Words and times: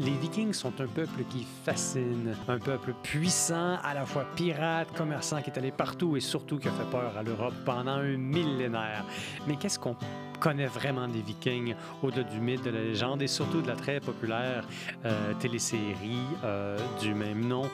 Les 0.00 0.12
Vikings 0.12 0.54
sont 0.54 0.80
un 0.80 0.86
peuple 0.86 1.24
qui 1.28 1.46
fascine, 1.62 2.34
un 2.48 2.58
peuple 2.58 2.94
puissant, 3.02 3.76
à 3.84 3.92
la 3.92 4.06
fois 4.06 4.24
pirate, 4.34 4.88
commerçant 4.96 5.42
qui 5.42 5.50
est 5.50 5.58
allé 5.58 5.70
partout 5.70 6.16
et 6.16 6.20
surtout 6.20 6.58
qui 6.58 6.68
a 6.68 6.70
fait 6.70 6.90
peur 6.90 7.14
à 7.18 7.22
l'Europe 7.22 7.52
pendant 7.66 7.96
un 7.98 8.16
millénaire. 8.16 9.04
Mais 9.46 9.56
qu'est-ce 9.56 9.78
qu'on 9.78 9.96
connaît 10.40 10.68
vraiment 10.68 11.06
des 11.06 11.20
Vikings 11.20 11.74
au-delà 12.02 12.22
du 12.22 12.40
mythe, 12.40 12.64
de 12.64 12.70
la 12.70 12.80
légende 12.80 13.20
et 13.20 13.26
surtout 13.26 13.60
de 13.60 13.68
la 13.68 13.76
très 13.76 14.00
populaire 14.00 14.64
euh, 15.04 15.34
télésérie 15.34 16.24
euh, 16.44 16.78
du 17.02 17.12
même 17.12 17.46
nom? 17.46 17.68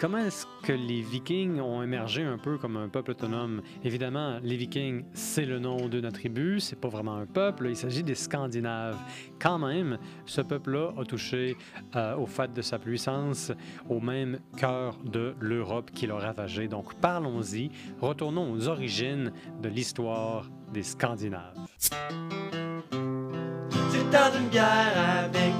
Comment 0.00 0.18
est-ce 0.18 0.44
que 0.62 0.72
les 0.72 1.02
Vikings 1.02 1.60
ont 1.60 1.82
émergé 1.82 2.24
un 2.24 2.36
peu 2.36 2.58
comme 2.58 2.76
un 2.76 2.88
peuple 2.88 3.12
autonome? 3.12 3.62
Évidemment, 3.84 4.38
les 4.42 4.56
Vikings, 4.56 5.04
c'est 5.14 5.44
le 5.44 5.58
nom 5.60 5.88
d'une 5.88 6.10
tribu, 6.10 6.58
c'est 6.58 6.80
pas 6.80 6.88
vraiment 6.88 7.14
un 7.14 7.26
peuple, 7.26 7.68
il 7.68 7.76
s'agit 7.76 8.02
des 8.02 8.16
Scandinaves. 8.16 8.98
Quand 9.40 9.58
même, 9.58 9.98
ce 10.26 10.40
peuple-là 10.40 10.92
a 10.98 11.04
touché 11.04 11.56
euh, 11.94 12.16
au 12.16 12.26
fait 12.26 12.52
de 12.52 12.60
sa 12.60 12.78
puissance, 12.78 13.52
au 13.88 14.00
même 14.00 14.40
cœur 14.56 14.98
de 15.04 15.34
l'Europe 15.38 15.90
qui 15.92 16.06
l'a 16.06 16.16
ravagé. 16.16 16.66
Donc 16.66 16.94
parlons-y, 16.94 17.70
retournons 18.00 18.52
aux 18.52 18.68
origines 18.68 19.32
de 19.62 19.68
l'histoire 19.68 20.50
des 20.72 20.82
Scandinaves. 20.82 21.54
C'est 21.78 21.90
dans 24.10 24.38
une 24.38 24.48
guerre 24.50 25.24
avec 25.24 25.52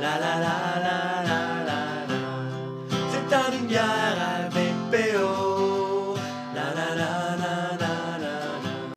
la 0.00 0.18
la 0.18 0.38
la 0.38 0.80
la 0.84 1.22
la. 1.24 1.29
C'est 3.70 3.76
dans 3.76 3.82
une 3.82 3.92
guerre 3.92 4.46
avec 4.46 4.74
BO. 4.90 6.14
La 6.54 6.74
la 6.74 6.94
la 6.96 7.36
la 7.36 7.76
la 7.78 8.18
la 8.18 8.18
la. 8.18 8.92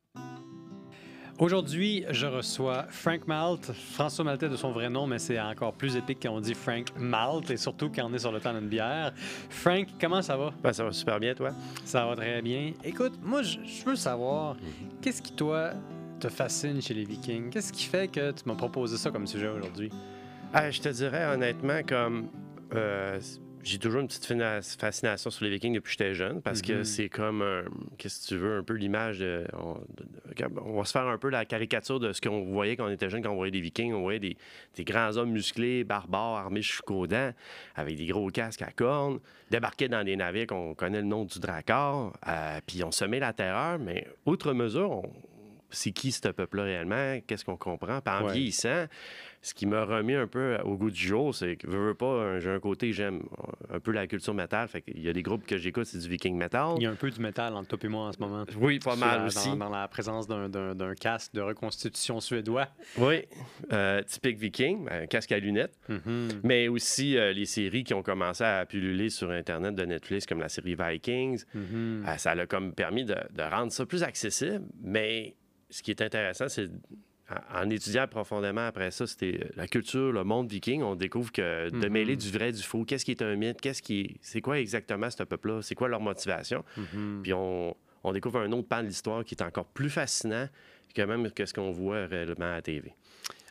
Aujourd'hui, 1.37 2.05
je 2.09 2.25
reçois 2.25 2.85
Frank 2.89 3.27
Malt, 3.27 3.71
François 3.71 4.25
Maltais 4.25 4.49
de 4.49 4.55
son 4.55 4.71
vrai 4.71 4.89
nom, 4.89 5.05
mais 5.05 5.19
c'est 5.19 5.39
encore 5.39 5.73
plus 5.73 5.95
épique 5.95 6.19
quand 6.23 6.31
on 6.31 6.39
dit 6.39 6.53
Frank 6.53 6.87
Malt, 6.97 7.51
et 7.51 7.57
surtout 7.57 7.91
quand 7.93 8.09
on 8.09 8.13
est 8.13 8.19
sur 8.19 8.31
le 8.31 8.39
temps 8.39 8.53
d'une 8.53 8.67
bière. 8.67 9.13
Frank, 9.49 9.87
comment 9.99 10.21
ça 10.21 10.37
va? 10.37 10.51
Ben, 10.63 10.73
ça 10.73 10.83
va 10.83 10.91
super 10.91 11.19
bien, 11.19 11.35
toi? 11.35 11.51
Ça 11.85 12.05
va 12.05 12.15
très 12.15 12.41
bien. 12.41 12.73
Écoute, 12.83 13.13
moi, 13.21 13.41
je 13.43 13.59
je 13.63 13.85
veux 13.85 13.95
savoir, 13.95 14.55
qu'est-ce 15.01 15.21
qui, 15.21 15.33
toi, 15.33 15.71
te 16.19 16.29
fascine 16.29 16.81
chez 16.81 16.93
les 16.93 17.03
Vikings? 17.03 17.49
Qu'est-ce 17.49 17.73
qui 17.73 17.85
fait 17.85 18.07
que 18.07 18.31
tu 18.31 18.43
m'as 18.45 18.55
proposé 18.55 18.97
ça 18.97 19.11
comme 19.11 19.27
sujet 19.27 19.49
aujourd'hui? 19.49 19.91
Ah, 20.53 20.71
je 20.71 20.81
te 20.81 20.89
dirais 20.89 21.25
honnêtement, 21.25 21.81
comme 21.87 22.29
euh, 22.75 23.19
j'ai 23.63 23.79
toujours 23.79 24.01
une 24.01 24.07
petite 24.07 24.25
fascination 24.79 25.29
sur 25.29 25.45
les 25.45 25.51
Vikings 25.51 25.73
depuis 25.75 25.95
que 25.95 26.03
j'étais 26.03 26.13
jeune, 26.13 26.41
parce 26.41 26.61
que 26.61 26.79
Mhm. 26.79 26.83
c'est 26.83 27.09
comme, 27.09 27.41
un- 27.41 27.63
qu'est-ce 27.97 28.23
que 28.23 28.27
tu 28.35 28.37
veux, 28.37 28.57
un 28.57 28.63
peu 28.63 28.73
l'image 28.73 29.19
de 29.19 29.45
on, 29.53 29.73
de- 29.75 30.03
de- 30.03 30.59
on 30.65 30.77
va 30.77 30.85
se 30.85 30.91
faire 30.91 31.07
un 31.07 31.17
peu 31.17 31.29
la 31.29 31.45
caricature 31.45 31.99
de 31.99 32.11
ce 32.13 32.21
qu'on 32.21 32.43
voyait 32.51 32.75
quand 32.75 32.85
on 32.85 32.91
était 32.91 33.09
jeune, 33.09 33.21
quand 33.23 33.31
on 33.31 33.35
voyait 33.35 33.51
des 33.51 33.61
Vikings. 33.61 33.93
On 33.93 34.01
voyait 34.01 34.19
des, 34.19 34.37
des 34.75 34.83
grands 34.83 35.15
hommes 35.17 35.31
musclés, 35.31 35.83
barbares, 35.83 36.35
armés 36.37 36.61
jusqu'aux 36.61 37.07
dents, 37.07 37.31
avec 37.75 37.95
des 37.95 38.05
gros 38.07 38.29
casques 38.29 38.61
à 38.61 38.71
cornes, 38.71 39.19
débarquaient 39.49 39.89
dans 39.89 40.03
des 40.03 40.15
navires 40.15 40.47
qu'on 40.47 40.73
connaît 40.75 41.01
le 41.01 41.07
nom 41.07 41.25
du 41.25 41.39
Drakkar, 41.39 42.13
euh, 42.27 42.59
puis 42.67 42.83
on 42.83 42.91
semait 42.91 43.19
la 43.19 43.33
terreur, 43.33 43.79
mais 43.79 44.07
outre 44.25 44.53
mesure, 44.53 44.91
on- 44.91 45.11
c'est 45.73 45.91
qui 45.91 46.11
ce 46.11 46.27
peuple-là 46.29 46.63
réellement? 46.63 47.19
Qu'est-ce 47.27 47.43
qu'on 47.45 47.57
comprend? 47.57 47.99
Puis 48.01 48.13
en 48.13 48.25
Ouais. 48.25 48.33
vieillissant, 48.33 48.85
ce 49.41 49.53
qui 49.53 49.65
m'a 49.65 49.83
remis 49.83 50.13
un 50.13 50.25
peu 50.27 50.57
au 50.63 50.77
goût 50.77 50.89
du 50.89 51.01
jour, 51.07 51.35
c'est 51.35 51.57
que, 51.57 51.67
veux, 51.67 51.87
veux 51.87 51.93
pas, 51.95 52.05
un- 52.05 52.39
j'ai 52.39 52.49
un 52.49 52.59
côté, 52.61 52.93
j'aime 52.93 53.23
un 53.69 53.79
peu 53.81 53.91
la 53.91 54.07
culture 54.07 54.33
métal. 54.33 54.69
Fait 54.69 54.81
qu'il 54.81 55.01
y 55.01 55.09
a 55.09 55.13
des 55.13 55.21
groupes 55.21 55.45
que 55.45 55.57
j'écoute, 55.57 55.85
c'est 55.85 55.97
du 55.97 56.07
viking 56.07 56.37
metal. 56.37 56.75
Il 56.77 56.83
y 56.83 56.85
a 56.85 56.91
un 56.91 56.95
peu 56.95 57.09
du 57.11 57.19
métal 57.19 57.53
entre 57.55 57.67
toi 57.67 57.79
et 57.83 57.87
moi 57.89 58.07
en 58.07 58.11
ce 58.13 58.19
moment. 58.19 58.45
Oui, 58.57 58.79
pas 58.79 58.95
mal 58.95 59.19
la- 59.19 59.25
aussi. 59.27 59.49
Dans, 59.49 59.57
dans 59.57 59.69
la 59.69 59.87
présence 59.89 60.27
d'un- 60.27 60.95
casque 60.95 61.33
de 61.33 61.41
reconstitution 61.41 62.19
suédois. 62.21 62.69
Oui, 62.97 63.23
euh, 63.73 64.01
typique 64.03 64.37
viking, 64.37 64.87
un 64.89 65.07
casque 65.07 65.31
à 65.33 65.39
lunettes. 65.39 65.77
Mhm. 65.89 66.29
Mais 66.43 66.67
aussi 66.69 67.17
euh, 67.17 67.33
les 67.33 67.45
séries 67.45 67.83
qui 67.83 67.93
ont 67.93 68.03
commencé 68.03 68.43
à 68.45 68.65
pulluler 68.65 69.09
sur 69.09 69.29
Internet 69.31 69.75
de 69.75 69.83
Netflix, 69.83 70.25
comme 70.25 70.39
la 70.39 70.49
série 70.49 70.75
Vikings. 70.79 71.43
Mhm. 71.53 72.05
Euh, 72.07 72.17
ça 72.17 72.33
l'a 72.35 72.45
comme 72.45 72.73
permis 72.73 73.03
de, 73.03 73.15
de 73.35 73.41
rendre 73.43 73.71
ça 73.73 73.85
plus 73.85 74.03
accessible. 74.03 74.63
Mais 74.81 75.35
ce 75.73 75.81
qui 75.83 75.91
est 75.91 76.01
intéressant, 76.01 76.47
c'est 76.49 76.69
en 77.53 77.69
étudiant 77.69 78.07
profondément 78.07 78.65
après 78.67 78.91
ça, 78.91 79.07
c'était 79.07 79.39
euh, 79.43 79.47
la 79.55 79.67
culture, 79.67 80.11
le 80.11 80.23
monde 80.23 80.51
viking. 80.51 80.83
On 80.83 80.95
découvre 80.95 81.31
que 81.31 81.69
de 81.69 81.75
Mhm. 81.87 81.89
mêler 81.91 82.15
du 82.15 82.29
vrai, 82.29 82.51
du 82.51 82.61
faux, 82.61 82.83
qu'est-ce 82.85 83.05
qui 83.05 83.11
est 83.11 83.21
un 83.21 83.35
mythe, 83.35 83.59
qu'est-ce 83.61 83.81
qui 83.81 84.01
est- 84.01 84.15
c'est 84.21 84.41
quoi 84.41 84.59
exactement 84.59 85.09
ce 85.09 85.23
peuple-là, 85.23 85.61
c'est 85.61 85.73
quoi 85.73 85.87
leur 85.87 86.01
motivation. 86.01 86.63
Mhm. 86.77 87.21
Puis 87.23 87.33
on, 87.33 87.75
on 88.03 88.11
découvre 88.11 88.39
un 88.39 88.51
autre 88.51 88.67
pan 88.67 88.81
de 88.83 88.87
l'histoire 88.87 89.23
qui 89.23 89.35
est 89.35 89.41
encore 89.41 89.65
plus 89.65 89.89
fascinant 89.89 90.47
que 90.93 91.01
même 91.01 91.31
que 91.31 91.45
ce 91.45 91.53
qu'on 91.53 91.71
voit 91.71 92.05
réellement 92.05 92.45
à 92.45 92.55
la 92.55 92.61
TV. 92.61 92.93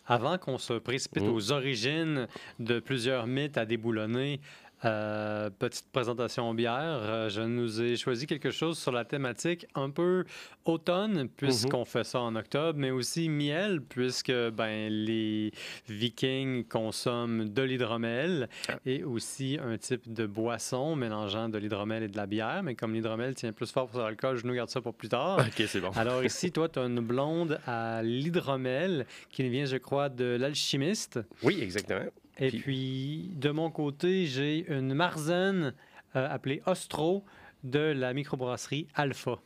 Avant 0.06 0.37
qu'on 0.39 0.59
se 0.59 0.75
précipite 0.75 1.22
Mm. 1.25 1.33
aux 1.33 1.50
origines 1.53 2.28
de 2.60 2.78
plusieurs 2.81 3.27
mythes 3.27 3.56
à 3.56 3.65
déboulonner, 3.65 4.41
euh, 4.84 5.50
petite 5.50 5.87
présentation 5.93 6.53
bière, 6.54 6.75
euh, 7.03 7.28
je 7.28 7.41
nous 7.43 7.81
ai 7.82 7.97
choisi 7.97 8.26
quelque 8.26 8.50
chose 8.50 8.78
sur 8.78 8.93
la 8.93 9.04
thématique 9.04 9.66
un 9.75 9.91
peu 9.91 10.25
automne, 10.65 11.28
puisqu'on 11.37 11.84
fait 11.84 12.04
ça 12.04 12.20
en 12.20 12.34
octobre, 12.37 12.78
mais 12.78 12.91
aussi 12.91 13.28
miel, 13.28 13.81
puisque 13.81 14.32
ben, 14.32 14.88
les 14.91 15.53
Vikings 15.88 16.65
consomment 16.65 17.48
de 17.48 17.62
l'hydromel 17.62 18.48
Ah. 18.69 18.75
et 18.87 19.04
aussi 19.04 19.59
un 19.62 19.76
type 19.78 20.12
de 20.12 20.26
boisson 20.26 20.97
mélangeant 20.97 21.48
de 21.48 21.59
l'hydromel 21.59 22.03
et 22.04 22.09
de 22.09 22.16
la 22.16 22.26
bière. 22.26 22.62
Mais 22.62 22.75
comme 22.75 22.94
l'hydromel 22.94 23.34
tient 23.34 23.53
plus 23.53 23.71
fort 23.71 23.88
pour 23.88 24.00
l'alcool, 24.00 24.37
je 24.37 24.47
nous 24.47 24.54
garde 24.54 24.71
ça 24.71 24.81
pour 24.81 24.94
plus 24.94 25.09
tard. 25.09 25.38
OK, 25.41 25.65
c'est 25.66 25.81
bon. 25.81 25.91
Alors 25.97 26.25
ici, 26.25 26.50
toi, 26.53 26.69
tu 26.69 26.78
as 26.78 26.82
une 26.84 27.00
blonde 27.00 27.59
à 27.66 28.03
l'hydromel 28.03 29.06
qui 29.31 29.48
vient, 29.48 29.65
je 29.65 29.76
crois, 29.76 30.09
de 30.09 30.37
l'alchimiste. 30.38 31.21
Oui, 31.42 31.59
exactement. 31.60 32.00
Et 32.38 32.48
Puis- 32.48 32.59
puis, 32.60 33.31
de 33.37 33.50
mon 33.50 33.70
côté, 33.70 34.26
j'ai 34.26 34.66
une 34.72 34.94
marzen 34.94 35.75
euh, 36.16 36.28
appelée 36.31 36.62
Ostro 36.66 37.25
de 37.65 37.78
la 37.78 38.12
microbrasserie 38.15 38.88
Alpha. 38.94 39.38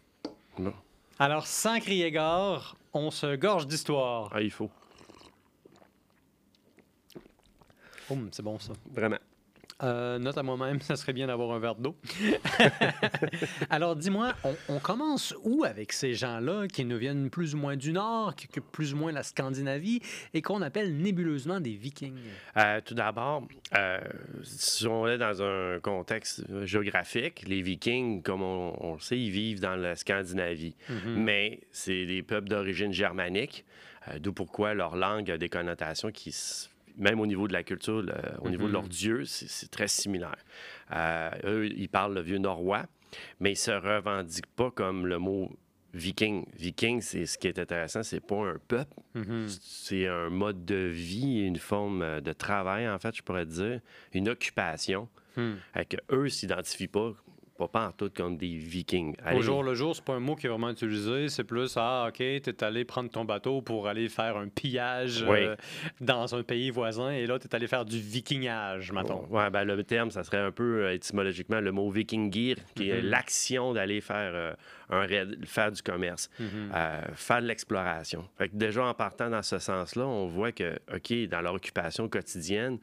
Alors, 1.18 1.46
sans 1.46 1.80
crier 1.80 2.10
gare, 2.10 2.76
on 2.94 3.10
se 3.10 3.36
gorge 3.36 3.66
d'histoire. 3.66 4.30
Ah, 4.34 4.40
il 4.40 4.50
faut. 4.50 4.70
Hum, 8.10 8.28
c'est 8.32 8.42
bon 8.42 8.58
ça. 8.58 8.72
Vraiment. 8.92 9.18
Euh, 9.82 10.18
note 10.18 10.38
à 10.38 10.42
moi-même, 10.42 10.80
ça 10.82 10.96
serait 10.96 11.12
bien 11.12 11.26
d'avoir 11.26 11.52
un 11.52 11.58
verre 11.58 11.74
d'eau. 11.74 11.96
Alors, 13.70 13.94
dis-moi, 13.96 14.32
on, 14.44 14.54
on 14.68 14.78
commence 14.78 15.34
où 15.44 15.64
avec 15.64 15.92
ces 15.92 16.14
gens-là 16.14 16.66
qui 16.66 16.84
nous 16.84 16.96
viennent 16.96 17.28
plus 17.28 17.54
ou 17.54 17.58
moins 17.58 17.76
du 17.76 17.92
Nord, 17.92 18.34
qui 18.36 18.46
occupent 18.46 18.72
plus 18.72 18.94
ou 18.94 18.96
moins 18.96 19.12
la 19.12 19.22
Scandinavie 19.22 20.00
et 20.32 20.40
qu'on 20.40 20.62
appelle 20.62 20.96
nébuleusement 20.96 21.60
des 21.60 21.76
Vikings? 21.76 22.14
Euh, 22.56 22.80
tout 22.84 22.94
d'abord, 22.94 23.46
euh, 23.76 24.00
si 24.42 24.86
on 24.86 25.06
est 25.06 25.18
dans 25.18 25.42
un 25.42 25.78
contexte 25.80 26.44
géographique, 26.64 27.44
les 27.46 27.60
Vikings, 27.60 28.22
comme 28.22 28.42
on, 28.42 28.74
on 28.80 28.94
le 28.94 29.00
sait, 29.00 29.18
ils 29.18 29.30
vivent 29.30 29.60
dans 29.60 29.76
la 29.76 29.94
Scandinavie. 29.94 30.74
Mhm. 30.88 31.22
Mais 31.22 31.60
c'est 31.72 32.06
des 32.06 32.22
peuples 32.22 32.48
d'origine 32.48 32.92
germanique, 32.92 33.64
euh, 34.08 34.18
d'où 34.18 34.32
pourquoi 34.32 34.74
leur 34.74 34.96
langue 34.96 35.30
a 35.30 35.38
des 35.38 35.48
connotations 35.48 36.10
qui, 36.10 36.32
même 36.96 37.20
au 37.20 37.26
niveau 37.26 37.46
de 37.48 37.52
la 37.52 37.62
culture, 37.62 38.02
le- 38.02 38.14
au 38.40 38.48
niveau 38.50 38.66
de 38.68 38.72
leur 38.72 38.82
Mhm. 38.84 38.88
dieu, 38.88 39.24
c'est 39.24 39.70
très 39.70 39.88
similaire. 39.88 40.36
Euh, 40.92 41.30
eux, 41.44 41.66
ils 41.66 41.88
parlent 41.88 42.14
le 42.14 42.20
vieux 42.22 42.38
norrois, 42.38 42.84
mais 43.40 43.52
ils 43.52 43.56
se 43.56 43.70
revendiquent 43.70 44.54
pas 44.56 44.70
comme 44.70 45.06
le 45.06 45.18
mot 45.18 45.50
viking. 45.94 46.44
Viking, 46.54 47.00
c'est 47.00 47.24
ce 47.26 47.38
qui 47.38 47.48
est 47.48 47.58
intéressant, 47.58 48.02
c'est 48.02 48.20
pas 48.20 48.36
un 48.36 48.58
peuple, 48.68 48.94
Mhm. 49.14 49.46
c'est 49.60 50.06
un 50.06 50.28
mode 50.28 50.64
de 50.64 50.74
vie, 50.92 51.40
une 51.46 51.56
forme 51.58 52.02
euh, 52.02 52.20
de 52.20 52.32
travail, 52.32 52.88
en 52.88 52.98
fait, 52.98 53.14
je 53.16 53.22
pourrais 53.22 53.46
dire, 53.46 53.80
une 54.12 54.28
occupation. 54.28 55.08
Hmm. 55.36 55.54
Fait 55.74 55.84
que 55.84 55.96
eux 56.12 56.28
s'identifient 56.30 56.88
pas, 56.88 57.12
pas, 57.56 57.68
pas 57.68 57.88
en 57.88 57.92
tout 57.92 58.10
comme 58.14 58.36
des 58.36 58.54
vikings. 58.56 59.14
Au 59.34 59.40
jour 59.40 59.62
le 59.62 59.74
jour, 59.74 59.94
c'est 59.96 60.04
pas 60.04 60.14
un 60.14 60.20
mot 60.20 60.34
qui 60.36 60.46
est 60.46 60.50
vraiment 60.50 60.70
utilisé. 60.70 61.28
C'est 61.28 61.44
plus 61.44 61.74
ah 61.76 62.06
ok, 62.08 62.16
t'es 62.16 62.64
allé 62.64 62.84
prendre 62.84 63.10
ton 63.10 63.24
bateau 63.24 63.62
pour 63.62 63.88
aller 63.88 64.08
faire 64.08 64.36
un 64.36 64.48
pillage 64.48 65.24
Oui. 65.28 65.38
euh, 65.40 65.56
dans 66.00 66.34
un 66.34 66.42
pays 66.42 66.70
voisin 66.70 67.10
et 67.10 67.26
là 67.26 67.38
t'es 67.38 67.54
allé 67.54 67.66
faire 67.66 67.84
du 67.84 67.98
vikingage, 67.98 68.92
mettons. 68.92 69.26
Ouais, 69.30 69.50
ben, 69.50 69.64
le 69.64 69.82
terme, 69.84 70.10
ça 70.10 70.22
serait 70.24 70.38
un 70.38 70.50
peu 70.52 70.84
euh, 70.84 70.92
étymologiquement 70.94 71.60
le 71.60 71.72
mot 71.72 71.90
vikingir, 71.90 72.56
qui 72.74 72.90
est 72.90 73.00
Mhm. 73.02 73.08
l'action 73.08 73.72
d'aller 73.72 74.00
faire, 74.00 74.32
euh, 74.34 74.52
un 74.90 75.06
raid- 75.06 75.44
faire 75.46 75.72
du 75.72 75.82
commerce, 75.82 76.28
Mhm. 76.38 76.70
euh, 76.74 77.00
faire 77.14 77.42
de 77.42 77.46
l'exploration. 77.46 78.24
Fait 78.38 78.48
que 78.48 78.56
déjà, 78.56 78.84
en 78.84 78.94
partant 78.94 79.30
dans 79.30 79.42
ce 79.42 79.58
sens-là, 79.58 80.06
on 80.06 80.26
voit 80.26 80.52
que, 80.52 80.78
OK, 80.94 81.28
dans 81.28 81.40
leur 81.40 81.54
occupation 81.54 82.08
quotidienne, 82.08 82.78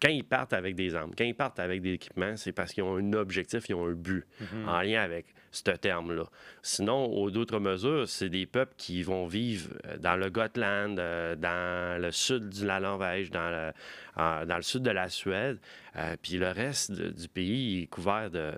quand 0.00 0.08
ils 0.08 0.24
partent 0.24 0.52
avec 0.52 0.74
des 0.74 0.94
armes, 0.94 1.12
quand 1.16 1.24
ils 1.24 1.34
partent 1.34 1.58
avec 1.60 1.82
des 1.82 1.92
équipements, 1.94 2.36
c'est 2.36 2.52
parce 2.52 2.72
qu'ils 2.72 2.82
ont 2.84 2.96
un 2.96 3.12
objectif, 3.12 3.68
ils 3.68 3.74
ont 3.74 3.86
un 3.86 3.92
but 3.92 4.24
Mhm. 4.40 4.68
en 4.68 4.80
lien 4.82 5.02
avec 5.02 5.26
ce 5.52 5.62
terme-là. 5.72 6.24
Sinon, 6.62 7.06
aux 7.06 7.30
d'autres 7.30 7.58
mesures, 7.58 8.08
c'est 8.08 8.28
des 8.28 8.46
peuples 8.46 8.74
qui 8.76 9.02
vont 9.02 9.26
vivre 9.26 9.68
euh, 9.86 9.98
dans 9.98 10.16
le 10.16 10.30
Gotland, 10.30 10.96
euh, 10.98 11.34
dans 11.34 12.00
le 12.00 12.10
sud 12.12 12.48
de 12.50 12.66
la 12.66 12.78
Norvège, 12.80 13.30
dans 13.30 13.50
le, 13.50 13.72
dans 14.46 14.56
le 14.56 14.62
sud 14.62 14.82
de 14.82 14.90
la 14.90 15.08
Suède. 15.08 15.58
Euh, 15.96 16.14
puis 16.22 16.34
le 16.38 16.48
reste 16.50 16.92
du 16.92 17.28
pays 17.28 17.82
est 17.82 17.86
couvert 17.86 18.30
de. 18.30 18.52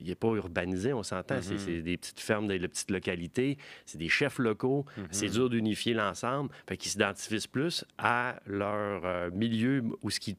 Il 0.00 0.08
n'est 0.08 0.14
pas 0.14 0.28
urbanisé, 0.28 0.92
on 0.92 1.02
s'entend. 1.02 1.40
C'est- 1.40 1.52
Mhm. 1.54 1.58
C'est 1.58 1.82
des 1.82 1.96
petites 1.96 2.20
fermes, 2.20 2.46
des 2.46 2.58
petites 2.58 2.90
localités. 2.90 3.56
C'est 3.86 3.96
des 3.98 4.08
chefs 4.10 4.38
locaux. 4.38 4.84
C'est 5.10 5.28
dur 5.30 5.48
d'unifier 5.48 5.94
l'ensemble. 5.94 6.50
Fait 6.68 6.76
qu'ils 6.76 6.90
s'identifient 6.90 7.48
plus 7.50 7.84
à 7.96 8.38
leur 8.46 9.30
milieu 9.32 9.82
où 10.02 10.10
ce 10.10 10.20
qu'ils 10.20 10.36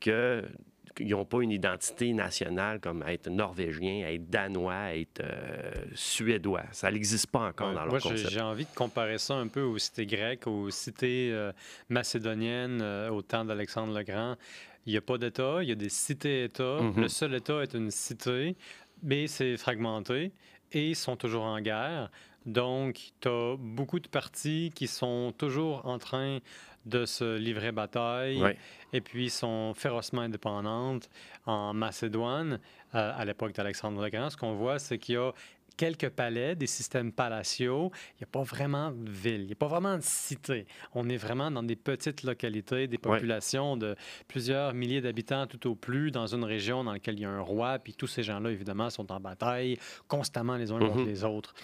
que 0.00 0.44
qu'ils 0.94 1.08
n'ont 1.08 1.24
pas 1.24 1.40
une 1.42 1.50
identité 1.50 2.12
nationale 2.12 2.78
comme 2.80 3.02
être 3.08 3.28
norvégien, 3.28 4.06
être 4.06 4.30
danois, 4.30 4.94
être 4.94 5.22
euh, 5.24 5.72
suédois. 5.94 6.62
Ça 6.70 6.90
n'existe 6.90 7.26
pas 7.28 7.48
encore 7.48 7.68
Ouais, 7.68 7.74
dans 7.74 7.80
leur 7.80 7.90
Moi, 7.90 8.00
concept. 8.00 8.30
j'ai 8.30 8.40
envie 8.40 8.64
de 8.64 8.74
comparer 8.74 9.18
ça 9.18 9.34
un 9.34 9.48
peu 9.48 9.62
aux 9.62 9.78
cités 9.78 10.06
grecques, 10.06 10.46
aux 10.46 10.70
cités 10.70 11.30
euh, 11.32 11.52
macédoniennes 11.88 12.80
euh, 12.80 13.10
au 13.10 13.22
temps 13.22 13.44
d'Alexandre 13.44 13.96
le 13.96 14.04
Grand. 14.04 14.36
Il 14.86 14.92
n'y 14.92 14.96
a 14.96 15.00
pas 15.00 15.18
d'État, 15.18 15.58
il 15.62 15.68
y 15.68 15.72
a 15.72 15.76
des 15.76 15.88
cités-États. 15.88 16.80
Mhm. 16.80 17.00
Le 17.02 17.08
seul 17.08 17.34
État 17.34 17.62
est 17.62 17.74
une 17.74 17.90
cité, 17.90 18.54
mais 19.02 19.26
c'est 19.26 19.56
fragmenté 19.56 20.32
et 20.72 20.90
ils 20.90 20.96
sont 20.96 21.16
toujours 21.16 21.44
en 21.44 21.60
guerre. 21.60 22.10
Donc, 22.46 23.12
tu 23.20 23.28
as 23.28 23.56
beaucoup 23.58 23.98
de 23.98 24.08
partis 24.08 24.70
qui 24.74 24.86
sont 24.86 25.32
toujours 25.36 25.86
en 25.86 25.98
train 25.98 26.40
de 26.86 27.04
se 27.06 27.36
livrer 27.36 27.72
bataille 27.72 28.42
Ouais. 28.42 28.56
et 28.92 29.00
puis 29.00 29.30
sont 29.30 29.72
férocement 29.74 30.22
indépendantes. 30.22 31.08
En 31.46 31.72
Macédoine, 31.74 32.58
euh, 32.94 33.12
à 33.16 33.24
l'époque 33.24 33.52
d'Alexandre 33.52 34.02
le 34.02 34.10
Grand, 34.10 34.30
ce 34.30 34.36
qu'on 34.36 34.54
voit, 34.54 34.78
c'est 34.78 34.98
qu'il 34.98 35.14
y 35.14 35.18
a 35.18 35.32
quelques 35.76 36.08
palais, 36.10 36.54
des 36.54 36.66
systèmes 36.66 37.12
palatiaux. 37.12 37.90
Il 38.12 38.18
n'y 38.20 38.24
a 38.24 38.30
pas 38.30 38.42
vraiment 38.42 38.90
de 38.90 39.10
ville, 39.10 39.40
il 39.42 39.46
n'y 39.46 39.52
a 39.52 39.56
pas 39.56 39.66
vraiment 39.68 39.96
de 39.96 40.02
cité. 40.02 40.66
On 40.94 41.08
est 41.08 41.16
vraiment 41.16 41.50
dans 41.50 41.62
des 41.62 41.76
petites 41.76 42.22
localités, 42.22 42.86
des 42.86 42.96
Ouais. 42.96 42.98
populations 42.98 43.76
de 43.76 43.96
plusieurs 44.28 44.72
milliers 44.74 45.00
d'habitants 45.00 45.46
tout 45.46 45.68
au 45.68 45.74
plus, 45.74 46.10
dans 46.10 46.26
une 46.34 46.44
région 46.44 46.84
dans 46.84 46.92
laquelle 46.92 47.14
il 47.18 47.22
y 47.22 47.24
a 47.24 47.30
un 47.30 47.40
roi, 47.40 47.78
puis 47.78 47.94
tous 47.94 48.06
ces 48.06 48.22
gens-là, 48.22 48.50
évidemment, 48.50 48.90
sont 48.90 49.10
en 49.12 49.20
bataille 49.20 49.78
constamment 50.08 50.56
les 50.56 50.70
uns 50.72 50.78
contre 50.78 50.98
Mhm. 50.98 51.06
les 51.06 51.24
autres. 51.24 51.54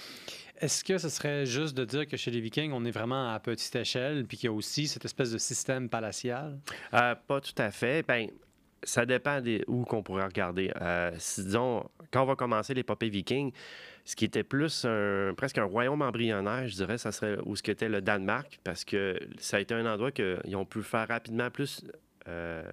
Est-ce 0.60 0.84
que 0.84 0.98
ce 0.98 1.08
serait 1.08 1.46
juste 1.46 1.74
de 1.76 1.84
dire 1.86 2.06
que 2.06 2.16
chez 2.18 2.30
les 2.30 2.40
Vikings, 2.40 2.72
on 2.72 2.84
est 2.84 2.90
vraiment 2.90 3.32
à 3.32 3.40
petite 3.40 3.74
échelle, 3.76 4.26
puis 4.26 4.36
qu'il 4.36 4.48
y 4.48 4.52
a 4.52 4.52
aussi 4.52 4.88
cette 4.88 5.04
espèce 5.06 5.30
de 5.32 5.38
système 5.38 5.88
palatial? 5.88 6.58
Euh, 6.92 7.14
pas 7.14 7.40
tout 7.40 7.54
à 7.56 7.70
fait. 7.70 8.06
Ben, 8.06 8.28
ça 8.82 9.06
dépend 9.06 9.40
des, 9.40 9.64
où 9.66 9.84
qu'on 9.84 10.02
pourrait 10.02 10.24
regarder. 10.24 10.70
Euh, 10.80 11.10
disons, 11.36 11.84
quand 12.10 12.22
on 12.22 12.26
va 12.26 12.36
commencer 12.36 12.74
l'épopée 12.74 13.08
viking, 13.08 13.52
ce 14.10 14.16
qui 14.16 14.24
était 14.24 14.42
plus 14.42 14.84
un, 14.84 15.34
presque 15.36 15.58
un 15.58 15.64
royaume 15.64 16.02
embryonnaire, 16.02 16.66
je 16.66 16.74
dirais, 16.74 16.98
ça 16.98 17.12
serait 17.12 17.36
où 17.46 17.54
ce 17.54 17.62
qu'était 17.62 17.88
le 17.88 18.00
Danemark, 18.00 18.58
parce 18.64 18.84
que 18.84 19.16
ça 19.38 19.58
a 19.58 19.60
été 19.60 19.72
un 19.72 19.86
endroit 19.86 20.10
qu'ils 20.10 20.56
ont 20.56 20.64
pu 20.64 20.82
faire 20.82 21.06
rapidement 21.06 21.48
plus 21.48 21.84
euh, 22.26 22.64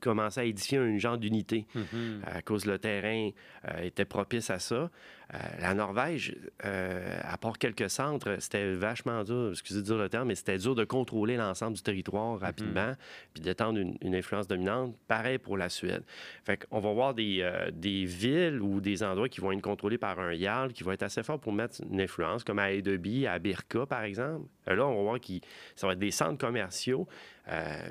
commencer 0.00 0.40
à 0.40 0.44
édifier 0.44 0.78
un 0.78 0.96
genre 0.98 1.18
d'unité 1.18 1.66
Mhm. 1.74 2.22
à 2.26 2.40
cause 2.42 2.64
le 2.66 2.78
terrain 2.78 3.30
euh, 3.68 3.82
était 3.82 4.04
propice 4.06 4.48
à 4.50 4.58
ça. 4.58 4.90
Euh, 5.32 5.38
la 5.60 5.74
Norvège, 5.74 6.36
euh, 6.64 7.18
à 7.22 7.38
part 7.38 7.58
quelques 7.58 7.88
centres, 7.88 8.36
c'était 8.40 8.74
vachement 8.74 9.24
dur, 9.24 9.50
excusez 9.52 9.80
de 9.80 9.84
dire 9.84 9.96
le 9.96 10.08
terme, 10.08 10.28
mais 10.28 10.34
c'était 10.34 10.58
dur 10.58 10.74
de 10.74 10.84
contrôler 10.84 11.36
l'ensemble 11.36 11.76
du 11.76 11.82
territoire 11.82 12.38
rapidement, 12.38 12.92
puis 13.32 13.42
d'étendre 13.42 13.78
une, 13.78 13.96
une 14.02 14.14
influence 14.14 14.46
dominante. 14.46 14.94
Pareil 15.08 15.38
pour 15.38 15.56
la 15.56 15.68
Suède. 15.68 16.02
Fait 16.44 16.66
qu'on 16.66 16.80
va 16.80 16.92
voir 16.92 17.14
des, 17.14 17.38
euh, 17.40 17.70
des 17.72 18.04
villes 18.04 18.60
ou 18.60 18.80
des 18.80 19.02
endroits 19.02 19.28
qui 19.28 19.40
vont 19.40 19.52
être 19.52 19.62
contrôlés 19.62 19.98
par 19.98 20.18
un 20.18 20.34
Jarl 20.34 20.72
qui 20.72 20.84
va 20.84 20.94
être 20.94 21.02
assez 21.02 21.22
fort 21.22 21.40
pour 21.40 21.52
mettre 21.52 21.80
une 21.90 22.00
influence, 22.00 22.44
comme 22.44 22.58
à 22.58 22.72
Edeby, 22.72 23.26
à 23.26 23.38
Birka, 23.38 23.86
par 23.86 24.02
exemple. 24.02 24.46
Là, 24.66 24.86
on 24.86 24.96
va 24.96 25.02
voir 25.02 25.20
que 25.20 25.32
ça 25.74 25.86
va 25.86 25.94
être 25.94 25.98
des 25.98 26.10
centres 26.10 26.38
commerciaux, 26.38 27.06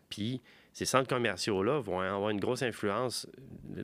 puis 0.10 0.42
ces 0.74 0.86
centres 0.86 1.08
commerciaux-là 1.08 1.80
vont 1.80 2.00
avoir 2.00 2.30
une 2.32 2.40
grosse 2.40 2.64
influence 2.64 3.28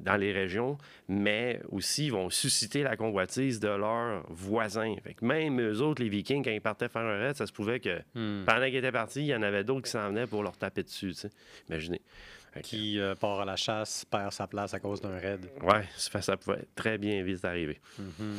dans 0.01 0.17
les 0.17 0.31
régions, 0.31 0.77
mais 1.07 1.61
aussi 1.69 2.09
vont 2.09 2.29
susciter 2.29 2.83
la 2.83 2.97
convoitise 2.97 3.59
de 3.59 3.67
leurs 3.69 4.25
voisins. 4.29 4.95
Fait 5.03 5.13
que 5.13 5.23
même 5.23 5.61
eux 5.61 5.81
autres, 5.81 6.01
les 6.01 6.09
Vikings, 6.09 6.43
quand 6.43 6.51
ils 6.51 6.59
partaient 6.61 6.89
faire 6.89 7.03
un 7.03 7.19
raid, 7.19 7.35
ça 7.35 7.45
se 7.45 7.53
pouvait 7.53 7.79
que 7.79 7.99
Hmm. 8.15 8.43
pendant 8.45 8.65
qu'ils 8.65 8.77
étaient 8.77 8.91
partis, 8.91 9.19
il 9.21 9.27
y 9.27 9.35
en 9.35 9.41
avait 9.43 9.63
d'autres 9.63 9.83
qui 9.85 9.91
s'en 9.91 10.07
venaient 10.09 10.27
pour 10.27 10.41
leur 10.43 10.57
taper 10.57 10.83
dessus. 10.83 11.13
Imaginez. 11.69 12.01
Qui 12.63 12.99
euh, 12.99 13.13
part 13.13 13.41
à 13.41 13.45
la 13.45 13.55
chasse, 13.55 14.03
perd 14.05 14.31
sa 14.33 14.47
place 14.47 14.73
à 14.73 14.79
cause 14.79 14.99
d'un 14.99 15.17
raid. 15.19 15.47
ouais, 15.61 15.83
ça 15.95 16.19
ça 16.21 16.35
pouvait 16.35 16.65
très 16.75 16.97
bien 16.97 17.21
vite 17.23 17.45
arriver. 17.45 17.79
Mhm. 17.99 18.35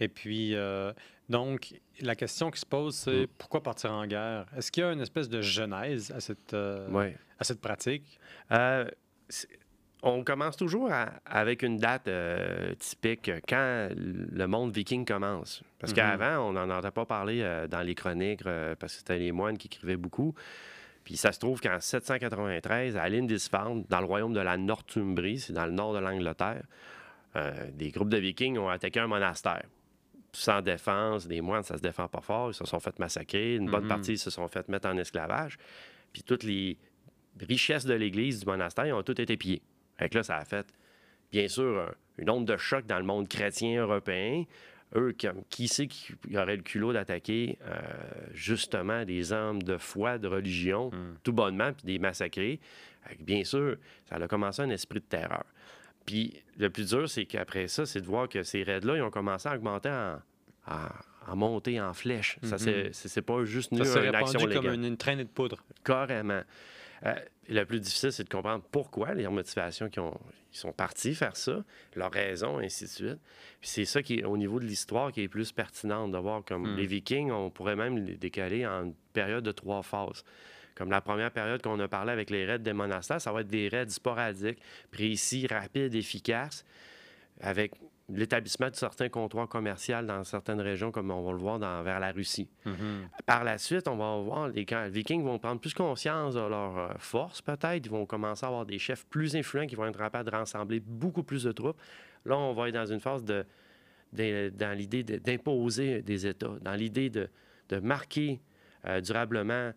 Et 0.00 0.08
puis, 0.08 0.54
euh, 0.54 0.92
donc, 1.28 1.72
la 2.00 2.14
question 2.14 2.50
qui 2.50 2.60
se 2.60 2.66
pose, 2.66 2.94
c'est 2.94 3.22
Mm. 3.22 3.26
pourquoi 3.38 3.62
partir 3.62 3.92
en 3.92 4.06
guerre? 4.06 4.46
Est-ce 4.56 4.70
qu'il 4.70 4.82
y 4.82 4.86
a 4.86 4.92
une 4.92 5.00
espèce 5.00 5.28
de 5.28 5.40
genèse 5.40 6.12
à 6.12 6.20
cette, 6.20 6.52
euh, 6.54 6.88
Ouais. 6.90 7.16
À 7.38 7.44
cette 7.44 7.60
pratique? 7.60 8.18
Euh, 8.52 8.86
on 10.02 10.22
commence 10.22 10.56
toujours 10.56 10.92
à- 10.92 11.10
avec 11.26 11.62
une 11.62 11.76
date 11.76 12.06
euh, 12.08 12.74
typique 12.76 13.30
quand 13.48 13.88
le 13.96 14.46
monde 14.46 14.72
viking 14.72 15.04
commence. 15.04 15.62
Parce 15.78 15.92
Mhm. 15.92 15.96
qu'avant, 15.96 16.48
on 16.48 16.52
n'en 16.52 16.70
entendait 16.70 16.90
pas 16.92 17.04
parler 17.04 17.40
euh, 17.42 17.66
dans 17.66 17.80
les 17.82 17.94
chroniques 17.94 18.46
euh, 18.46 18.74
parce 18.76 18.92
que 18.94 18.98
c'était 19.00 19.18
les 19.18 19.32
moines 19.32 19.58
qui 19.58 19.66
écrivaient 19.66 19.96
beaucoup. 19.96 20.34
Puis 21.04 21.16
ça 21.16 21.32
se 21.32 21.38
trouve 21.40 21.60
qu'en 21.60 21.80
793, 21.80 22.96
à 22.96 23.08
Lindisfarne, 23.08 23.84
dans 23.88 24.00
le 24.00 24.06
royaume 24.06 24.34
de 24.34 24.40
la 24.40 24.56
Northumbrie, 24.56 25.38
c'est 25.40 25.52
dans 25.54 25.64
le 25.66 25.72
nord 25.72 25.94
de 25.94 25.98
l'Angleterre, 26.00 26.62
des 27.72 27.90
groupes 27.90 28.08
de 28.08 28.18
vikings 28.18 28.58
ont 28.58 28.68
attaqué 28.68 28.98
un 29.00 29.06
monastère. 29.06 29.62
Sans 30.32 30.60
défense, 30.60 31.26
des 31.28 31.40
moines, 31.40 31.62
ça 31.62 31.76
se 31.76 31.82
défend 31.82 32.08
pas 32.08 32.20
fort, 32.20 32.50
ils 32.50 32.54
se 32.54 32.64
sont 32.66 32.80
fait 32.80 32.98
massacrer, 32.98 33.54
une 33.54 33.70
bonne 33.70 33.84
Mhm. 33.84 33.88
partie 33.88 34.18
se 34.18 34.28
sont 34.28 34.48
fait 34.48 34.68
mettre 34.68 34.88
en 34.88 34.96
esclavage. 34.98 35.56
Puis 36.12 36.22
toutes 36.24 36.42
les 36.42 36.76
richesses 37.46 37.84
de 37.86 37.94
l'église 37.94 38.40
du 38.40 38.46
monastère 38.46 38.86
ils 38.86 38.92
ont 38.92 39.02
toutes 39.02 39.20
été 39.20 39.36
pillées. 39.36 39.62
Fait 39.98 40.08
que 40.08 40.16
là, 40.18 40.22
ça 40.22 40.36
a 40.36 40.44
fait, 40.44 40.66
bien 41.32 41.48
sûr, 41.48 41.80
un- 41.80 41.94
une 42.18 42.30
onde 42.30 42.46
de 42.46 42.56
choc 42.56 42.86
dans 42.86 42.98
le 42.98 43.04
monde 43.04 43.28
chrétien 43.28 43.80
européen. 43.82 44.44
Eux, 44.96 45.14
qui 45.50 45.68
sait 45.68 45.86
qui 45.86 46.14
aurait 46.34 46.56
le 46.56 46.62
culot 46.62 46.92
d'attaquer 46.94 47.58
euh, 47.66 47.76
justement 48.32 49.04
des 49.04 49.32
hommes 49.32 49.62
de 49.62 49.76
foi, 49.76 50.16
de 50.18 50.26
religion, 50.28 50.90
Mm. 50.90 51.18
tout 51.22 51.32
bonnement, 51.32 51.72
puis 51.72 51.84
des 51.84 51.98
massacrer? 51.98 52.58
Bien 53.20 53.44
sûr, 53.44 53.76
ça 54.08 54.16
a 54.16 54.28
commencé 54.28 54.62
un 54.62 54.70
esprit 54.70 55.00
de 55.00 55.04
terreur. 55.04 55.44
Puis 56.06 56.42
le 56.58 56.70
plus 56.70 56.88
dur, 56.88 57.08
c'est 57.08 57.26
qu'après 57.26 57.68
ça, 57.68 57.84
c'est 57.84 58.00
de 58.00 58.06
voir 58.06 58.28
que 58.28 58.42
ces 58.42 58.62
raids-là, 58.62 58.96
ils 58.96 59.02
ont 59.02 59.10
commencé 59.10 59.46
à 59.48 59.54
augmenter 59.56 59.90
en, 59.90 60.20
en, 60.66 61.32
en 61.32 61.36
montée, 61.36 61.78
en 61.80 61.92
flèche. 61.92 62.38
Ça, 62.42 62.56
Mhm. 62.56 62.92
c'est- 62.92 63.22
pas 63.22 63.44
juste 63.44 63.76
Ça 63.76 63.84
s'est 63.84 64.08
une 64.08 64.14
action 64.14 64.40
comme 64.40 64.72
une, 64.72 64.84
une 64.84 64.96
traînée 64.96 65.24
de 65.24 65.28
poudre. 65.28 65.62
Carrément. 65.84 66.40
Euh, 67.06 67.14
le 67.48 67.64
plus 67.64 67.80
difficile, 67.80 68.12
c'est 68.12 68.24
de 68.24 68.28
comprendre 68.28 68.64
pourquoi 68.70 69.14
les 69.14 69.26
motivations 69.28 69.88
qui 69.88 70.00
ont, 70.00 70.18
ils 70.52 70.58
sont 70.58 70.72
partis 70.72 71.14
faire 71.14 71.36
ça, 71.36 71.64
leurs 71.94 72.12
raisons, 72.12 72.58
ainsi 72.58 72.84
de 72.84 72.90
suite. 72.90 73.18
Puis 73.60 73.70
c'est 73.70 73.84
ça 73.84 74.02
qui 74.02 74.20
est 74.20 74.24
au 74.24 74.36
niveau 74.36 74.60
de 74.60 74.64
l'histoire 74.64 75.12
qui 75.12 75.22
est 75.22 75.28
plus 75.28 75.52
pertinente 75.52 76.12
de 76.12 76.18
voir 76.18 76.44
comme 76.44 76.74
Hmm. 76.74 76.76
les 76.76 76.86
Vikings, 76.86 77.30
on 77.30 77.50
pourrait 77.50 77.76
même 77.76 77.98
les 77.98 78.16
décaler 78.16 78.66
en 78.66 78.84
une 78.84 78.94
période 79.12 79.44
de 79.44 79.52
trois 79.52 79.82
phases. 79.82 80.24
Comme 80.74 80.90
la 80.90 81.00
première 81.00 81.32
période 81.32 81.60
qu'on 81.62 81.80
a 81.80 81.88
parlé 81.88 82.12
avec 82.12 82.30
les 82.30 82.44
raids 82.44 82.60
des 82.60 82.72
monastères, 82.72 83.20
ça 83.20 83.32
va 83.32 83.40
être 83.40 83.48
des 83.48 83.68
raids 83.68 83.88
sporadiques, 83.88 84.60
précis, 84.90 85.46
rapides, 85.48 85.94
efficaces, 85.94 86.64
avec 87.40 87.72
l'établissement 88.10 88.70
de 88.70 88.74
certains 88.74 89.08
comptoirs 89.08 89.48
commerciaux 89.48 90.00
dans 90.02 90.24
certaines 90.24 90.60
régions, 90.60 90.90
comme 90.90 91.10
on 91.10 91.22
va 91.22 91.32
le 91.32 91.38
voir 91.38 91.58
dans, 91.58 91.82
vers 91.82 92.00
la 92.00 92.10
Russie. 92.10 92.48
Mhm. 92.64 93.08
Par 93.26 93.44
la 93.44 93.58
suite, 93.58 93.86
on 93.86 93.96
va 93.96 94.16
voir 94.22 94.48
les, 94.48 94.64
les 94.64 94.88
Vikings 94.88 95.22
vont 95.22 95.38
prendre 95.38 95.60
plus 95.60 95.74
conscience 95.74 96.34
de 96.34 96.40
leur 96.40 96.78
euh, 96.78 96.88
force, 96.98 97.42
peut-être. 97.42 97.84
Ils 97.86 97.90
vont 97.90 98.06
commencer 98.06 98.44
à 98.46 98.48
avoir 98.48 98.64
des 98.64 98.78
chefs 98.78 99.04
plus 99.06 99.36
influents 99.36 99.66
qui 99.66 99.74
vont 99.76 99.86
être 99.86 99.98
capables 99.98 100.30
de 100.30 100.34
rassembler 100.34 100.80
beaucoup 100.80 101.22
plus 101.22 101.44
de 101.44 101.52
troupes. 101.52 101.78
Là, 102.24 102.36
on 102.38 102.54
va 102.54 102.68
être 102.68 102.74
dans 102.74 102.86
une 102.90 103.00
phase 103.00 103.24
de, 103.24 103.44
de- 104.14 104.50
dans 104.56 104.76
l'idée 104.76 105.02
de- 105.02 105.18
d'imposer 105.18 106.00
des 106.02 106.26
États, 106.26 106.54
dans 106.62 106.74
l'idée 106.74 107.10
de, 107.10 107.28
de 107.68 107.78
marquer 107.78 108.40
euh, 108.86 109.00
durablement 109.02 109.72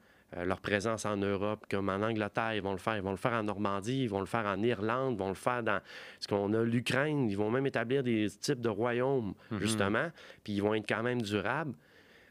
leur 0.46 0.62
présence 0.62 1.06
en 1.06 1.18
Europe, 1.18 1.66
comme 1.70 1.90
en 1.90 2.02
Angleterre, 2.02 2.54
ils 2.56 2.62
vont 2.62 2.72
le 2.72 2.78
faire. 2.78 2.96
Ils 2.96 3.02
vont 3.04 3.12
le 3.12 3.18
faire 3.18 3.34
en 3.34 3.44
Normandie, 3.44 4.04
ils 4.04 4.10
vont 4.10 4.20
le 4.22 4.26
faire 4.26 4.46
en 4.46 4.62
Irlande, 4.62 5.16
ils 5.16 5.20
vont 5.20 5.30
le 5.30 5.34
faire 5.36 5.62
dans 5.64 5.80
ce 6.20 6.28
qu'on 6.28 6.54
a 6.54 6.64
l'Ukraine. 6.64 7.30
Ils 7.30 7.36
vont 7.38 7.50
même 7.52 7.66
établir 7.68 8.02
des 8.04 8.30
types 8.30 8.62
de 8.62 8.70
royaumes, 8.70 9.34
Mhm. 9.52 9.60
justement, 9.60 10.08
puis 10.44 10.54
ils 10.54 10.62
vont 10.62 10.74
être 10.74 10.88
quand 10.88 11.04
même 11.04 11.22
durables. 11.22 11.74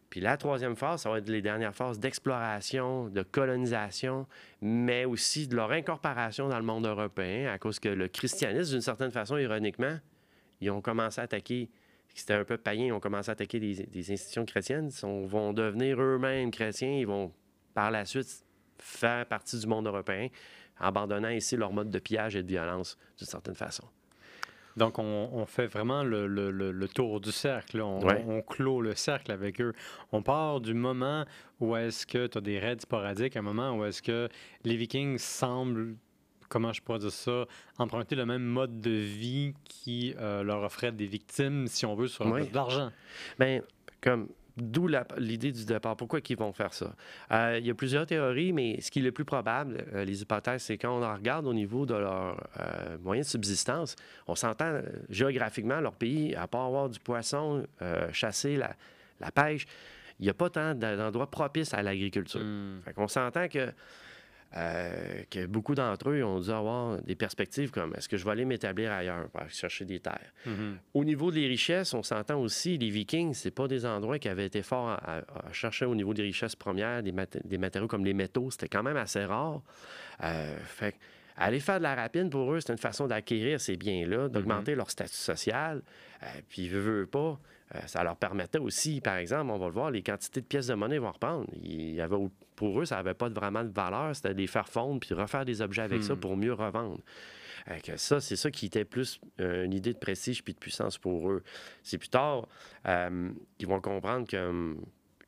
Puis 0.09 0.21
la 0.21 0.37
troisième 0.37 0.75
phase, 0.75 1.03
ça 1.03 1.11
va 1.11 1.19
être 1.19 1.29
les 1.29 1.41
dernières 1.43 1.75
phases 1.75 2.01
d'exploration, 2.01 3.09
de 3.09 3.23
colonisation, 3.23 4.27
mais 4.61 5.05
aussi 5.05 5.47
de 5.47 5.55
leur 5.55 5.71
incorporation 5.71 6.49
dans 6.49 6.59
le 6.59 6.65
monde 6.65 6.87
européen, 6.87 7.53
à 7.53 7.59
cause 7.59 7.79
que 7.79 7.89
le 7.89 8.09
christianisme, 8.09 8.73
d'une 8.73 8.81
certaine 8.81 9.11
façon, 9.13 9.37
ironiquement, 9.37 9.99
ils 10.61 10.71
ont 10.71 10.81
commencé 10.81 11.21
à 11.21 11.25
attaquer, 11.25 11.69
c'était 12.15 12.35
un 12.35 12.45
peu 12.45 12.57
païen, 12.57 12.87
ils 12.87 12.93
ont 12.93 12.99
commencé 12.99 13.31
à 13.31 13.33
attaquer 13.33 13.61
des, 13.61 13.87
des 13.87 14.13
institutions 14.13 14.45
chrétiennes, 14.45 14.87
ils 14.87 14.93
sont- 14.93 15.27
vont 15.27 15.53
devenir 15.53 16.01
eux-mêmes 16.01 16.51
chrétiens, 16.51 16.91
ils 16.99 17.07
vont 17.07 17.33
par 17.75 17.91
la 17.91 18.05
suite 18.05 18.45
faire 18.79 19.27
partie 19.27 19.59
du 19.59 19.67
monde 19.67 19.87
européen, 19.87 20.29
abandonnant 20.79 21.29
ici 21.29 21.57
leur 21.57 21.73
mode 21.73 21.91
de 21.91 21.99
pillage 21.99 22.37
et 22.37 22.43
de 22.43 22.49
violence, 22.49 22.97
d'une 23.19 23.27
certaine 23.27 23.55
façon. 23.55 23.85
Donc, 24.77 24.99
on, 24.99 25.29
on 25.33 25.45
fait 25.47 25.67
vraiment 25.67 26.05
le, 26.05 26.27
le- 26.29 26.51
le- 26.51 26.71
le 26.71 26.89
tour 26.89 27.21
du 27.21 27.33
cercle. 27.33 27.81
On, 27.83 28.01
Ouais. 28.03 28.25
on 28.27 28.41
clôt 28.41 28.81
le 28.81 28.95
cercle 28.95 29.33
avec 29.33 29.61
eux. 29.61 29.73
On 30.13 30.23
part 30.23 30.61
du 30.61 30.75
moment 30.75 31.25
où 31.59 31.77
est-ce 31.77 32.07
que 32.07 32.29
tu 32.29 32.39
as 32.39 32.41
des 32.41 32.59
raids 32.59 32.79
sporadiques, 32.79 33.37
un 33.37 33.43
moment 33.43 33.73
où 33.77 33.85
est-ce 33.85 34.01
que 34.01 34.29
les 34.65 34.77
Vikings 34.77 35.19
semblent, 35.19 35.97
comment 36.49 36.73
je 36.73 36.81
pourrais 36.83 37.01
dire 37.01 37.11
ça, 37.11 37.47
emprunter 37.79 38.15
le 38.15 38.25
même 38.27 38.45
mode 38.45 38.81
de 38.81 38.91
vie 38.93 39.55
qui 39.65 40.15
euh, 40.19 40.43
leur 40.45 40.63
offrait 40.63 40.93
des 40.93 41.07
victimes, 41.07 41.67
si 41.67 41.85
on 41.85 41.97
veut, 41.97 42.07
sur 42.09 42.27
un 42.29 42.39
peu 42.39 42.47
d'argent. 42.47 42.91
Ben, 43.41 43.63
comme 44.01 44.29
d'où 44.57 44.89
l'idée 45.19 45.53
du 45.53 45.65
départ. 45.65 45.97
Pourquoi 45.97 46.21
ils 46.29 46.37
vont 46.37 46.53
faire 46.53 46.73
ça? 46.73 46.95
Euh, 47.33 47.59
il 47.59 47.67
y 47.67 47.71
a 47.71 47.75
plusieurs 47.75 48.07
théories, 48.07 48.53
mais 48.53 48.81
ce 48.81 48.91
qui 48.91 48.99
est 48.99 49.03
le 49.03 49.13
plus 49.13 49.25
probable, 49.25 49.85
euh, 49.95 50.05
les 50.05 50.23
hypothèses, 50.23 50.63
c'est 50.63 50.79
quand 50.79 50.99
on 50.99 51.03
en 51.03 51.15
regarde 51.15 51.47
au 51.47 51.55
niveau 51.55 51.87
de 51.87 51.95
leurs 51.95 52.43
euh, 52.59 52.99
moyens 52.99 53.27
de 53.29 53.31
subsistance, 53.31 53.97
on 54.27 54.35
s'entend 54.35 54.81
géographiquement, 55.09 55.81
leur 55.81 55.95
pays, 55.95 56.35
à 56.35 56.47
part 56.47 56.67
avoir 56.67 56.89
du 56.89 56.99
poisson, 57.01 57.67
chasser, 58.13 58.57
la, 58.57 58.75
la 59.21 59.31
pêche, 59.31 59.67
il 60.19 60.25
n'y 60.25 60.31
a 60.31 60.35
pas 60.35 60.51
tant 60.51 60.75
d'en- 60.75 60.97
d'endroits 60.97 61.31
propices 61.31 61.73
à 61.73 61.83
l'agriculture. 61.83 62.41
Hmm. 62.41 62.81
Qu'on 62.95 63.09
s'entend 63.09 63.49
que, 63.49 63.73
euh, 64.57 65.23
que 65.31 65.47
beaucoup 65.47 65.75
d'entre 65.77 66.11
eux 66.11 66.25
ont 66.25 66.41
dû 66.41 66.51
avoir 66.51 67.01
des 67.03 67.15
perspectives 67.15 67.71
comme 67.71 67.95
est-ce 67.97 68.09
que 68.09 68.17
je 68.17 68.25
vais 68.25 68.33
aller 68.33 68.45
m'établir 68.45 68.91
ailleurs 68.91 69.29
pour 69.29 69.41
aller 69.43 69.51
chercher 69.51 69.85
des 69.85 70.01
terres? 70.01 70.33
Mhm. 70.47 70.79
Au 70.95 71.05
niveau 71.05 71.31
des 71.31 71.47
richesses, 71.47 71.95
on 71.95 72.03
s'entend 72.03 72.41
aussi, 72.41 72.77
les 72.77 72.91
Vikings, 72.91 73.35
c'est 73.35 73.53
pas 73.53 73.69
des 73.69 73.87
endroits 73.87 74.19
qui 74.19 74.29
avaient 74.29 74.47
été 74.47 74.63
forts 74.63 74.89
à, 74.89 74.95
à- 75.19 75.49
à 75.49 75.53
chercher 75.53 75.85
au 75.85 75.95
niveau 75.95 76.15
des 76.15 76.23
richesses 76.23 76.57
premières, 76.57 77.03
des, 77.03 77.13
mat- 77.13 77.39
des 77.47 77.59
matériaux 77.59 77.87
comme 77.89 78.05
les 78.05 78.15
métaux, 78.15 78.51
c'était 78.51 78.69
quand 78.69 78.83
même 78.83 78.97
assez 78.97 79.25
rare. 79.25 79.63
Euh, 80.25 80.57
fait 80.65 80.97
aller 81.37 81.61
faire 81.61 81.79
de 81.79 81.85
la 81.85 81.95
rapine, 81.95 82.29
pour 82.29 82.53
eux, 82.53 82.61
c'est 82.61 82.73
une 82.73 82.79
façon 82.79 83.07
d'acquérir 83.07 83.61
ces 83.61 83.77
biens-là, 83.77 84.29
d'augmenter 84.29 84.75
leur 84.75 84.91
statut 84.91 85.15
social. 85.15 85.81
Euh, 86.23 86.27
puis, 86.49 86.69
veut, 86.69 86.81
veut 86.81 87.07
pas, 87.07 87.39
ça 87.87 88.03
leur 88.03 88.17
permettait 88.17 88.59
aussi, 88.59 89.01
par 89.01 89.17
exemple, 89.17 89.51
on 89.53 89.59
va 89.59 89.67
le 89.67 89.73
voir, 89.73 89.91
les 89.91 90.03
quantités 90.03 90.41
de 90.41 90.47
pièces 90.47 90.67
de 90.67 90.75
monnaie 90.75 90.99
vont 90.99 91.13
reprendre. 91.13 91.47
Il 91.63 91.95
y 91.95 92.01
avait, 92.01 92.17
pour 92.57 92.81
eux, 92.81 92.85
ça 92.85 92.97
n'avait 92.97 93.15
pas 93.15 93.29
vraiment 93.29 93.63
de 93.63 93.73
valeur, 93.73 94.15
c'était 94.15 94.35
de 94.35 94.39
les 94.39 94.47
faire 94.47 94.69
fondre 94.69 95.01
puis 95.01 95.15
refaire 95.15 95.45
des 95.45 95.63
objets 95.63 95.83
avec 95.83 96.03
ça 96.03 96.15
Hmm. 96.15 96.21
pour 96.21 96.37
mieux 96.37 96.53
revendre. 96.53 96.99
Euh, 97.69 97.79
que 97.79 97.97
ça, 97.97 98.21
c'est 98.21 98.37
ça 98.37 98.51
qui 98.51 98.67
était 98.67 98.85
plus 98.85 99.21
euh, 99.41 99.65
une 99.65 99.75
idée 99.75 99.93
de 99.93 99.99
prestige 99.99 100.43
puis 100.43 100.55
de 100.55 100.59
puissance 100.59 100.99
pour 100.99 101.31
eux. 101.31 101.43
C'est 101.83 101.99
plus 101.99 102.09
tard 102.09 102.49
euh, 102.89 103.31
qu'ils 103.59 103.69
vont 103.69 103.81
comprendre 103.81 104.27
que, 104.27 104.49
hum, 104.49 104.81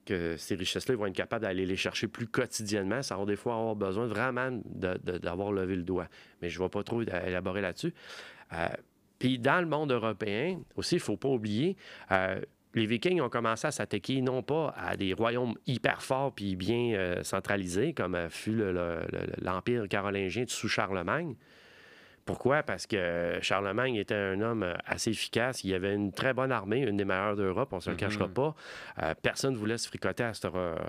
que 0.05 0.37
ces 0.37 0.55
richesses-là, 0.57 0.95
ils 0.95 0.99
vont 0.99 1.07
être 1.07 1.15
capables 1.15 1.43
d'aller 1.43 1.67
les 1.67 1.77
chercher 1.77 2.09
plus 2.09 2.27
quotidiennement, 2.27 3.03
sans 3.03 3.15
avoir 3.15 3.27
des 3.27 3.37
fois 3.37 3.55
avoir 3.55 3.77
besoin 3.77 4.07
vraiment 4.07 4.51
d'avoir 4.65 5.53
levé 5.53 5.77
le 5.77 5.83
doigt. 5.85 6.09
Mais 6.41 6.49
je 6.49 6.59
ne 6.59 6.65
vais 6.65 6.71
pas 6.71 6.83
trop 6.83 7.03
élaborer 7.03 7.61
là-dessus. 7.61 7.95
Euh, 8.53 8.67
puis 9.23 9.39
dans 9.39 9.61
le 9.61 9.69
monde 9.69 9.93
européen, 9.93 10.59
aussi, 10.75 10.97
il 10.97 10.99
ne 10.99 11.03
faut 11.03 11.17
pas 11.17 11.29
oublier, 11.29 11.77
euh, 12.11 12.41
les 12.75 12.87
Vikings 12.87 13.21
ont 13.21 13.29
commencé 13.29 13.69
à 13.69 13.71
s'attaquer 13.71 14.21
non 14.21 14.43
pas 14.43 14.75
à 14.77 14.97
des 14.97 15.13
royaumes 15.13 15.55
hyper 15.65 16.03
forts 16.03 16.33
puis 16.35 16.57
bien 16.57 16.95
euh, 16.95 17.23
centralisés, 17.23 17.93
comme 17.93 18.17
euh, 18.17 18.29
fut 18.29 18.51
le- 18.51 18.73
le- 18.73 19.07
le- 19.13 19.27
l'Empire 19.45 19.87
carolingien 19.89 20.43
sous 20.49 20.67
Charlemagne. 20.69 21.37
Pourquoi? 22.25 22.63
Parce 22.63 22.87
que 22.87 23.39
Charlemagne 23.43 23.97
était 23.97 24.15
un 24.15 24.41
homme 24.41 24.63
euh, 24.63 24.75
assez 24.87 25.11
efficace. 25.11 25.65
Il 25.65 25.75
avait 25.75 25.93
une 25.95 26.13
très 26.13 26.33
bonne 26.33 26.53
armée, 26.53 26.79
une 26.81 26.97
des 26.97 27.05
meilleures 27.05 27.35
d'Europe, 27.37 27.71
on 27.73 27.77
ne 27.77 27.81
se 27.81 27.91
le 27.91 27.95
Mhm. 27.97 28.01
cachera 28.01 28.29
pas. 28.29 28.55
Euh, 29.03 29.15
personne 29.21 29.55
ne 29.55 29.59
voulait 29.59 29.77
se 29.79 29.89
fricoter 29.89 30.23
à 30.23 30.33
cet, 30.33 30.47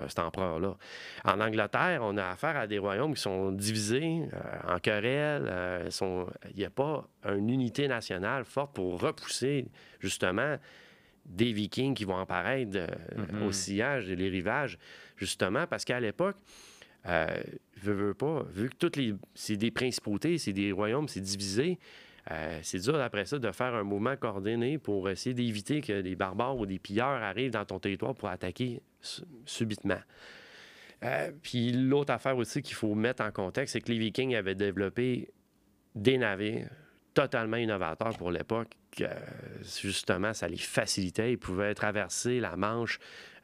cet 0.08 0.18
empereur-là. 0.20 0.76
En 1.24 1.40
Angleterre, 1.40 2.00
on 2.02 2.16
a 2.16 2.26
affaire 2.28 2.56
à 2.56 2.66
des 2.68 2.78
royaumes 2.78 3.14
qui 3.14 3.20
sont 3.22 3.50
divisés 3.50 4.28
euh, 4.32 4.74
en 4.74 4.78
querelles. 4.78 5.46
euh, 5.48 5.90
sont- 5.90 6.26
Il 6.50 6.56
n'y 6.56 6.64
a 6.64 6.70
pas 6.70 7.04
une 7.28 7.50
unité 7.50 7.88
nationale 7.88 8.44
forte 8.44 8.72
pour 8.74 9.00
repousser, 9.00 9.66
justement, 9.98 10.56
des 11.26 11.52
Vikings 11.52 11.94
qui 11.94 12.04
vont 12.04 12.18
apparaître 12.18 12.78
Mhm. 13.16 13.42
au 13.42 13.50
sillage 13.50 14.08
et 14.10 14.14
les 14.14 14.28
rivages, 14.28 14.78
justement, 15.16 15.66
parce 15.66 15.84
qu'à 15.84 15.98
l'époque, 15.98 16.36
veux, 17.92 18.14
pas, 18.14 18.44
vu 18.50 18.68
que 18.70 18.76
toutes 18.76 18.96
les. 18.96 19.14
C'est 19.34 19.56
des 19.56 19.70
principautés, 19.70 20.38
c'est 20.38 20.52
des 20.52 20.72
royaumes, 20.72 21.08
c'est 21.08 21.20
divisé. 21.20 21.78
euh, 22.30 22.58
c'est 22.62 22.78
dur 22.78 22.96
après 23.00 23.24
ça 23.26 23.38
de 23.38 23.50
faire 23.52 23.74
un 23.74 23.82
mouvement 23.82 24.16
coordonné 24.16 24.78
pour 24.78 25.10
essayer 25.10 25.34
d'éviter 25.34 25.80
que 25.80 26.00
des 26.00 26.16
barbares 26.16 26.56
ou 26.56 26.66
des 26.66 26.78
pilleurs 26.78 27.22
arrivent 27.22 27.50
dans 27.52 27.64
ton 27.64 27.78
territoire 27.78 28.14
pour 28.14 28.28
attaquer 28.28 28.80
su- 29.00 29.22
subitement. 29.44 30.00
Euh, 31.02 31.32
puis 31.42 31.70
l'autre 31.72 32.12
affaire 32.14 32.36
aussi 32.36 32.62
qu'il 32.62 32.74
faut 32.76 32.94
mettre 32.94 33.22
en 33.22 33.30
contexte, 33.30 33.74
c'est 33.74 33.80
que 33.80 33.92
les 33.92 33.98
Vikings 33.98 34.34
avaient 34.34 34.54
développé 34.54 35.30
des 35.94 36.16
navires 36.16 36.70
totalement 37.14 37.56
innovateurs 37.56 38.16
pour 38.18 38.30
l'époque. 38.30 38.68
que, 38.96 39.04
justement, 39.82 40.32
ça 40.32 40.46
les 40.46 40.56
facilitait. 40.56 41.32
Ils 41.32 41.36
pouvaient 41.38 41.74
traverser 41.74 42.38
la 42.38 42.54
Manche 42.56 42.98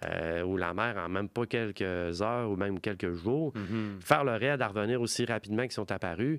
euh, 0.05 0.43
ou 0.43 0.57
la 0.57 0.73
mer 0.75 0.97
en 0.97 1.09
même 1.09 1.29
pas 1.29 1.45
quelques 1.47 2.23
heures 2.23 2.49
ou 2.50 2.57
même 2.57 2.79
quelques 2.81 3.12
jours 3.15 3.53
Mhm. 3.57 3.99
faire 4.00 4.23
le 4.25 4.33
raid 4.37 4.62
à 4.62 4.69
revenir 4.69 5.00
aussi 5.00 5.25
rapidement 5.25 5.62
qu'ils 5.62 5.73
sont 5.73 5.91
apparus, 5.91 6.39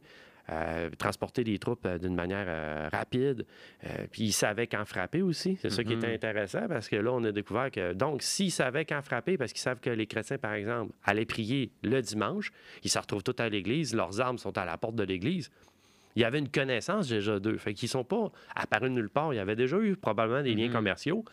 euh, 0.50 0.90
transporter 0.98 1.44
des 1.44 1.60
troupes 1.60 1.86
euh, 1.86 1.98
d'une 1.98 2.16
manière 2.16 2.46
euh, 2.48 2.90
rapide. 2.92 3.46
Euh, 3.86 4.08
puis 4.12 4.24
ils 4.24 4.32
savaient 4.34 4.68
quand 4.68 4.86
frapper 4.86 5.22
aussi. 5.22 5.58
C'est 5.62 5.70
ça 5.70 5.84
qui 5.84 5.94
était 5.94 6.14
intéressant 6.14 6.68
parce 6.70 6.88
que 6.90 6.96
là, 6.96 7.12
on 7.12 7.24
a 7.26 7.32
découvert 7.34 7.70
que, 7.70 7.92
donc, 7.94 8.22
s'ils 8.24 8.52
savaient 8.52 8.86
quand 8.86 9.02
frapper, 9.02 9.38
parce 9.38 9.52
qu'ils 9.54 9.62
savent 9.62 9.80
que 9.82 9.90
les 9.90 10.08
chrétiens, 10.08 10.38
par 10.38 10.54
exemple, 10.54 10.94
allaient 11.04 11.26
prier 11.26 11.72
le 11.84 12.02
dimanche, 12.02 12.52
ils 12.84 12.90
se 12.90 12.98
retrouvent 12.98 13.24
tous 13.24 13.40
à 13.42 13.50
l'église, 13.50 13.94
leurs 13.94 14.20
armes 14.22 14.38
sont 14.38 14.58
à 14.58 14.66
la 14.66 14.78
porte 14.78 14.96
de 14.96 15.04
l'église. 15.04 15.52
Il 16.16 16.22
y 16.22 16.26
avait 16.26 16.40
une 16.40 16.50
connaissance 16.50 17.08
déjà 17.08 17.40
d'eux. 17.40 17.58
Fait 17.58 17.74
qu'ils 17.74 17.90
sont 17.90 18.04
pas 18.04 18.32
apparus 18.56 18.90
de 18.90 18.96
nulle 18.96 19.10
part. 19.10 19.34
Il 19.34 19.38
y 19.38 19.40
avait 19.40 19.56
déjà 19.56 19.78
eu 19.78 19.96
probablement 19.96 20.44
des 20.44 20.54
liens 20.54 20.68
Mhm. 20.68 20.74
commerciaux. 20.74 21.26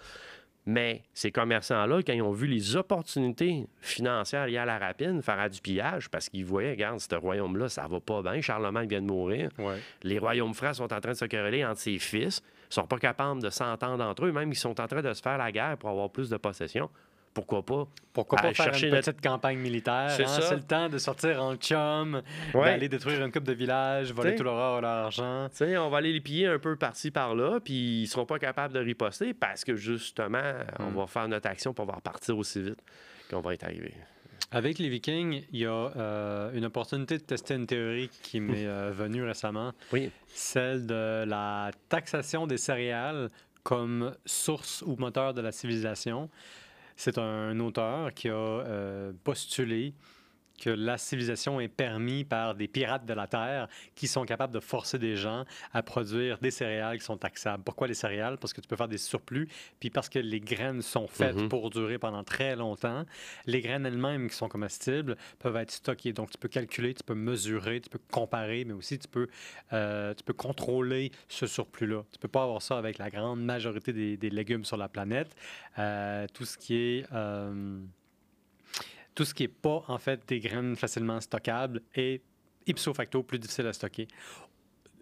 Mais 0.66 1.02
ces 1.14 1.32
commerçants-là, 1.32 2.00
quand 2.06 2.12
ils 2.12 2.20
ont 2.20 2.32
vu 2.32 2.46
les 2.46 2.76
opportunités 2.76 3.66
financières 3.80 4.46
liées 4.46 4.58
à 4.58 4.66
la 4.66 4.78
rapine, 4.78 5.22
faire 5.22 5.48
du 5.48 5.62
pillage, 5.62 6.10
parce 6.10 6.28
qu'ils 6.28 6.44
voyaient, 6.44 6.72
regarde, 6.72 7.00
ce 7.00 7.14
royaume-là, 7.14 7.70
ça 7.70 7.86
va 7.88 8.00
pas 8.00 8.20
bien. 8.20 8.38
Charlemagne 8.42 8.86
vient 8.86 9.00
de 9.00 9.06
mourir. 9.06 9.48
Ouais. 9.58 9.76
Les 10.02 10.18
royaumes 10.18 10.52
francs 10.52 10.74
sont 10.74 10.92
en 10.92 11.00
train 11.00 11.12
de 11.12 11.16
se 11.16 11.24
quereller 11.24 11.64
entre 11.64 11.80
ses 11.80 11.98
fils. 11.98 12.42
Ils 12.70 12.74
sont 12.74 12.86
pas 12.86 12.98
capables 12.98 13.42
de 13.42 13.48
s'entendre 13.48 14.04
entre 14.04 14.26
eux. 14.26 14.32
Même 14.32 14.52
ils 14.52 14.56
sont 14.56 14.78
en 14.78 14.86
train 14.86 15.00
de 15.00 15.12
se 15.14 15.22
faire 15.22 15.38
la 15.38 15.50
guerre 15.50 15.78
pour 15.78 15.88
avoir 15.88 16.10
plus 16.10 16.28
de 16.28 16.36
possession. 16.36 16.90
Pourquoi 17.34 17.64
pas? 17.64 17.86
Pourquoi 18.12 18.38
pas 18.38 18.52
faire 18.52 18.64
chercher 18.66 18.88
une 18.88 18.96
petite 18.96 19.20
campagne 19.20 19.58
militaire? 19.58 20.10
C'est 20.10 20.24
hein? 20.24 20.38
C'est 20.40 20.56
le 20.56 20.62
temps 20.62 20.88
de 20.88 20.98
sortir 20.98 21.40
en 21.42 21.54
chum, 21.56 22.22
Ouais. 22.54 22.64
d'aller 22.64 22.88
détruire 22.88 23.24
une 23.24 23.30
coupe 23.30 23.44
de 23.44 23.52
villages, 23.52 24.12
voler 24.12 24.30
T'sais. 24.30 24.38
tout 24.38 24.44
leur 24.44 24.54
or, 24.54 24.80
leur 24.80 24.90
argent. 24.90 25.48
On 25.60 25.88
va 25.88 25.98
aller 25.98 26.12
les 26.12 26.20
piller 26.20 26.46
un 26.48 26.58
peu 26.58 26.74
par-ci, 26.76 27.10
par-là, 27.12 27.60
puis 27.62 28.02
ils 28.02 28.06
seront 28.08 28.26
pas 28.26 28.38
capables 28.40 28.74
de 28.74 28.80
riposter 28.80 29.34
parce 29.34 29.64
que, 29.64 29.76
justement, 29.76 30.52
on 30.80 30.90
Mm. 30.90 30.96
va 30.96 31.06
faire 31.06 31.28
notre 31.28 31.48
action 31.48 31.72
pour 31.72 31.84
pouvoir 31.84 32.02
partir 32.02 32.36
aussi 32.36 32.60
vite 32.60 32.82
qu'on 33.30 33.40
va 33.40 33.54
être 33.54 33.64
arrivé. 33.64 33.94
Avec 34.50 34.78
les 34.78 34.88
Vikings, 34.88 35.44
il 35.52 35.60
y 35.60 35.66
a 35.66 35.70
euh, 35.70 36.50
une 36.54 36.64
opportunité 36.64 37.18
de 37.18 37.22
tester 37.22 37.54
une 37.54 37.66
théorie 37.66 38.08
qui 38.22 38.40
m'est 38.40 38.66
euh, 38.66 38.90
venue 38.90 39.22
récemment, 39.22 39.72
Oui. 39.92 40.10
celle 40.28 40.86
de 40.86 41.24
la 41.26 41.70
taxation 41.90 42.46
des 42.46 42.56
céréales 42.56 43.28
comme 43.62 44.14
source 44.24 44.82
ou 44.86 44.96
moteur 44.96 45.34
de 45.34 45.42
la 45.42 45.52
civilisation. 45.52 46.30
C'est 47.00 47.16
un 47.16 47.60
auteur 47.60 48.12
qui 48.12 48.28
a 48.28 48.34
euh, 48.34 49.12
postulé 49.22 49.94
que 50.60 50.70
la 50.70 50.98
civilisation 50.98 51.60
est 51.60 51.68
permise 51.68 52.24
par 52.24 52.54
des 52.54 52.68
pirates 52.68 53.06
de 53.06 53.14
la 53.14 53.26
terre 53.26 53.68
qui 53.94 54.06
sont 54.06 54.24
capables 54.24 54.52
de 54.52 54.60
forcer 54.60 54.98
des 54.98 55.16
gens 55.16 55.44
à 55.72 55.82
produire 55.82 56.38
des 56.38 56.50
céréales 56.50 56.98
qui 56.98 57.04
sont 57.04 57.16
taxables. 57.16 57.62
Pourquoi 57.64 57.86
les 57.86 57.94
céréales? 57.94 58.36
Parce 58.38 58.52
que 58.52 58.60
tu 58.60 58.68
peux 58.68 58.76
faire 58.76 58.88
des 58.88 58.98
surplus, 58.98 59.48
puis 59.80 59.90
parce 59.90 60.08
que 60.08 60.18
les 60.18 60.40
graines 60.40 60.82
sont 60.82 61.06
faites 61.08 61.36
Mhm. 61.36 61.48
pour 61.48 61.70
durer 61.70 61.98
pendant 61.98 62.24
très 62.24 62.56
longtemps. 62.56 63.04
Les 63.46 63.60
graines 63.60 63.86
elles-mêmes 63.86 64.28
qui 64.28 64.36
sont 64.36 64.48
comestibles 64.48 65.16
peuvent 65.38 65.56
être 65.56 65.70
stockées. 65.70 66.12
Donc, 66.12 66.30
tu 66.30 66.38
peux 66.38 66.48
calculer, 66.48 66.94
tu 66.94 67.04
peux 67.04 67.14
mesurer, 67.14 67.80
tu 67.80 67.88
peux 67.88 68.00
comparer, 68.10 68.64
mais 68.64 68.72
aussi 68.74 68.98
tu 68.98 69.08
peux, 69.08 69.28
euh, 69.72 70.12
tu 70.14 70.24
peux 70.24 70.32
contrôler 70.32 71.12
ce 71.28 71.46
surplus-là. 71.46 72.02
Tu 72.12 72.18
peux 72.18 72.28
pas 72.28 72.42
avoir 72.42 72.62
ça 72.62 72.78
avec 72.78 72.98
la 72.98 73.10
grande 73.10 73.42
majorité 73.44 73.92
des, 73.92 74.16
des 74.16 74.30
légumes 74.30 74.64
sur 74.64 74.76
la 74.76 74.88
planète. 74.88 75.34
Euh, 75.78 76.26
tout 76.34 76.44
ce 76.44 76.58
qui 76.58 76.74
est... 76.76 77.06
euh, 77.12 77.80
tout 79.18 79.24
ce 79.24 79.34
qui 79.34 79.42
n'est 79.42 79.48
pas, 79.48 79.82
en 79.88 79.98
fait, 79.98 80.20
des 80.28 80.38
graines 80.38 80.76
facilement 80.76 81.20
stockables 81.20 81.82
est 81.96 82.22
ipso 82.68 82.94
facto 82.94 83.24
plus 83.24 83.40
difficile 83.40 83.66
à 83.66 83.72
stocker. 83.72 84.06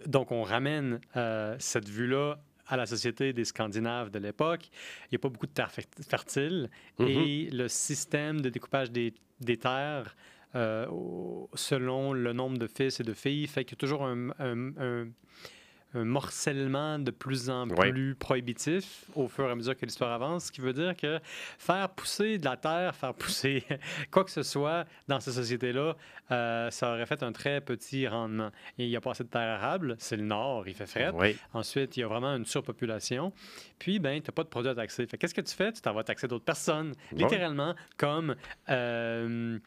Donc, 0.06 0.32
on 0.32 0.42
ramène 0.42 1.00
euh, 1.16 1.54
cette 1.58 1.86
vue-là 1.86 2.38
à 2.66 2.78
la 2.78 2.86
société 2.86 3.34
des 3.34 3.44
Scandinaves 3.44 4.10
de 4.10 4.18
l'époque. 4.18 4.70
Il 5.04 5.08
n'y 5.12 5.16
a 5.16 5.18
pas 5.18 5.28
beaucoup 5.28 5.46
de 5.46 5.52
terres 5.52 5.70
fer- 5.70 5.84
fertiles 6.08 6.70
et 7.10 7.50
le 7.52 7.68
système 7.68 8.40
de 8.40 8.48
découpage 8.48 8.90
des, 8.90 9.12
des 9.40 9.58
terres 9.58 10.16
euh, 10.54 10.86
selon 11.52 12.14
le 12.14 12.32
nombre 12.32 12.56
de 12.56 12.66
fils 12.66 12.98
et 13.00 13.02
de 13.04 13.12
filles 13.12 13.46
fait 13.46 13.66
qu'il 13.66 13.74
y 13.76 13.78
a 13.78 13.82
toujours 13.84 14.04
un, 14.06 14.30
un- 14.38 14.72
un- 14.78 15.08
un 15.96 16.04
morcellement 16.04 16.98
de 16.98 17.10
plus 17.10 17.50
en 17.50 17.68
Ouais. 17.70 17.90
plus 17.90 18.14
prohibitif 18.14 19.04
au 19.14 19.28
fur 19.28 19.48
et 19.48 19.50
à 19.50 19.54
mesure 19.54 19.76
que 19.76 19.84
l'histoire 19.86 20.12
avance, 20.12 20.46
ce 20.46 20.52
qui 20.52 20.60
veut 20.60 20.72
dire 20.72 20.94
que 20.96 21.18
faire 21.58 21.88
pousser 21.90 22.38
de 22.38 22.44
la 22.44 22.56
terre, 22.56 22.94
faire 22.94 23.14
pousser 23.14 23.64
quoi 24.10 24.24
que 24.24 24.30
ce 24.30 24.42
soit 24.42 24.84
dans 25.08 25.20
ces 25.20 25.32
sociétés-là, 25.32 25.96
euh, 26.30 26.70
ça 26.70 26.92
aurait 26.92 27.06
fait 27.06 27.22
un 27.22 27.32
très 27.32 27.60
petit 27.60 28.06
rendement. 28.06 28.50
Et 28.78 28.84
il 28.84 28.88
n'y 28.88 28.96
a 28.96 29.00
pas 29.00 29.12
assez 29.12 29.24
de 29.24 29.28
terre 29.28 29.60
arable, 29.62 29.96
c'est 29.98 30.16
le 30.16 30.24
nord, 30.24 30.68
il 30.68 30.74
fait 30.74 30.86
fret. 30.86 31.10
Oui. 31.14 31.36
Ensuite, 31.54 31.96
il 31.96 32.00
y 32.00 32.02
a 32.02 32.08
vraiment 32.08 32.34
une 32.36 32.44
surpopulation. 32.44 33.32
Puis, 33.78 33.98
ben, 33.98 34.20
tu 34.20 34.28
n'as 34.30 34.34
pas 34.34 34.42
de 34.44 34.48
produits 34.48 34.70
à 34.70 34.74
taxer. 34.74 35.06
Qu'est-ce 35.06 35.34
que 35.34 35.40
tu 35.40 35.54
fais? 35.54 35.72
Tu 35.72 35.80
t'en 35.80 35.92
vas 35.94 36.04
taxer 36.04 36.28
d'autres 36.28 36.44
personnes, 36.44 36.92
Ouais. 37.12 37.18
littéralement, 37.22 37.74
comme 37.96 38.34
euh, 38.68 39.58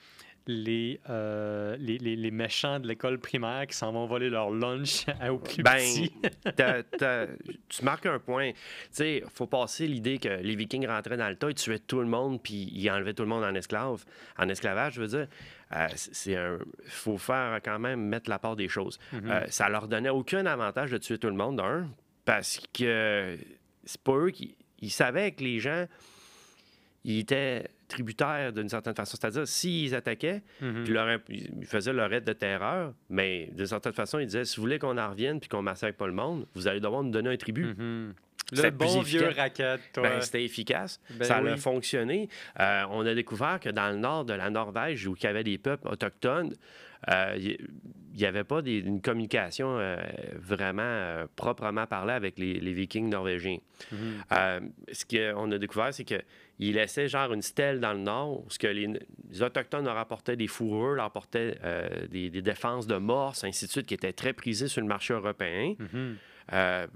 les, 0.51 0.99
euh, 1.09 1.77
les, 1.79 1.99
les- 1.99 2.15
les 2.15 2.31
méchants 2.31 2.79
de 2.79 2.87
l'école 2.87 3.19
primaire 3.19 3.67
qui 3.67 3.75
s'en 3.77 3.91
vont 3.91 4.07
voler 4.07 4.29
leur 4.31 4.49
lunch 4.49 5.05
aux 5.29 5.37
plus 5.37 5.61
Ben, 5.61 5.75
petits. 5.77 6.11
T'as- 6.55 6.81
t'as- 6.83 7.27
tu 7.67 7.85
marques 7.85 8.07
un 8.07 8.17
point. 8.17 8.51
Tu 8.51 8.57
sais, 8.91 9.23
faut 9.33 9.45
passer 9.45 9.87
l'idée 9.87 10.17
que 10.17 10.27
les 10.27 10.55
Vikings 10.55 10.87
rentraient 10.87 11.17
dans 11.17 11.29
le 11.29 11.35
tas, 11.35 11.49
ils 11.49 11.55
tuaient 11.55 11.77
tout 11.79 11.99
le 11.99 12.07
monde, 12.07 12.41
puis 12.41 12.67
ils 12.73 12.89
enlevaient 12.89 13.13
tout 13.13 13.21
le 13.23 13.29
monde 13.29 13.43
en 13.43 13.53
esclave, 13.53 14.03
en 14.39 14.49
esclavage, 14.49 14.93
je 14.95 15.01
veux 15.01 15.07
dire. 15.07 15.27
Euh, 15.75 15.87
c'est 15.95 16.35
un. 16.35 16.57
faut 16.87 17.19
faire 17.19 17.59
quand 17.63 17.77
même 17.77 18.01
mettre 18.01 18.27
la 18.29 18.39
part 18.39 18.55
des 18.55 18.67
choses. 18.67 18.97
Mhm. 19.13 19.29
Euh, 19.29 19.45
ça 19.49 19.69
leur 19.69 19.87
donnait 19.87 20.09
aucun 20.09 20.47
avantage 20.47 20.89
de 20.89 20.97
tuer 20.97 21.19
tout 21.19 21.27
le 21.27 21.35
monde, 21.35 21.57
d'un, 21.57 21.87
parce 22.25 22.59
que 22.73 23.37
c'est 23.83 24.01
pas 24.01 24.13
eux 24.17 24.31
qui. 24.31 24.55
Ils 24.81 24.89
savaient 24.89 25.31
que 25.31 25.43
les 25.43 25.59
gens, 25.59 25.85
ils 27.03 27.19
étaient 27.19 27.67
tributaires 27.89 28.53
d'une 28.53 28.69
certaine 28.69 28.95
façon. 28.95 29.17
C'est-à-dire, 29.19 29.45
s'ils 29.47 29.93
attaquaient, 29.93 30.41
Mhm. 30.61 30.83
puis 30.85 30.93
leur 30.93 31.19
ils 31.29 31.65
faisaient 31.65 31.91
leur 31.93 32.11
aide 32.13 32.23
de 32.23 32.33
terreur, 32.33 32.93
mais 33.09 33.49
d'une 33.53 33.65
certaine 33.65 33.91
façon, 33.93 34.19
ils 34.19 34.25
disaient 34.27 34.45
si 34.45 34.55
vous 34.57 34.61
voulez 34.61 34.79
qu'on 34.79 34.97
en 34.97 35.09
revienne 35.09 35.39
puis 35.41 35.49
qu'on 35.49 35.61
massacre 35.61 35.97
pas 35.97 36.07
le 36.07 36.13
monde, 36.13 36.45
vous 36.55 36.67
allez 36.67 36.79
devoir 36.79 37.03
nous 37.03 37.11
donner 37.11 37.31
un 37.31 37.37
tribut. 37.37 37.75
C'était 38.51 38.71
Le 38.71 38.71
bon 38.71 39.01
vieux 39.01 39.29
racket. 39.35 39.79
Ben, 39.95 40.21
c'était 40.21 40.43
efficace, 40.43 40.99
Ben 41.11 41.23
ça 41.25 41.39
oui. 41.43 41.49
a 41.51 41.57
fonctionné. 41.57 42.29
Euh, 42.59 42.83
on 42.89 43.05
a 43.05 43.13
découvert 43.13 43.59
que 43.59 43.69
dans 43.69 43.89
le 43.91 43.97
nord 43.97 44.25
de 44.25 44.33
la 44.33 44.49
Norvège, 44.49 45.05
où 45.05 45.15
il 45.15 45.23
y 45.23 45.27
avait 45.27 45.43
des 45.43 45.59
peuples 45.59 45.87
autochtones, 45.87 46.55
euh, 47.11 47.35
il 47.37 47.57
n'y 48.17 48.25
avait 48.25 48.43
pas 48.43 48.61
des- 48.63 48.79
une 48.79 49.01
communication 49.01 49.77
euh, 49.77 49.97
vraiment 50.35 50.81
euh, 50.83 51.27
proprement 51.35 51.85
parlée 51.85 52.13
avec 52.13 52.39
les, 52.39 52.59
les 52.59 52.73
Vikings 52.73 53.07
norvégiens. 53.09 53.59
Mhm. 53.91 53.97
Euh, 54.31 54.59
ce 54.91 55.05
qu'on 55.05 55.51
a 55.51 55.57
découvert, 55.59 55.93
c'est 55.93 56.03
qu'ils 56.59 56.75
laissaient 56.75 57.07
genre 57.07 57.31
une 57.33 57.41
stèle 57.41 57.79
dans 57.79 57.93
le 57.93 57.99
nord, 57.99 58.45
où 58.45 58.49
ce 58.49 58.59
que 58.59 58.67
les, 58.67 58.87
les 59.31 59.41
Autochtones 59.41 59.85
leur 59.85 59.97
apportaient 59.97 60.35
des 60.35 60.47
fourrures, 60.47 60.95
leur 60.95 61.05
apportaient 61.05 61.57
euh, 61.63 62.07
des, 62.07 62.29
des 62.29 62.41
défenses 62.41 62.85
de 62.87 62.97
morse, 62.97 63.43
ainsi 63.43 63.65
de 63.65 63.71
suite, 63.71 63.85
qui 63.87 63.93
étaient 63.93 64.13
très 64.13 64.33
prisées 64.33 64.67
sur 64.67 64.81
le 64.81 64.87
marché 64.87 65.13
européen. 65.13 65.75
Mhm. 65.79 66.17
Euh, 66.53 66.87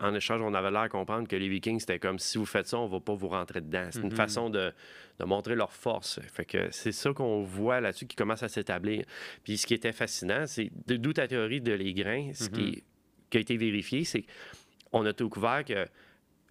en 0.00 0.14
échange, 0.14 0.40
on 0.40 0.54
avait 0.54 0.70
l'air 0.70 0.84
de 0.84 0.88
comprendre 0.88 1.28
que 1.28 1.36
les 1.36 1.48
Vikings, 1.48 1.78
c'était 1.80 1.98
comme 1.98 2.18
si 2.18 2.38
vous 2.38 2.46
faites 2.46 2.66
ça, 2.66 2.78
on 2.78 2.86
va 2.86 2.98
pas 2.98 3.14
vous 3.14 3.28
rentrer 3.28 3.60
dedans. 3.60 3.88
C'est 3.90 3.98
Mhm. 4.00 4.06
une 4.06 4.16
façon 4.16 4.48
de, 4.50 4.72
de 5.20 5.24
montrer 5.26 5.54
leur 5.54 5.70
force. 5.72 6.18
Fait 6.32 6.46
que 6.46 6.68
c'est 6.70 6.92
ça 6.92 7.12
qu'on 7.12 7.42
voit 7.42 7.80
là-dessus 7.80 8.06
qui 8.06 8.16
commence 8.16 8.42
à 8.42 8.48
s'établir. 8.48 9.04
Puis 9.44 9.58
ce 9.58 9.66
qui 9.66 9.74
était 9.74 9.92
fascinant, 9.92 10.46
c'est 10.46 10.70
d'où 10.86 11.12
ta 11.12 11.28
théorie 11.28 11.60
de 11.60 11.72
les 11.74 11.92
grains, 11.92 12.30
ce 12.32 12.48
qui, 12.48 12.60
Mhm. 12.62 12.68
est- 12.68 12.84
qui 13.30 13.36
a 13.36 13.40
été 13.40 13.56
vérifié, 13.58 14.04
c'est 14.04 14.24
qu'on 14.90 15.04
a 15.04 15.12
découvert 15.12 15.62
que 15.64 15.86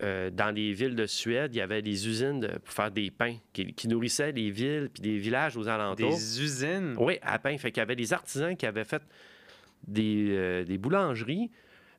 euh, 0.04 0.30
dans 0.32 0.54
des 0.54 0.74
villes 0.74 0.96
de 0.96 1.06
Suède, 1.06 1.54
il 1.54 1.58
y 1.58 1.62
avait 1.62 1.82
des 1.82 2.08
usines 2.08 2.40
de- 2.40 2.58
pour 2.60 2.74
faire 2.74 2.90
des 2.92 3.12
pains 3.12 3.36
qui, 3.54 3.74
qui 3.74 3.88
nourrissaient 3.88 4.32
les 4.32 4.50
villes 4.50 4.90
puis 4.94 5.02
des 5.02 5.18
villages 5.18 5.56
aux 5.58 5.68
alentours. 5.68 6.10
Des 6.10 6.42
usines? 6.42 6.96
Oui, 6.98 7.20
à 7.22 7.38
pain. 7.40 7.58
Fait 7.58 7.72
qu'il 7.72 7.82
y 7.82 7.84
avait 7.84 7.96
des 7.96 8.12
artisans 8.14 8.56
qui 8.58 8.66
avaient 8.66 8.84
fait 8.84 9.04
des, 9.88 10.28
euh, 10.32 10.64
des 10.64 10.78
boulangeries, 10.78 11.50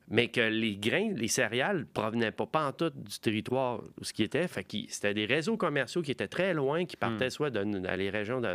mais 0.09 0.27
que 0.27 0.41
les 0.41 0.75
grains, 0.75 1.13
les 1.15 1.27
céréales, 1.29 1.85
provenaient 1.85 2.31
pas, 2.31 2.45
pas 2.45 2.67
en 2.67 2.71
tout 2.73 2.89
du 2.89 3.19
territoire 3.19 3.81
où 3.99 4.03
ce 4.03 4.11
qui 4.13 4.23
était. 4.23 4.47
Fait 4.47 4.63
que 4.63 4.77
c'était 4.89 5.13
des 5.13 5.25
réseaux 5.25 5.55
commerciaux 5.57 6.01
qui 6.01 6.11
étaient 6.11 6.27
très 6.27 6.53
loin, 6.53 6.85
qui 6.85 6.97
partaient 6.97 7.29
soit 7.29 7.49
de- 7.49 7.63
dans 7.63 7.95
les 7.97 8.09
régions 8.09 8.41
de, 8.41 8.47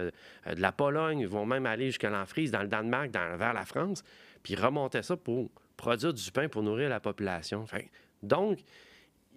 euh, 0.46 0.54
de 0.54 0.60
la 0.60 0.72
Pologne, 0.72 1.24
vont 1.26 1.46
même 1.46 1.64
aller 1.66 1.86
jusqu'à 1.86 2.10
l'Anfrise, 2.10 2.50
dans 2.50 2.62
le 2.62 2.68
Danemark, 2.68 3.10
dans- 3.10 3.36
vers 3.36 3.54
la 3.54 3.64
France, 3.64 4.02
puis 4.42 4.54
ils 4.54 4.60
remontaient 4.60 5.02
ça 5.02 5.16
pour 5.16 5.50
produire 5.76 6.12
du 6.12 6.30
pain 6.32 6.48
pour 6.48 6.62
nourrir 6.62 6.90
la 6.90 7.00
population. 7.00 7.66
Fait 7.66 7.88
donc, 8.22 8.58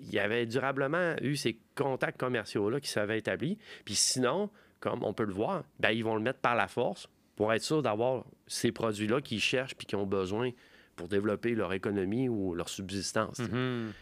il 0.02 0.14
y 0.14 0.20
avait 0.20 0.46
durablement 0.46 1.16
eu 1.22 1.36
ces 1.36 1.58
contacts 1.76 2.20
commerciaux-là 2.20 2.80
qui 2.80 2.90
s'avaient 2.90 3.18
établis. 3.20 3.58
Puis 3.86 3.96
sinon, 3.96 4.50
comme 4.80 5.04
on 5.04 5.14
peut 5.14 5.26
le 5.26 5.34
voir, 5.34 5.64
ben, 5.80 5.92
ils 5.92 6.04
vont 6.04 6.16
le 6.16 6.22
mettre 6.22 6.40
par 6.40 6.56
la 6.56 6.68
force 6.68 7.08
pour 7.36 7.54
être 7.54 7.64
sûr 7.64 7.82
d'avoir 7.82 8.26
ces 8.48 8.72
produits-là 8.72 9.22
qu'ils 9.22 9.40
cherchent 9.40 9.76
puis 9.76 9.86
qu'ils 9.88 9.98
ont 9.98 10.06
besoin 10.08 10.52
pour 10.96 11.08
développer 11.08 11.56
leur 11.56 11.74
économie 11.74 12.30
ou 12.30 12.54
leur 12.56 12.70
subsistance. 12.70 13.40
Mhm. 13.40 13.94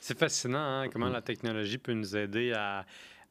C'est 0.00 0.18
fascinant 0.18 0.58
hein, 0.82 0.88
comment 0.92 1.06
Mhm. 1.06 1.12
la 1.12 1.22
technologie 1.22 1.78
peut 1.78 1.92
nous 1.92 2.16
aider 2.16 2.52
à 2.52 2.84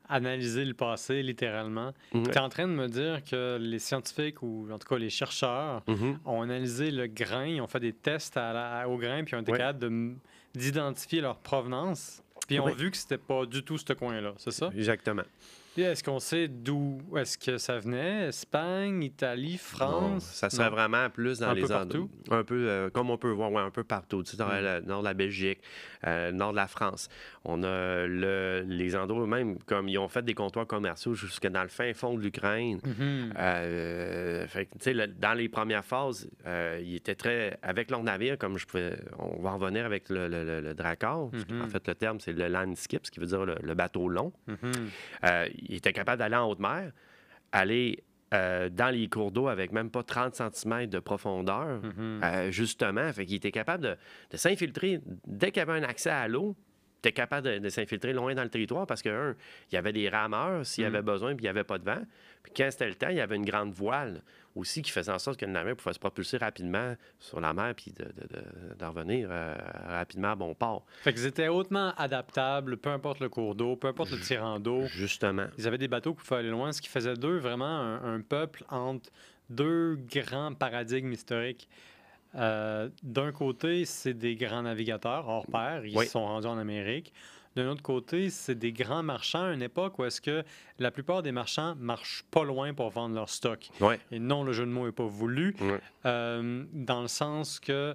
analyser 0.07 0.65
le 0.65 0.75
passé, 0.75 1.23
littéralement. 1.23 1.91
Mhm. 2.13 2.23
Tu 2.27 2.29
es 2.31 2.37
en 2.39 2.49
train 2.49 2.67
de 2.67 2.73
me 2.73 2.87
dire 2.87 3.23
que 3.23 3.57
les 3.59 3.79
scientifiques, 3.79 4.43
ou 4.43 4.67
en 4.71 4.77
tout 4.77 4.87
cas 4.87 4.97
les 4.99 5.09
chercheurs, 5.09 5.83
ont 6.25 6.41
analysé 6.43 6.91
le 6.91 7.07
grain, 7.07 7.45
ils 7.47 7.61
ont 7.61 7.67
fait 7.67 7.79
des 7.79 7.93
tests 7.93 8.37
à 8.37 8.53
la- 8.53 8.87
au 8.87 8.97
grain, 8.97 9.23
puis 9.23 9.33
ils 9.33 9.37
ont 9.37 9.41
été 9.41 9.51
capables 9.53 9.79
de 9.79 10.13
d'identifier 10.57 11.21
leur 11.21 11.37
provenance. 11.37 12.21
Puis 12.47 12.55
ils 12.55 12.59
ont 12.59 12.73
vu 12.73 12.91
que 12.91 12.97
c'était 12.97 13.17
pas 13.17 13.45
du 13.45 13.63
tout 13.63 13.77
ce 13.77 13.93
coin-là, 13.93 14.33
c'est 14.37 14.51
ça? 14.51 14.71
Exactement. 14.75 15.23
Est-ce 15.77 16.03
qu'on 16.03 16.19
sait 16.19 16.47
d'où 16.47 16.99
est-ce 17.17 17.37
que 17.37 17.57
ça 17.57 17.79
venait? 17.79 18.27
Espagne, 18.29 19.03
Italie, 19.03 19.53
Non, 19.53 19.57
France? 19.57 20.23
ça 20.25 20.49
serait 20.49 20.65
Non. 20.69 20.75
vraiment 20.75 21.09
plus 21.09 21.39
dans 21.39 21.49
Un 21.49 21.53
les 21.53 21.61
peu 21.63 21.67
partout? 21.67 22.09
Un 22.31 22.43
peu 22.43 22.67
euh, 22.69 22.89
comme 22.89 23.09
on 23.09 23.17
peut 23.17 23.29
voir, 23.31 23.51
ouais, 23.51 23.61
un 23.61 23.71
peu 23.71 23.83
partout. 23.83 24.23
Tu 24.23 24.31
sais, 24.31 24.37
dans 24.37 24.47
Mm. 24.47 24.61
le 24.61 24.81
nord 24.81 24.99
de 25.01 25.05
la 25.05 25.13
Belgique, 25.13 25.59
euh, 26.07 26.31
nord 26.31 26.51
de 26.51 26.55
la 26.57 26.67
France. 26.67 27.09
On 27.43 27.61
a 27.63 28.05
le- 28.07 28.63
les 28.67 28.95
endroits 28.95 29.27
même, 29.27 29.57
comme 29.65 29.89
ils 29.89 29.97
ont 29.97 30.07
fait 30.07 30.23
des 30.23 30.33
comptoirs 30.33 30.65
commerciaux 30.67 31.13
jusque 31.13 31.47
dans 31.47 31.63
le 31.63 31.67
fin 31.69 31.93
fond 31.93 32.15
de 32.15 32.21
l'Ukraine. 32.21 32.79
Euh, 33.37 34.47
fait 34.47 34.65
que, 34.65 34.71
tu 34.73 34.79
sais, 34.83 34.93
le- 34.93 35.07
dans 35.07 35.33
les 35.33 35.49
premières 35.49 35.85
phases, 35.85 36.29
ils 36.81 36.95
étaient 36.95 37.15
très. 37.15 37.57
Avec 37.61 37.91
leur 37.91 38.03
navire, 38.03 38.37
comme 38.37 38.57
je 38.57 38.65
pouvais. 38.65 38.97
On 39.19 39.41
va 39.41 39.51
en 39.51 39.57
revenir 39.57 39.85
avec 39.85 40.09
le, 40.09 40.27
le, 40.27 40.61
le-. 40.61 40.75
En 41.61 41.67
fait, 41.67 41.87
le 41.87 41.95
terme, 41.95 42.19
c'est 42.19 42.33
le 42.33 42.47
landskip, 42.47 43.05
ce 43.05 43.11
qui 43.11 43.19
veut 43.19 43.25
dire 43.25 43.45
le, 43.45 43.73
bateau 43.75 44.07
long. 44.07 44.31
Mhm. 44.47 44.71
Ils 45.69 45.75
étaient 45.77 45.93
capables 45.93 46.19
d'aller 46.19 46.35
en 46.35 46.49
haute 46.49 46.59
mer, 46.59 46.91
aller 47.51 48.03
euh, 48.33 48.69
dans 48.69 48.89
les 48.89 49.07
cours 49.07 49.31
d'eau 49.31 49.47
avec 49.47 49.71
même 49.71 49.89
pas 49.91 50.03
30 50.03 50.35
cm 50.35 50.87
de 50.87 50.99
profondeur. 50.99 51.81
Mhm. 51.83 52.21
Euh, 52.23 52.51
justement, 52.51 53.11
fait 53.13 53.25
qu'il 53.25 53.35
était 53.35 53.51
capable 53.51 53.83
de, 53.83 53.95
de 54.31 54.37
s'infiltrer 54.37 54.99
dès 55.27 55.51
qu'il 55.51 55.59
y 55.59 55.69
avait 55.69 55.79
un 55.79 55.83
accès 55.83 56.09
à 56.09 56.27
l'eau. 56.27 56.55
était 56.99 57.11
capable 57.11 57.47
de, 57.47 57.59
de 57.59 57.69
s'infiltrer 57.69 58.13
loin 58.13 58.33
dans 58.33 58.43
le 58.43 58.49
territoire 58.49 58.87
parce 58.87 59.03
que, 59.03 59.09
un, 59.09 59.35
il 59.71 59.75
y 59.75 59.77
avait 59.77 59.93
des 59.93 60.09
rameurs 60.09 60.65
s'il 60.65 60.83
y 60.83 60.87
Mm. 60.87 60.95
avait 60.95 61.01
besoin, 61.03 61.29
puis 61.35 61.43
il 61.43 61.45
n'y 61.45 61.49
avait 61.49 61.63
pas 61.63 61.77
de 61.77 61.85
vent. 61.85 62.01
Puis 62.41 62.51
quand 62.57 62.67
c'était 62.71 62.87
le 62.87 62.95
temps, 62.95 63.09
il 63.09 63.17
y 63.17 63.21
avait 63.21 63.35
une 63.35 63.45
grande 63.45 63.71
voile 63.73 64.21
aussi 64.55 64.81
qui 64.81 64.91
faisait 64.91 65.11
en 65.11 65.19
sorte 65.19 65.37
que 65.39 65.45
le 65.45 65.51
navire 65.51 65.75
pouvait 65.75 65.93
se 65.93 65.99
propulser 65.99 66.37
rapidement 66.37 66.95
sur 67.19 67.39
la 67.41 67.53
mer 67.53 67.73
puis 67.75 67.91
de, 67.91 68.05
de- 68.05 68.27
de- 68.27 68.75
d'en 68.79 68.89
revenir 68.91 69.27
euh, 69.29 69.53
rapidement 69.87 70.31
à 70.31 70.35
bon 70.35 70.53
port. 70.55 70.85
Fait 71.01 71.13
qu'ils 71.13 71.25
étaient 71.25 71.49
hautement 71.49 71.93
adaptables, 71.97 72.77
peu 72.77 72.89
importe 72.89 73.19
le 73.19 73.29
cours 73.29 73.53
d'eau, 73.55 73.75
peu 73.75 73.87
importe 73.89 74.11
le 74.11 74.19
tirant 74.19 74.59
d'eau. 74.59 74.83
Justement. 74.87 75.47
Ils 75.57 75.67
avaient 75.67 75.77
des 75.77 75.87
bateaux 75.89 76.13
qui 76.13 76.23
pouvaient 76.25 76.39
aller 76.39 76.49
loin, 76.49 76.71
ce 76.71 76.81
qui 76.81 76.89
faisait 76.89 77.15
d'eux 77.15 77.37
vraiment 77.37 77.65
un, 77.65 78.15
un 78.15 78.21
peuple 78.21 78.63
entre 78.69 79.09
deux 79.49 79.95
grands 79.95 80.53
paradigmes 80.53 81.11
historiques. 81.11 81.67
Euh, 82.35 82.89
D'un 83.03 83.31
côté, 83.31 83.85
c'est 83.85 84.13
des 84.13 84.35
grands 84.35 84.63
navigateurs 84.63 85.27
hors 85.27 85.45
pair, 85.47 85.85
ils 85.85 85.97
Oui. 85.97 86.07
sont 86.07 86.25
rendus 86.25 86.47
en 86.47 86.57
Amérique. 86.57 87.13
D'un 87.55 87.69
autre 87.69 87.81
côté, 87.81 88.29
c'est 88.29 88.55
des 88.55 88.73
grands 88.73 89.03
marchands 89.03 89.45
à 89.45 89.53
une 89.53 89.61
époque 89.61 89.97
où 89.97 90.03
est-ce 90.03 90.19
que 90.19 90.43
la 90.77 90.91
plupart 90.91 91.23
des 91.23 91.31
marchands 91.31 91.75
marchent 91.79 92.23
pas 92.29 92.43
loin 92.43 92.73
pour 92.73 92.89
vendre 92.89 93.15
leur 93.15 93.29
stock. 93.29 93.69
Ouais. 93.79 93.99
Et 94.11 94.19
non, 94.19 94.43
le 94.43 94.51
jeu 94.51 94.65
de 94.65 94.71
mots 94.71 94.85
n'est 94.85 94.91
pas 94.91 95.05
voulu, 95.05 95.55
Ouais. 95.61 95.79
euh, 96.05 96.65
dans 96.73 97.01
le 97.01 97.07
sens 97.07 97.59
que 97.59 97.93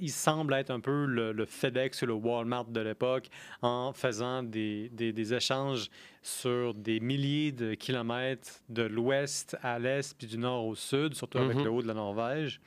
il 0.00 0.10
semble 0.10 0.52
être 0.52 0.70
un 0.70 0.80
peu 0.80 1.06
le, 1.06 1.32
le 1.32 1.46
FedEx 1.46 2.02
ou 2.02 2.06
le 2.06 2.12
Walmart 2.12 2.66
de 2.66 2.80
l'époque 2.80 3.28
en 3.62 3.94
faisant 3.94 4.42
des, 4.42 4.90
des- 4.90 5.14
des 5.14 5.32
échanges 5.34 5.88
sur 6.22 6.74
des 6.74 7.00
milliers 7.00 7.52
de 7.52 7.72
kilomètres 7.72 8.60
de 8.68 8.82
l'ouest 8.82 9.56
à 9.62 9.78
l'est 9.78 10.14
puis 10.16 10.26
du 10.26 10.36
nord 10.36 10.66
au 10.66 10.74
sud, 10.74 11.14
surtout 11.14 11.38
avec 11.38 11.56
Mhm. 11.56 11.64
le 11.64 11.70
haut 11.70 11.80
de 11.82 11.88
la 11.88 11.94
Norvège. 11.94 12.60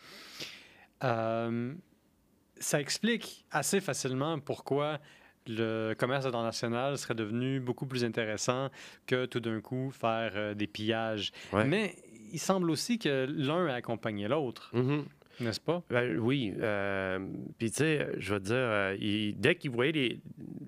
Euh, 1.04 1.74
ça 2.60 2.80
explique 2.82 3.46
assez 3.52 3.82
facilement 3.82 4.40
pourquoi 4.40 4.98
le 5.48 5.94
commerce 5.94 6.26
international 6.26 6.98
serait 6.98 7.16
devenu 7.16 7.60
beaucoup 7.60 7.86
plus 7.86 8.04
intéressant 8.04 8.70
que 9.06 9.26
tout 9.26 9.40
d'un 9.40 9.62
coup 9.62 9.92
faire 9.92 10.32
euh, 10.36 10.54
des 10.54 10.68
pillages. 10.68 11.32
Ouais. 11.54 11.66
Mais 11.66 11.96
il 12.32 12.40
semble 12.40 12.70
aussi 12.70 13.00
que 13.00 13.28
l'un 13.30 13.68
a 13.68 13.76
accompagné 13.76 14.28
l'autre. 14.28 14.70
Mhm. 14.74 15.06
N'est-ce 15.40 15.60
pas? 15.60 15.82
Ben, 15.90 16.18
oui. 16.20 16.54
euh, 16.60 17.20
Puis, 17.58 17.72
tu 17.72 17.78
sais, 17.78 18.08
je 18.18 18.34
veux 18.34 18.40
te 18.40 18.46
dire, 18.46 18.56
euh, 18.58 19.32
dès 19.38 19.56
qu'ils 19.56 19.72
voyaient 19.72 19.92
les, 19.92 20.20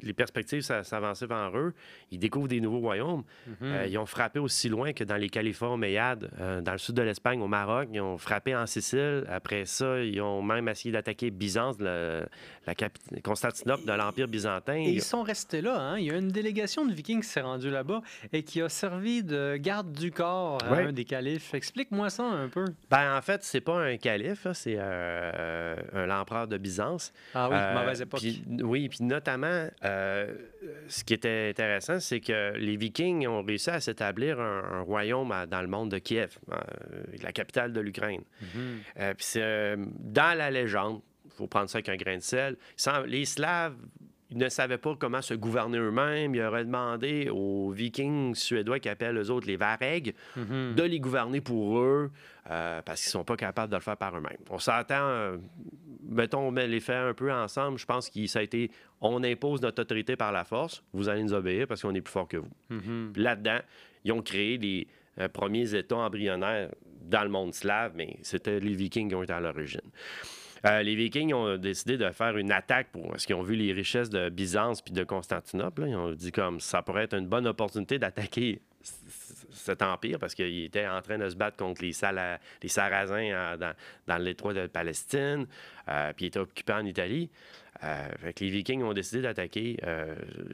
les 0.01 0.13
perspectives 0.13 0.61
s'a- 0.61 0.83
s'avancer 0.83 1.25
vers 1.25 1.51
eux, 1.57 1.73
ils 2.11 2.19
découvrent 2.19 2.47
des 2.47 2.59
nouveaux 2.61 2.79
royaumes. 2.79 3.23
Mhm. 3.47 3.55
Euh, 3.63 3.85
ils 3.87 3.97
ont 3.97 4.05
frappé 4.05 4.39
aussi 4.39 4.69
loin 4.69 4.93
que 4.93 5.03
dans 5.03 5.15
les 5.17 5.29
Californes 5.29 5.79
Méades, 5.79 6.29
dans 6.63 6.71
le 6.71 6.77
sud 6.77 6.95
de 6.95 7.01
l'Espagne, 7.01 7.41
au 7.41 7.47
Maroc. 7.47 7.89
Ils 7.93 8.01
ont 8.01 8.17
frappé 8.17 8.55
en 8.55 8.65
Sicile. 8.65 9.25
Après 9.29 9.65
ça, 9.65 9.99
ils 10.01 10.21
ont 10.21 10.41
même 10.41 10.67
essayé 10.67 10.91
d'attaquer 10.91 11.31
Byzance, 11.31 11.77
le- 11.79 12.25
la 12.65 12.73
capi- 12.75 13.21
Constantinople 13.23 13.85
de 13.85 13.93
l'Empire 13.93 14.27
byzantin. 14.27 14.75
Et 14.75 14.89
ils 14.91 15.01
sont 15.01 15.23
restés 15.23 15.61
là. 15.61 15.79
Hein? 15.79 15.97
Il 15.99 16.05
y 16.05 16.11
a 16.11 16.17
une 16.17 16.27
délégation 16.29 16.85
de 16.85 16.93
Vikings 16.93 17.21
qui 17.21 17.27
s'est 17.27 17.41
rendue 17.41 17.69
là-bas 17.69 18.01
et 18.33 18.43
qui 18.43 18.61
a 18.61 18.69
servi 18.69 19.23
de 19.23 19.55
garde 19.57 19.91
du 19.93 20.11
corps 20.11 20.57
à 20.63 20.71
Ouais. 20.71 20.83
un 20.85 20.91
des 20.91 21.05
califes. 21.05 21.53
Explique-moi 21.53 22.09
ça 22.09 22.23
un 22.25 22.47
peu. 22.49 22.65
Ben, 22.89 23.17
en 23.17 23.21
fait, 23.21 23.43
c'est 23.43 23.61
pas 23.61 23.79
un 23.81 23.97
calife, 23.97 24.47
c'est 24.57 24.75
euh, 24.77 25.75
un 25.93 26.05
l'empereur 26.05 26.47
de 26.47 26.57
Byzance. 26.57 27.13
Ah 27.33 27.49
oui, 27.49 27.55
Euh, 27.57 27.73
mauvaise 27.79 28.01
époque. 28.01 28.19
puis- 28.19 28.43
oui, 28.63 28.89
puis 28.89 29.03
notamment, 29.03 29.67
euh, 29.85 30.33
ce 30.87 31.03
qui 31.03 31.13
était 31.13 31.49
intéressant, 31.49 31.99
c'est 31.99 32.19
que 32.19 32.53
les 32.57 32.75
Vikings 32.77 33.27
ont 33.27 33.43
réussi 33.43 33.69
à 33.69 33.79
s'établir 33.79 34.39
un, 34.39 34.63
un 34.79 34.81
royaume 34.81 35.31
à- 35.31 35.45
dans 35.45 35.61
le 35.61 35.67
monde 35.67 35.91
de 35.91 35.97
Kiev, 35.99 36.37
euh, 36.51 36.55
la 37.23 37.31
capitale 37.31 37.71
de 37.73 37.79
l'Ukraine. 37.81 38.23
Mhm. 38.41 38.79
Puis 39.15 39.25
c'est 39.25 39.75
dans 39.77 40.37
la 40.37 40.49
légende, 40.51 41.01
il 41.25 41.31
faut 41.31 41.47
prendre 41.47 41.69
ça 41.69 41.77
avec 41.77 41.89
un 41.89 41.95
grain 41.97 42.17
de 42.17 42.21
sel. 42.23 42.57
Sans- 42.75 43.01
Les 43.01 43.25
Slaves 43.25 43.75
ils 44.29 44.37
ne 44.37 44.49
savaient 44.49 44.77
pas 44.77 44.95
comment 44.99 45.21
se 45.21 45.33
gouverner 45.33 45.77
eux-mêmes. 45.77 46.35
Ils 46.35 46.41
auraient 46.43 46.65
demandé 46.65 47.29
aux 47.31 47.71
Vikings 47.71 48.35
suédois 48.35 48.79
qui 48.79 48.89
appellent 48.89 49.17
eux 49.17 49.29
autres 49.31 49.47
les 49.47 49.55
Varegs 49.57 50.13
Mhm. 50.35 50.75
de 50.75 50.83
les 50.83 50.99
gouverner 50.99 51.39
pour 51.41 51.79
eux 51.79 52.11
euh, 52.51 52.81
parce 52.83 53.01
qu'ils 53.01 53.11
sont 53.11 53.23
pas 53.23 53.37
capables 53.37 53.71
de 53.71 53.77
le 53.77 53.81
faire 53.81 53.97
par 53.97 54.17
eux-mêmes. 54.17 54.37
On 54.49 54.59
s'entend, 54.59 54.95
euh, 55.07 55.37
mettons, 56.03 56.39
on 56.47 56.51
met 56.51 56.67
les 56.67 56.79
faits 56.79 56.95
un 56.95 57.13
peu 57.13 57.31
ensemble. 57.31 57.77
Je 57.77 57.85
pense 57.85 58.09
que 58.09 58.25
ça 58.27 58.39
a 58.39 58.41
été 58.41 58.69
on 58.99 59.23
impose 59.23 59.61
notre 59.61 59.81
autorité 59.83 60.15
par 60.15 60.31
la 60.31 60.43
force, 60.43 60.83
vous 60.91 61.07
allez 61.07 61.21
nous 61.23 61.33
obéir 61.33 61.67
parce 61.67 61.81
qu'on 61.83 61.93
est 61.93 62.01
plus 62.01 62.11
fort 62.11 62.27
que 62.27 62.37
vous. 62.37 62.49
Mhm. 62.69 63.13
Là-dedans, 63.15 63.59
ils 64.03 64.11
ont 64.11 64.21
créé 64.21 64.57
des 64.57 64.87
euh, 65.19 65.27
premiers 65.29 65.73
États 65.75 65.97
embryonnaires 65.97 66.69
dans 67.01 67.23
le 67.23 67.29
monde 67.29 67.53
slave, 67.53 67.93
mais 67.95 68.17
c'était 68.23 68.59
les 68.59 68.73
Vikings 68.73 69.07
qui 69.09 69.15
ont 69.15 69.23
été 69.23 69.31
à 69.33 69.39
l'origine. 69.39 69.79
Euh, 70.67 70.83
les 70.83 70.95
Vikings 70.95 71.33
ont 71.33 71.57
décidé 71.57 71.97
de 71.97 72.09
faire 72.09 72.37
une 72.37 72.51
attaque 72.51 72.87
pour 72.91 73.09
parce 73.09 73.25
qu'ils 73.25 73.35
ont 73.35 73.43
vu 73.43 73.55
les 73.55 73.73
richesses 73.73 74.09
de 74.09 74.29
Byzance 74.29 74.81
puis 74.81 74.93
de 74.93 75.03
Constantinople. 75.03 75.85
Ils 75.87 75.95
ont 75.95 76.11
dit 76.11 76.31
comme 76.31 76.59
ça 76.59 76.81
pourrait 76.81 77.03
être 77.03 77.13
une 77.13 77.27
bonne 77.27 77.47
opportunité 77.47 77.99
d'attaquer 77.99 78.59
cet 79.51 79.81
empire 79.81 80.17
parce 80.19 80.35
qu'ils 80.35 80.65
étaient 80.65 80.87
en 80.87 81.01
train 81.01 81.17
de 81.17 81.29
se 81.29 81.35
battre 81.35 81.57
contre 81.57 81.81
les, 81.81 81.91
les 82.61 82.67
Sarrasins 82.69 83.31
euh, 83.31 83.57
dans, 84.07 84.17
l'étroit 84.17 84.53
de 84.53 84.67
Palestine, 84.67 85.45
euh, 85.89 86.13
puis 86.15 86.25
ils 86.25 86.27
étaient 86.29 86.39
occupés 86.39 86.73
en 86.73 86.85
Italie. 86.85 87.29
Les 88.41 88.49
Vikings 88.49 88.81
ont 88.81 88.93
décidé 88.93 89.21
d'attaquer 89.21 89.77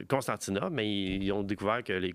Constantinople, 0.08 0.72
mais 0.72 0.92
ils, 0.92 1.32
ont 1.32 1.42
découvert 1.42 1.82
que 1.82 1.94
les, 1.94 2.12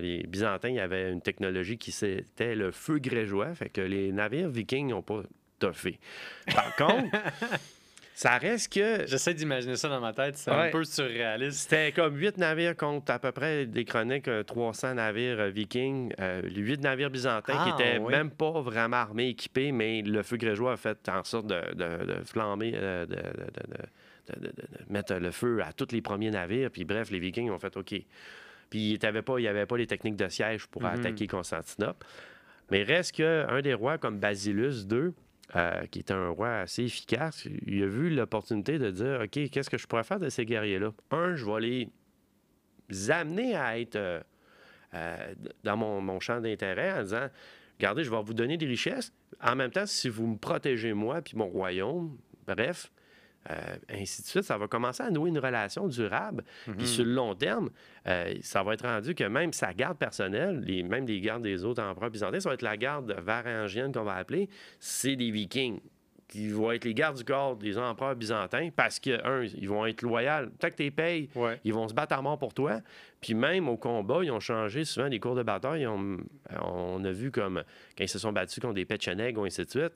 les 0.00 0.26
Byzantins 0.28 0.76
avait 0.76 1.10
une 1.10 1.20
technologie 1.20 1.76
qui 1.76 1.90
c'était 1.90 2.54
le 2.54 2.70
feu 2.70 3.00
grégeois, 3.00 3.52
fait 3.56 3.68
que 3.68 3.80
les 3.80 4.12
navires 4.12 4.48
Vikings 4.48 4.90
n'ont 4.90 5.02
pas 5.02 5.24
Par 6.54 6.76
contre, 6.76 7.16
ça 8.14 8.38
reste 8.38 8.72
que 8.72 9.06
J'essaie 9.06 9.34
d'imaginer 9.34 9.76
ça 9.76 9.88
dans 9.88 10.00
ma 10.00 10.12
tête. 10.12 10.36
C'est 10.36 10.50
un 10.50 10.70
peu 10.70 10.84
surréaliste. 10.84 11.58
c'était 11.60 11.90
comme 11.92 12.16
8 12.16 12.38
navires 12.38 12.76
contre 12.76 13.10
à 13.12 13.18
peu 13.18 13.32
près 13.32 13.66
des 13.66 13.84
chroniques, 13.84 14.28
euh, 14.28 14.42
300 14.44 14.94
navires 14.94 15.40
euh, 15.40 15.48
vikings, 15.50 16.12
euh, 16.20 16.42
les 16.42 16.60
8 16.60 16.80
navires 16.82 17.10
byzantins 17.10 17.52
qui 17.64 17.70
Ah, 17.72 17.76
étaient 17.78 17.98
oui. 17.98 18.12
même 18.12 18.30
pas 18.30 18.60
vraiment 18.60 18.98
armés, 18.98 19.28
équipés, 19.30 19.72
mais 19.72 20.02
le 20.02 20.22
feu 20.22 20.36
grégeois 20.36 20.72
a 20.74 20.76
fait 20.76 21.08
en 21.08 21.24
sorte 21.24 21.46
de, 21.48 21.60
de- 21.74 22.04
de 22.18 22.24
flamber, 22.24 22.72
euh, 22.74 23.06
de, 23.06 23.16
mettre 24.88 25.14
le 25.14 25.30
feu 25.30 25.60
à 25.62 25.72
tous 25.72 25.88
les 25.92 26.00
premiers 26.00 26.30
navires. 26.30 26.70
Puis 26.70 26.84
bref, 26.84 27.10
les 27.10 27.18
vikings 27.18 27.50
ont 27.50 27.58
fait 27.58 27.76
OK. 27.76 27.94
Puis 28.70 28.80
il 28.80 28.90
n'y 28.92 28.98
pas- 29.22 29.36
avait 29.48 29.66
pas 29.66 29.76
les 29.76 29.86
techniques 29.86 30.16
de 30.16 30.28
siège 30.28 30.66
pour 30.66 30.82
Mhm. 30.82 30.88
attaquer 30.88 31.26
Constantinople. 31.26 32.06
Mais 32.70 32.82
reste 32.82 33.12
qu'un 33.16 33.60
des 33.60 33.74
rois 33.74 33.98
comme 33.98 34.18
Basilus 34.18 34.86
II, 34.90 35.12
euh, 35.56 35.86
qui 35.86 36.00
était 36.00 36.14
un 36.14 36.28
roi 36.28 36.60
assez 36.60 36.84
efficace, 36.84 37.46
il 37.66 37.82
a 37.82 37.86
vu 37.86 38.10
l'opportunité 38.10 38.78
de 38.78 38.90
dire 38.90 39.20
OK, 39.22 39.50
qu'est-ce 39.50 39.68
que 39.68 39.78
je 39.78 39.86
pourrais 39.86 40.04
faire 40.04 40.18
de 40.18 40.28
ces 40.28 40.44
guerriers-là? 40.44 40.92
Un, 41.10 41.34
je 41.36 41.44
vais 41.44 41.60
les 41.60 43.10
amener 43.10 43.54
à 43.54 43.78
être 43.78 43.96
euh, 43.96 44.20
euh, 44.94 45.34
dans 45.62 45.76
mon, 45.76 46.00
mon 46.00 46.18
champ 46.18 46.40
d'intérêt 46.40 46.92
en 46.92 47.02
disant 47.02 47.28
Regardez, 47.78 48.04
je 48.04 48.10
vais 48.10 48.22
vous 48.22 48.34
donner 48.34 48.56
des 48.56 48.66
richesses. 48.66 49.12
En 49.42 49.56
même 49.56 49.70
temps, 49.70 49.86
si 49.86 50.08
vous 50.08 50.26
me 50.26 50.36
protégez 50.36 50.92
moi 50.92 51.20
puis 51.22 51.36
mon 51.36 51.48
royaume, 51.48 52.16
bref, 52.46 52.90
euh, 53.50 53.76
ainsi 53.90 54.22
de 54.22 54.26
suite, 54.26 54.44
ça 54.44 54.56
va 54.56 54.68
commencer 54.68 55.02
à 55.02 55.10
nouer 55.10 55.28
une 55.28 55.38
relation 55.38 55.86
durable. 55.88 56.44
Mhm. 56.66 56.76
Puis 56.76 56.86
sur 56.86 57.04
le 57.04 57.12
long 57.12 57.34
terme, 57.34 57.70
euh, 58.06 58.34
ça 58.40 58.62
va 58.62 58.74
être 58.74 58.86
rendu 58.86 59.14
que 59.14 59.24
même 59.24 59.52
sa 59.52 59.72
garde 59.74 59.98
personnelle, 59.98 60.60
les, 60.60 60.82
même 60.82 61.06
les 61.06 61.20
gardes 61.20 61.42
des 61.42 61.64
autres 61.64 61.82
empereurs 61.82 62.10
byzantins, 62.10 62.40
ça 62.40 62.48
va 62.48 62.54
être 62.54 62.62
la 62.62 62.76
garde 62.76 63.12
varangienne 63.20 63.92
qu'on 63.92 64.04
va 64.04 64.14
appeler, 64.14 64.48
c'est 64.80 65.16
des 65.16 65.30
vikings 65.30 65.80
qui 66.26 66.48
vont 66.48 66.72
être 66.72 66.84
les 66.86 66.94
gardes 66.94 67.18
du 67.18 67.24
corps 67.24 67.54
des 67.54 67.76
empereurs 67.76 68.16
byzantins 68.16 68.70
parce 68.74 68.98
que, 68.98 69.24
un, 69.24 69.44
ils 69.44 69.68
vont 69.68 69.84
être 69.84 70.00
loyaux. 70.00 70.48
Tant 70.58 70.70
que 70.70 70.74
tu 70.74 70.82
les 70.84 70.90
payes, 70.90 71.28
Ouais. 71.34 71.60
ils 71.64 71.72
vont 71.74 71.86
se 71.86 71.92
battre 71.94 72.14
à 72.16 72.22
mort 72.22 72.38
pour 72.38 72.54
toi. 72.54 72.80
Puis 73.20 73.34
même 73.34 73.68
au 73.68 73.76
combat, 73.76 74.20
ils 74.22 74.30
ont 74.32 74.40
changé 74.40 74.84
souvent 74.84 75.06
les 75.06 75.20
cours 75.20 75.34
de 75.34 75.42
bataille. 75.42 75.86
Ont- 75.86 76.16
on 76.62 77.04
a 77.04 77.12
vu 77.12 77.30
comme 77.30 77.62
quand 77.96 78.04
ils 78.04 78.08
se 78.08 78.18
sont 78.18 78.32
battus 78.32 78.58
contre 78.58 78.74
des 78.74 78.86
Petcheneg 78.86 79.36
ou 79.38 79.44
ainsi 79.44 79.64
de 79.64 79.70
suite. 79.70 79.92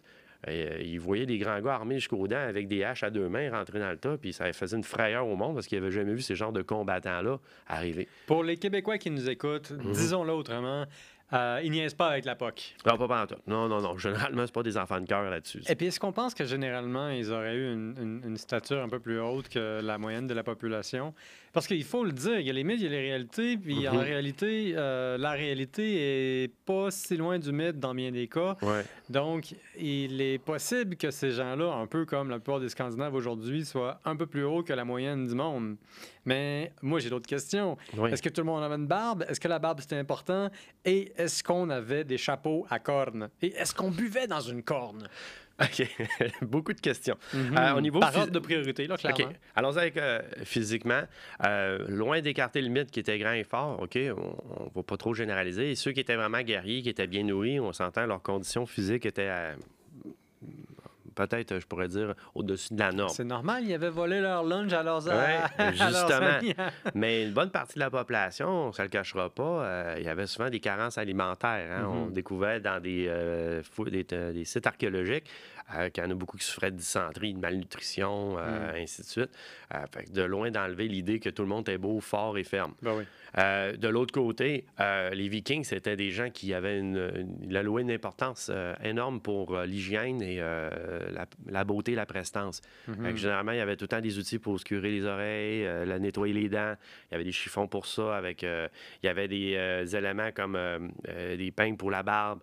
Euh, 0.47 0.79
ils 0.81 1.01
voyaient 1.01 1.27
des 1.27 1.39
grands 1.39 1.61
gars 1.61 1.75
armés 1.75 1.97
jusqu'aux 1.97 2.29
dents 2.29 2.37
avec 2.37 2.69
des 2.69 2.85
haches 2.85 3.03
à 3.03 3.11
deux 3.11 3.29
mains 3.29 3.51
rentrer 3.51 3.81
dans 3.81 3.91
le 3.91 3.97
tas, 3.97 4.17
puis 4.17 4.33
ça 4.33 4.53
faisait 4.53 4.77
une 4.77 4.85
frayeur 4.85 5.27
au 5.27 5.35
monde 5.35 5.55
parce 5.55 5.67
qu'ils 5.67 5.81
n'avaient 5.81 5.91
jamais 5.91 6.15
vu 6.15 6.21
ces 6.23 6.37
genres 6.37 6.53
de 6.53 6.63
combattants-là 6.63 7.39
arriver. 7.67 8.07
Pour 8.27 8.45
les 8.45 8.57
Québécois 8.57 8.99
qui 8.99 9.11
nous 9.11 9.29
écoutent, 9.29 9.73
Mhm. 9.73 9.93
disons-le 9.93 10.33
autrement, 10.33 10.85
euh, 11.33 11.61
ils 11.63 11.71
niaisent 11.73 11.93
pas 11.95 12.07
avec 12.09 12.25
la 12.25 12.37
POC. 12.37 12.75
Non, 12.87 12.97
pas 12.97 13.09
pantoute. 13.09 13.47
Non, 13.47 13.69
non, 13.69 13.83
non. 13.83 13.99
Généralement, 13.99 14.47
c'est 14.47 14.55
pas 14.55 14.63
des 14.63 14.79
enfants 14.79 15.01
de 15.01 15.07
cœur 15.07 15.29
là-dessus. 15.29 15.61
Et 15.69 15.75
puis, 15.75 15.87
est-ce 15.89 15.99
qu'on 16.01 16.13
pense 16.13 16.35
que 16.35 16.45
généralement, 16.45 17.11
ils 17.11 17.31
auraient 17.33 17.57
eu 17.57 17.73
une, 17.73 17.95
une- 18.01 18.23
une 18.25 18.37
stature 18.37 18.79
un 18.83 18.89
peu 18.89 18.99
plus 19.01 19.21
haute 19.21 19.49
que 19.49 19.81
la 19.83 19.99
moyenne 19.99 20.27
de 20.27 20.35
la 20.35 20.43
population? 20.45 21.13
Parce 21.53 21.67
qu'il 21.67 21.83
faut 21.85 22.05
le 22.05 22.13
dire, 22.13 22.39
il 22.41 22.47
y 22.47 22.51
a 22.51 22.53
les 22.53 22.65
mythes, 22.65 22.81
il 22.81 22.85
y 22.85 22.87
a 22.87 22.91
les 22.91 23.01
réalités, 23.09 23.57
puis 23.57 23.89
en 23.89 23.95
Mhm. 23.95 23.99
réalité, 24.01 24.73
euh, 24.77 25.17
la 25.19 25.31
réalité 25.33 26.45
est 26.45 26.49
pas 26.67 26.91
si 26.91 27.17
loin 27.17 27.39
du 27.39 27.53
mythe 27.53 27.79
dans 27.81 27.95
bien 27.95 28.11
des 28.13 28.29
cas. 28.29 28.57
Ouais. 28.63 28.85
Donc, 29.09 29.55
il 29.79 30.21
est 30.21 30.39
possible 30.39 30.97
que 30.97 31.11
ces 31.11 31.31
gens-là, 31.31 31.73
un 31.73 31.87
peu 31.87 32.05
comme 32.05 32.29
la 32.31 32.39
plupart 32.39 32.61
des 32.61 32.69
Scandinaves 32.69 33.15
aujourd'hui, 33.15 33.65
soient 33.65 34.01
un 34.05 34.15
peu 34.17 34.27
plus 34.27 34.45
hauts 34.45 34.63
que 34.63 34.73
la 34.73 34.85
moyenne 34.85 35.27
du 35.27 35.35
monde. 35.35 35.77
Mais 36.25 36.73
moi, 36.83 37.01
j'ai 37.01 37.09
d'autres 37.11 37.27
questions. 37.29 37.77
Oui. 37.97 38.11
Est-ce 38.13 38.23
que 38.23 38.29
tout 38.29 38.43
le 38.43 38.47
monde 38.47 38.63
avait 38.63 38.75
une 38.77 38.87
barbe? 38.87 39.25
Est-ce 39.29 39.41
que 39.41 39.49
la 39.49 39.59
barbe, 39.59 39.81
c'était 39.81 39.97
important? 39.97 40.51
Et 40.85 41.13
est-ce 41.17 41.43
qu'on 41.43 41.71
avait 41.71 42.05
des 42.05 42.19
chapeaux 42.19 42.67
à 42.69 42.79
cornes? 42.79 43.31
Et 43.41 43.55
est-ce 43.55 43.75
qu'on 43.75 43.91
buvait 43.91 44.27
dans 44.27 44.41
une 44.41 44.63
corne? 44.63 45.09
OK. 45.63 45.89
Beaucoup 46.43 46.73
de 46.73 46.81
questions. 46.81 47.17
Euh, 47.35 47.75
au 47.75 47.81
niveau 47.81 47.99
Par 47.99 48.17
ordre 48.17 48.33
de 48.33 48.39
priorité, 48.39 48.87
là, 48.87 48.97
clairement. 48.97 49.25
OK. 49.25 49.37
Allons-y 49.57 49.79
avec 49.79 49.97
euh, 49.97 50.21
physiquement. 50.45 51.03
Euh, 51.45 51.85
loin 51.89 52.21
d'écarter 52.21 52.61
le 52.63 52.69
mythe 52.69 52.91
qui 52.91 53.01
était 53.01 53.19
grand 53.19 53.33
et 53.33 53.45
fort, 53.45 53.83
OK, 53.83 53.97
on 53.97 54.65
ne 54.65 54.75
va 54.75 54.83
pas 54.85 54.97
trop 54.97 55.15
généraliser. 55.15 55.71
Et 55.71 55.75
ceux 55.75 55.93
qui 55.93 56.01
étaient 56.01 56.17
vraiment 56.17 56.43
guerriers, 56.43 56.83
qui 56.83 56.89
étaient 56.89 57.09
bien 57.09 57.25
nourris, 57.25 57.59
on 57.59 57.73
s'entend, 57.73 58.07
leurs 58.07 58.23
conditions 58.23 58.67
physiques 58.67 59.05
étaient 59.05 59.29
euh, 59.29 59.55
peut-être, 61.27 61.59
je 61.59 61.67
pourrais 61.67 61.89
dire, 61.89 62.15
au-dessus 62.35 62.73
de 62.75 62.79
la 62.79 62.93
norme. 62.93 63.11
C'est 63.11 63.25
normal, 63.25 63.65
ils 63.65 63.75
avaient 63.75 63.89
volé 63.91 64.21
leur 64.21 64.45
lunch 64.45 64.73
à 64.73 64.83
leurs, 64.83 65.07
Ouais, 65.09 65.41
à 65.59 65.73
justement. 65.73 66.39
Mais 66.95 67.25
une 67.25 67.33
bonne 67.33 67.51
partie 67.51 67.75
de 67.75 67.81
la 67.81 67.91
population, 67.91 68.49
on 68.49 68.67
ne 68.69 68.73
se 68.73 68.83
le 68.83 68.89
cachera 68.89 69.29
pas, 69.29 69.43
euh, 69.65 69.95
il 69.99 70.05
y 70.05 70.09
avait 70.09 70.27
souvent 70.27 70.49
des 70.51 70.61
carences 70.61 70.97
alimentaires. 70.99 71.69
hein. 71.73 71.87
On 71.91 72.07
Mhm. 72.07 72.13
découvrait 72.13 72.61
dans 72.61 72.81
des, 72.81 73.07
euh, 73.09 73.63
fou- 73.63 73.85
des, 73.91 74.07
euh, 74.13 74.33
des 74.33 74.45
sites 74.45 74.67
archéologiques 74.67 75.29
euh, 75.75 75.91
qu'il 75.91 76.03
y 76.03 76.07
en 76.07 76.11
a 76.11 76.15
beaucoup 76.15 76.39
qui 76.39 76.47
souffraient 76.47 76.71
de 76.71 76.77
dysenterie, 76.77 77.35
de 77.35 77.39
malnutrition, 77.39 78.37
euh, 78.39 78.83
ainsi 78.83 79.03
de 79.03 79.07
suite. 79.07 79.31
Euh, 79.75 79.79
fait 79.93 80.05
que 80.05 80.13
de 80.13 80.23
loin 80.23 80.51
d'enlever 80.51 80.89
l'idée 80.89 81.21
que 81.21 81.29
tout 81.29 81.43
le 81.43 81.49
monde 81.49 81.69
est 81.69 81.79
beau, 81.79 82.01
fort 82.01 82.39
et 82.39 82.45
ferme. 82.45 82.75
Ben 82.81 82.95
oui. 82.97 83.05
Euh, 83.37 83.77
de 83.77 83.89
l'autre 83.89 84.13
côté, 84.13 84.65
les 84.79 85.29
Vikings, 85.29 85.65
c'était 85.65 85.97
des 85.97 86.11
gens 86.11 86.31
qui 86.31 86.55
avaient 86.55 86.79
une, 86.79 87.37
une, 87.43 87.57
allouaient 87.57 87.83
une 87.83 87.91
importance 87.91 88.51
énorme 88.83 89.21
pour 89.21 89.59
l'hygiène 89.61 90.23
et 90.23 90.39
la, 90.39 91.27
la 91.47 91.65
beauté, 91.65 91.95
la 91.95 92.07
prestance. 92.07 92.63
Mhm. 92.87 93.05
Fait 93.05 93.13
que 93.13 93.19
généralement, 93.19 93.53
il 93.53 93.59
y 93.59 93.61
avait 93.61 93.77
tout 93.77 93.85
le 93.85 93.89
temps 93.89 94.01
des 94.01 94.19
outils 94.19 94.39
pour 94.39 94.59
se 94.59 94.65
curer 94.65 94.91
les 94.91 95.05
oreilles, 95.05 95.65
la 95.87 95.99
nettoyer 95.99 96.33
les 96.33 96.49
dents. 96.49 96.75
Il 97.11 97.13
y 97.13 97.15
avait 97.17 97.25
des 97.25 97.33
chiffons 97.33 97.69
pour 97.69 97.87
ça. 97.87 98.17
Avec, 98.17 98.43
il 98.43 98.69
y 99.03 99.09
avait 99.09 99.29
des 99.29 99.95
éléments 99.95 100.31
comme 100.35 100.59
des 101.05 101.51
peignes 101.51 101.77
pour 101.77 101.91
la 101.91 102.03
barbe, 102.03 102.41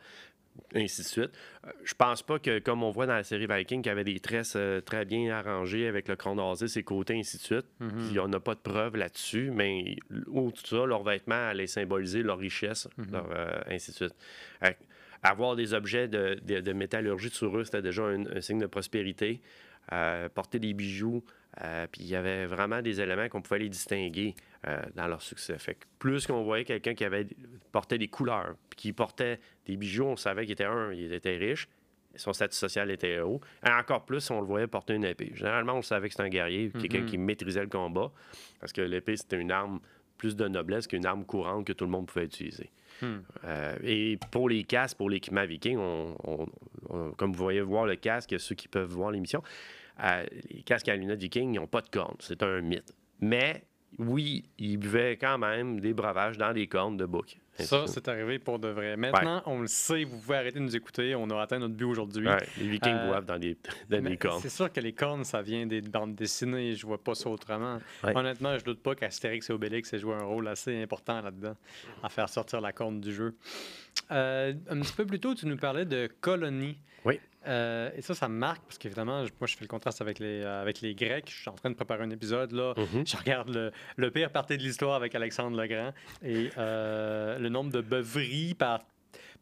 ainsi 0.74 1.02
de 1.02 1.08
suite. 1.08 1.32
Euh, 1.66 1.72
je 1.84 1.94
pense 1.94 2.22
pas 2.24 2.40
que, 2.40 2.60
comme 2.60 2.84
on 2.84 2.92
voit 2.92 3.06
dans 3.06 3.14
la 3.16 3.24
série 3.24 3.48
Viking, 3.50 3.82
qu'il 3.82 3.90
y 3.90 3.92
avait 3.92 4.04
des 4.04 4.20
tresses 4.20 4.54
euh, 4.56 4.82
très 4.82 5.06
bien 5.06 5.34
arrangées 5.36 5.88
avec 5.88 6.08
le 6.08 6.16
crâne 6.16 6.40
rasé, 6.40 6.68
ses 6.68 6.84
côtés, 6.84 7.16
ainsi 7.18 7.38
de 7.38 7.42
suite. 7.44 7.66
Mhm. 7.80 8.08
Puis 8.10 8.20
on 8.20 8.28
n'a 8.28 8.40
pas 8.40 8.56
de 8.56 8.60
preuves 8.60 8.96
là-dessus, 8.98 9.52
mais 9.54 9.96
au 10.28 10.52
tout 10.52 10.66
ça, 10.66 10.86
leurs 10.86 11.04
vêtements 11.04 11.48
allaient 11.50 11.68
symboliser 11.68 12.24
leur 12.24 12.38
richesse, 12.38 12.88
Mhm. 12.98 13.08
leur, 13.12 13.30
euh, 13.32 13.48
ainsi 13.68 13.92
de 13.92 13.96
suite. 13.96 14.16
Avoir 15.24 15.56
des 15.56 15.74
objets 15.74 16.08
de, 16.08 16.38
de- 16.44 16.60
de 16.60 16.74
métallurgie 16.74 17.30
sur 17.32 17.58
eux, 17.58 17.64
c'était 17.64 17.82
déjà 17.82 18.04
un, 18.04 18.26
un 18.28 18.42
signe 18.42 18.60
de 18.60 18.68
prospérité. 18.68 19.42
Porter 20.34 20.58
des 20.60 20.74
bijoux, 20.74 21.24
euh, 21.64 21.88
puis 21.92 22.02
il 22.02 22.08
y 22.10 22.16
avait 22.16 22.46
vraiment 22.46 22.82
des 22.82 23.00
éléments 23.02 23.30
qu'on 23.30 23.42
pouvait 23.42 23.60
les 23.60 23.70
distinguer 23.70 24.36
euh, 24.68 24.82
dans 24.96 25.08
leur 25.08 25.22
succès. 25.22 25.58
Fait 25.58 25.76
que 25.76 25.86
plus 26.00 26.28
qu'on 26.28 26.44
voyait 26.44 26.66
quelqu'un 26.66 26.94
qui 26.96 27.06
avait 27.06 27.28
portait 27.72 27.98
des 27.98 28.08
couleurs, 28.08 28.56
puis 28.70 28.78
qui 28.78 28.94
portait 28.94 29.40
des 29.66 29.78
bijoux, 29.78 30.06
on 30.06 30.16
savait 30.18 30.44
qu'il 30.44 30.54
était 30.54 30.66
un, 30.66 30.92
il 30.92 31.14
était 31.14 31.38
riche, 31.38 31.68
son 32.16 32.34
statut 32.34 32.56
social 32.56 32.90
était 32.92 33.20
haut. 33.20 33.42
Et 33.66 33.70
encore 33.72 34.06
plus, 34.06 34.30
on 34.32 34.40
le 34.42 34.48
voyait 34.48 34.68
porter 34.68 34.94
une 34.96 35.04
épée. 35.06 35.32
Généralement, 35.36 35.74
on 35.74 35.82
savait 35.82 36.08
que 36.08 36.14
c'était 36.14 36.24
un 36.24 36.30
guerrier, 36.30 36.72
quelqu'un 36.72 37.02
Mhm. 37.02 37.06
qui 37.08 37.18
maîtrisait 37.18 37.62
le 37.62 37.68
combat, 37.70 38.12
parce 38.60 38.72
que 38.74 38.82
l'épée, 38.82 39.18
c'était 39.18 39.38
une 39.40 39.52
arme 39.52 39.80
plus 40.18 40.36
de 40.38 40.48
noblesse 40.48 40.88
qu'une 40.88 41.06
arme 41.06 41.26
courante 41.26 41.68
que 41.68 41.74
tout 41.74 41.84
le 41.84 41.92
monde 41.92 42.06
pouvait 42.08 42.24
utiliser. 42.26 42.70
Hmm. 43.02 43.18
Euh, 43.44 43.76
et 43.84 44.18
pour 44.32 44.48
les 44.48 44.64
casques, 44.64 44.96
pour 44.98 45.10
l'équipement 45.10 45.46
viking, 45.46 45.78
on- 45.78 46.16
on- 46.24 46.46
on- 46.90 47.12
comme 47.12 47.34
vous 47.34 47.44
voyez 47.44 47.60
voir 47.60 47.86
le 47.86 47.98
casque, 47.98 48.34
ceux 48.40 48.56
qui 48.56 48.70
peuvent 48.70 48.90
voir 48.90 49.12
l'émission, 49.12 49.44
euh, 50.04 50.26
les 50.52 50.62
casques 50.64 50.90
à 50.90 50.96
lunettes 50.96 51.20
viking, 51.22 51.54
n'ont 51.54 51.68
pas 51.68 51.82
de 51.82 51.90
cornes. 51.90 52.18
C'est 52.20 52.44
un 52.44 52.62
mythe. 52.62 52.94
Mais 53.20 53.64
oui, 53.98 54.44
ils 54.58 54.78
buvaient 54.78 55.18
quand 55.18 55.38
même 55.38 55.80
des 55.80 55.94
breuvages 55.94 56.38
dans 56.38 56.52
des 56.54 56.68
cornes 56.68 56.98
de 56.98 57.06
bouc. 57.06 57.38
Ça, 57.58 57.88
c'est 57.88 58.10
arrivé 58.10 58.38
pour 58.38 58.60
de 58.60 58.68
vrai. 58.68 58.98
Maintenant, 58.98 59.42
on 59.46 59.62
le 59.62 59.68
sait, 59.68 60.04
vous 60.04 60.18
pouvez 60.18 60.36
arrêter 60.36 60.60
de 60.60 60.64
nous 60.66 60.76
écouter. 60.76 61.16
On 61.16 61.30
a 61.30 61.42
atteint 61.42 61.58
notre 61.58 61.74
but 61.74 61.86
aujourd'hui. 61.86 62.28
Ouais, 62.28 62.46
les 62.58 62.68
vikings 62.68 62.94
Euh, 62.94 63.08
boivent 63.08 63.24
dans 63.26 63.40
des, 63.40 63.56
dans 63.90 64.02
des 64.04 64.18
cornes. 64.18 64.42
C'est 64.42 64.50
sûr 64.50 64.70
que 64.70 64.82
les 64.82 64.92
cornes, 64.92 65.24
ça 65.24 65.42
vient 65.42 65.66
des 65.66 65.80
bandes 65.80 66.16
dessinées. 66.16 66.74
Je 66.76 66.86
vois 66.86 67.02
pas 67.02 67.16
ça 67.16 67.30
autrement. 67.30 67.80
Ouais. 68.04 68.12
Honnêtement, 68.14 68.58
je 68.58 68.66
doute 68.66 68.84
pas 68.84 68.94
qu'Astérix 68.94 69.50
et 69.50 69.54
Obélix 69.54 69.94
aient 69.94 70.00
joué 70.00 70.16
un 70.16 70.24
rôle 70.26 70.50
assez 70.50 70.82
important 70.84 71.22
là-dedans, 71.22 71.56
à 72.04 72.10
faire 72.10 72.28
sortir 72.28 72.60
la 72.60 72.74
corne 72.74 73.00
du 73.00 73.14
jeu. 73.14 73.34
Euh, 74.12 74.54
un 74.70 74.82
petit 74.82 74.94
peu 74.94 75.06
plus 75.06 75.22
tôt, 75.22 75.34
tu 75.34 75.46
nous 75.48 75.56
parlais 75.56 75.86
de 75.86 76.10
colonies. 76.20 76.78
Oui. 77.06 77.22
Euh, 77.48 77.92
et 77.96 78.02
ça, 78.02 78.16
ça 78.16 78.28
me 78.28 78.36
marque 78.36 78.64
parce 78.64 78.78
qu'évidemment, 78.78 79.20
moi, 79.40 79.48
je 79.48 79.56
fais 79.56 79.64
le 79.64 79.68
contraste 79.68 80.02
avec 80.02 80.20
les, 80.20 80.42
euh, 80.42 80.62
avec 80.62 80.82
les 80.82 80.96
Grecs. 80.96 81.30
Je 81.30 81.42
suis 81.42 81.50
en 81.50 81.54
train 81.54 81.70
de 81.70 81.76
préparer 81.76 82.04
un 82.04 82.10
épisode 82.10 82.52
là. 82.52 82.74
Mhm. 82.78 83.06
Je 83.06 83.18
regarde 83.18 83.50
le, 83.50 83.72
le 83.98 84.12
pire 84.12 84.32
parti 84.32 84.58
de 84.58 84.64
l'histoire 84.64 84.96
avec 84.96 85.16
Alexandre 85.16 85.60
Legrand 85.62 85.94
et 86.24 86.50
euh, 86.58 87.38
le 87.38 87.50
nombre 87.50 87.72
de 87.72 87.82
beuveries 87.82 88.56
par, 88.56 88.82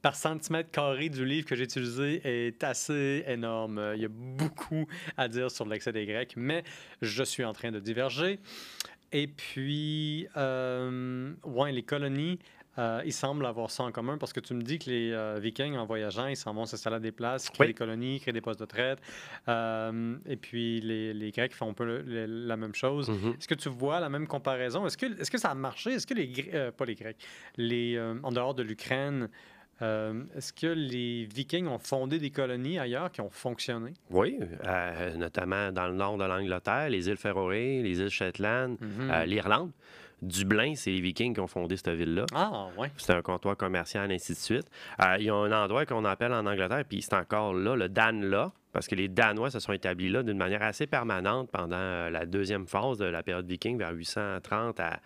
par 0.01 0.15
centimètre 0.15 0.71
carré 0.71 1.09
du 1.09 1.25
livre 1.25 1.47
que 1.47 1.55
j'ai 1.55 1.63
utilisé 1.63 2.21
est 2.23 2.63
assez 2.63 3.23
énorme. 3.27 3.93
Il 3.95 4.01
y 4.01 4.05
a 4.05 4.11
beaucoup 4.11 4.85
à 5.17 5.27
dire 5.27 5.49
sur 5.49 5.65
l'excès 5.65 5.91
des 5.91 6.05
Grecs, 6.05 6.33
mais 6.35 6.63
je 7.01 7.23
suis 7.23 7.45
en 7.45 7.53
train 7.53 7.71
de 7.71 7.79
diverger. 7.79 8.39
Et 9.11 9.27
puis, 9.27 10.27
ouais, 10.35 11.71
les 11.71 11.83
colonies, 11.83 12.39
euh, 12.79 13.01
ils 13.05 13.13
semblent 13.13 13.45
avoir 13.45 13.69
ça 13.69 13.83
en 13.83 13.91
commun 13.91 14.17
parce 14.17 14.33
que 14.33 14.39
tu 14.39 14.53
me 14.53 14.61
dis 14.61 14.79
que 14.79 14.89
les 14.89 15.11
euh, 15.11 15.39
Vikings, 15.39 15.75
en 15.77 15.85
voyageant, 15.85 16.27
ils 16.27 16.35
s'en 16.35 16.53
vont 16.53 16.65
s'installer 16.65 16.95
à 16.95 16.99
des 16.99 17.11
places, 17.11 17.49
créer 17.49 17.67
Oui. 17.67 17.67
des 17.67 17.73
colonies, 17.75 18.19
créer 18.19 18.33
des 18.33 18.41
postes 18.41 18.59
de 18.61 18.65
traite. 18.65 18.99
Euh, 19.47 20.15
et 20.25 20.35
puis, 20.35 20.81
les, 20.81 21.13
les 21.13 21.31
Grecs 21.31 21.53
font 21.53 21.69
un 21.69 21.73
peu 21.73 21.85
le- 21.85 22.01
le- 22.01 22.25
la 22.47 22.57
même 22.57 22.73
chose. 22.75 23.09
Mhm. 23.09 23.35
Est-ce 23.39 23.47
que 23.47 23.55
tu 23.55 23.69
vois 23.69 23.99
la 23.99 24.09
même 24.09 24.27
comparaison? 24.27 24.85
Est-ce 24.85 24.97
que, 24.97 25.05
est 25.05 25.29
que 25.29 25.37
ça 25.37 25.49
a 25.51 25.55
marché? 25.55 25.91
Est-ce 25.91 26.07
que 26.07 26.13
les 26.13 26.27
Gr- 26.27 26.49
euh, 26.53 26.71
pas 26.71 26.85
les 26.85 26.95
Grecs, 26.95 27.17
les, 27.57 27.99
en 28.23 28.31
dehors 28.31 28.53
de 28.55 28.63
l'Ukraine, 28.63 29.29
est-ce 29.81 30.53
que 30.53 30.67
les 30.67 31.25
Vikings 31.25 31.67
ont 31.67 31.77
fondé 31.79 32.17
des 32.17 32.29
colonies 32.29 32.79
ailleurs 32.79 33.11
qui 33.11 33.19
ont 33.19 33.29
fonctionné? 33.29 33.91
Oui, 34.11 34.39
notamment 35.17 35.71
dans 35.73 35.87
le 35.87 35.93
nord 35.93 36.17
de 36.17 36.23
l'Angleterre, 36.23 36.89
les 36.89 37.09
îles 37.09 37.17
Féroé, 37.17 37.81
les 37.83 37.99
îles 37.99 38.09
Shetland, 38.09 38.77
Mhm. 38.79 39.23
l'Irlande. 39.25 39.71
Dublin, 40.23 40.73
c'est 40.75 40.91
les 40.91 41.01
Vikings 41.01 41.33
qui 41.33 41.39
ont 41.39 41.47
fondé 41.47 41.77
cette 41.77 41.89
ville-là. 41.89 42.25
Ah, 42.33 42.67
ouais. 42.77 42.91
C'est 42.97 43.13
un 43.13 43.21
comptoir 43.21 43.57
commercial, 43.57 44.11
ainsi 44.11 44.33
de 44.33 44.37
suite. 44.37 44.65
Euh, 45.01 45.15
il 45.19 45.25
y 45.25 45.29
a 45.29 45.35
un 45.35 45.51
endroit 45.51 45.85
qu'on 45.85 46.05
appelle 46.05 46.33
en 46.33 46.45
Angleterre, 46.45 46.83
puis 46.87 47.01
c'est 47.01 47.15
encore 47.15 47.53
là, 47.53 47.75
le 47.75 47.89
Danelaw, 47.89 48.51
parce 48.71 48.87
que 48.87 48.95
les 48.95 49.07
Danois 49.07 49.51
se 49.51 49.59
sont 49.59 49.71
établis 49.71 50.09
là 50.09 50.23
d'une 50.23 50.37
manière 50.37 50.63
assez 50.63 50.87
permanente 50.87 51.49
pendant 51.51 51.77
euh, 51.77 52.09
la 52.09 52.25
deuxième 52.25 52.65
phase 52.65 52.97
de 52.97 53.05
la 53.05 53.21
période 53.21 53.45
viking, 53.45 53.77
vers 53.77 53.91
830 53.91 54.79
à 54.79 54.99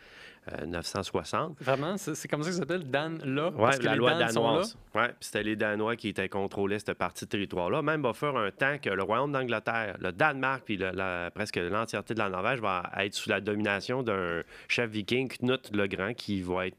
euh, 0.62 0.66
960. 0.66 1.58
Vraiment, 1.62 1.98
c'est 1.98 2.28
comme 2.28 2.44
ça 2.44 2.50
que 2.50 2.56
ça 2.56 2.62
s'appelle 2.62 2.90
Dan 2.90 3.20
là? 3.26 3.52
Oui, 3.56 3.70
la 3.84 3.96
loi 3.96 4.12
Dan 4.16 4.28
danoise. 4.34 4.78
Puis 4.94 5.16
c'était 5.22 5.44
les 5.44 5.56
Danois 5.56 5.96
qui 5.96 6.10
étaient 6.10 6.30
contrôlés 6.30 6.80
cette 6.80 6.94
partie 6.98 7.26
de 7.26 7.30
territoire-là. 7.30 7.82
Même 7.82 8.02
va 8.02 8.14
faire 8.14 8.36
un 8.36 8.52
temps 8.52 8.78
que 8.82 8.90
le 8.90 9.04
Royaume 9.04 9.32
d'Angleterre, 9.32 9.98
le 10.00 10.12
Danemark, 10.12 10.64
puis 10.66 10.78
le- 10.78 10.92
la- 10.92 11.32
presque 11.32 11.58
l'entièreté 11.58 12.14
de 12.14 12.20
la 12.20 12.30
Norvège 12.30 12.60
va 12.62 12.90
être 12.98 13.14
sous 13.14 13.30
la 13.30 13.42
domination 13.42 14.04
d'un 14.04 14.42
chef 14.68 14.90
viking, 14.90 15.28
Knut 15.40 15.70
le 15.76 15.88
Grand, 15.88 16.14
qui 16.14 16.42
va 16.42 16.68
être, 16.68 16.78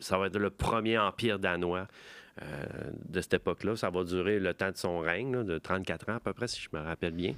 ça 0.00 0.18
va 0.18 0.26
être 0.26 0.38
le 0.38 0.50
premier 0.50 0.98
empire 0.98 1.38
danois. 1.38 1.86
Euh, 2.42 2.66
de 3.08 3.20
cette 3.22 3.32
époque-là. 3.32 3.76
Ça 3.76 3.88
va 3.88 4.04
durer 4.04 4.38
le 4.38 4.52
temps 4.52 4.70
de 4.70 4.76
son 4.76 4.98
règne, 4.98 5.36
là, 5.36 5.42
de 5.42 5.56
34 5.56 6.10
ans 6.10 6.16
à 6.16 6.20
peu 6.20 6.34
près, 6.34 6.48
si 6.48 6.60
je 6.60 6.68
me 6.76 6.82
rappelle 6.82 7.14
bien, 7.14 7.34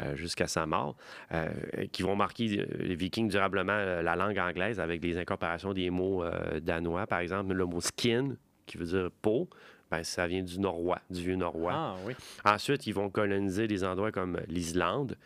euh, 0.00 0.16
jusqu'à 0.16 0.48
sa 0.48 0.66
mort, 0.66 0.96
euh, 1.30 1.48
qui 1.92 2.02
vont 2.02 2.16
marquer 2.16 2.66
les 2.80 2.96
Vikings 2.96 3.28
durablement 3.28 4.02
la 4.02 4.16
langue 4.16 4.38
anglaise 4.38 4.80
avec 4.80 5.00
des 5.00 5.16
incorporations 5.16 5.72
des 5.72 5.90
mots 5.90 6.24
danois. 6.60 7.06
Par 7.06 7.20
exemple, 7.20 7.54
le 7.54 7.66
mot 7.66 7.80
skin, 7.80 8.36
qui 8.66 8.78
veut 8.78 8.86
dire 8.86 9.10
peau, 9.22 9.48
ben, 9.92 10.02
ça 10.02 10.26
vient 10.26 10.42
du 10.42 10.58
norrois, 10.58 10.98
du 11.08 11.20
vieux 11.20 11.36
norrois. 11.36 11.72
Ah, 11.72 11.96
oui. 12.04 12.14
Ensuite, 12.44 12.88
ils 12.88 12.94
vont 12.94 13.10
coloniser 13.10 13.68
des 13.68 13.84
endroits 13.84 14.10
comme 14.10 14.40
l'Islande. 14.48 15.16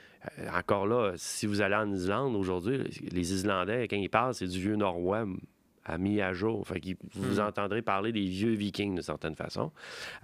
Encore 0.53 0.87
là, 0.87 1.13
si 1.17 1.47
vous 1.47 1.63
allez 1.63 1.77
en 1.77 1.91
Islande 1.91 2.37
aujourd'hui, 2.37 2.83
les 3.13 3.33
Islandais, 3.33 3.89
quand 3.89 3.97
ils 3.97 4.11
parlent, 4.11 4.35
c'est 4.35 4.49
du 4.49 4.61
vieux 4.61 4.77
norrois 4.77 5.25
à 5.89 5.99
mis 5.99 6.21
à 6.21 6.33
jour. 6.33 6.67
Fait 6.67 6.81
vous 7.15 7.39
Hmm. 7.41 7.47
entendrez 7.47 7.81
parler 7.83 8.13
des 8.13 8.25
vieux 8.25 8.53
vikings 8.53 8.95
d'une 8.95 9.03
certaine 9.03 9.35
façon. 9.37 9.73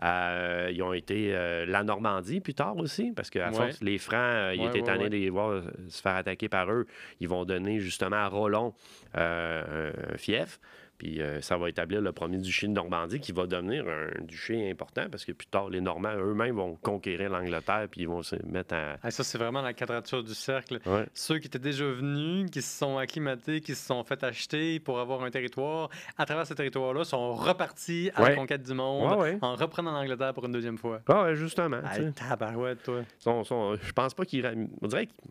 Euh, 0.03 0.71
ils 0.73 0.83
ont 0.83 0.93
été 0.93 1.35
euh, 1.35 1.65
la 1.67 1.85
Normandie 1.85 2.41
plus 2.41 2.55
tard 2.55 2.77
aussi, 2.77 3.13
parce 3.13 3.31
qu'à 3.31 3.49
Ouais. 3.51 3.55
force, 3.57 3.81
les 3.83 3.99
Francs, 3.99 4.17
euh, 4.19 4.55
ils 4.55 4.61
Ouais, 4.61 4.69
étaient 4.69 4.79
ouais, 4.81 4.85
tannés 4.85 5.09
de 5.09 5.17
les 5.17 5.31
voir 5.31 5.63
se 5.89 6.03
faire 6.03 6.17
attaquer 6.17 6.49
par 6.49 6.71
eux. 6.71 6.87
Ils 7.21 7.29
vont 7.29 7.45
donner 7.45 7.79
justement 7.79 8.17
à 8.17 8.27
Rollon 8.29 8.75
un 9.15 9.93
fief. 10.17 10.61
Puis 11.03 11.21
euh, 11.21 11.41
ça 11.41 11.57
va 11.57 11.69
établir 11.69 12.01
le 12.01 12.13
premier 12.13 12.39
duché 12.39 12.69
de 12.69 12.73
Normandie 12.73 13.19
qui 13.19 13.33
va 13.33 13.49
devenir 13.49 13.85
un 13.89 14.23
duché 14.25 14.71
important 14.71 15.07
parce 15.11 15.25
que 15.25 15.33
plus 15.33 15.49
tard, 15.49 15.69
les 15.69 15.81
Normands 15.81 16.15
eux-mêmes 16.17 16.55
vont 16.55 16.77
conquérir 16.77 17.29
l'Angleterre 17.31 17.89
puis 17.91 18.03
ils 18.03 18.09
vont 18.09 18.23
se 18.23 18.37
mettre 18.47 18.75
à. 18.75 18.99
Ah, 19.03 19.11
ça, 19.11 19.25
c'est 19.25 19.37
vraiment 19.37 19.63
la 19.63 19.73
quadrature 19.73 20.23
du 20.23 20.33
cercle. 20.33 20.79
Ouais. 20.87 21.07
Ceux 21.13 21.41
qui 21.41 21.49
étaient 21.49 21.59
déjà 21.59 21.85
venus, 21.87 22.49
qui 22.53 22.63
se 22.63 22.79
sont 22.79 22.99
acclimatés, 22.99 23.61
qui 23.61 23.75
se 23.75 23.85
sont 23.85 24.05
fait 24.05 24.23
acheter 24.23 24.79
pour 24.79 25.01
avoir 25.01 25.25
un 25.25 25.31
territoire, 25.33 25.89
à 26.17 26.25
travers 26.25 26.47
ce 26.47 26.55
territoire-là, 26.55 27.03
sont 27.03 27.35
repartis 27.35 28.11
à 28.15 28.23
la 28.29 28.37
conquête 28.37 28.63
du 28.63 28.73
monde 28.75 29.19
Ouais, 29.21 29.39
en 29.43 29.57
reprenant 29.57 29.91
l'Angleterre 29.91 30.33
pour 30.35 30.45
une 30.45 30.53
deuxième 30.53 30.79
fois. 30.79 31.01
Ah, 31.09 31.25
ouais, 31.25 31.35
justement. 31.35 31.81
Ah, 31.85 31.99
tabarouette, 32.15 32.85
toi. 32.85 33.01
Sont- 33.19 33.43
je 33.83 33.93
pense 33.93 34.15
pas 34.15 34.25
qu'ils 34.25 34.43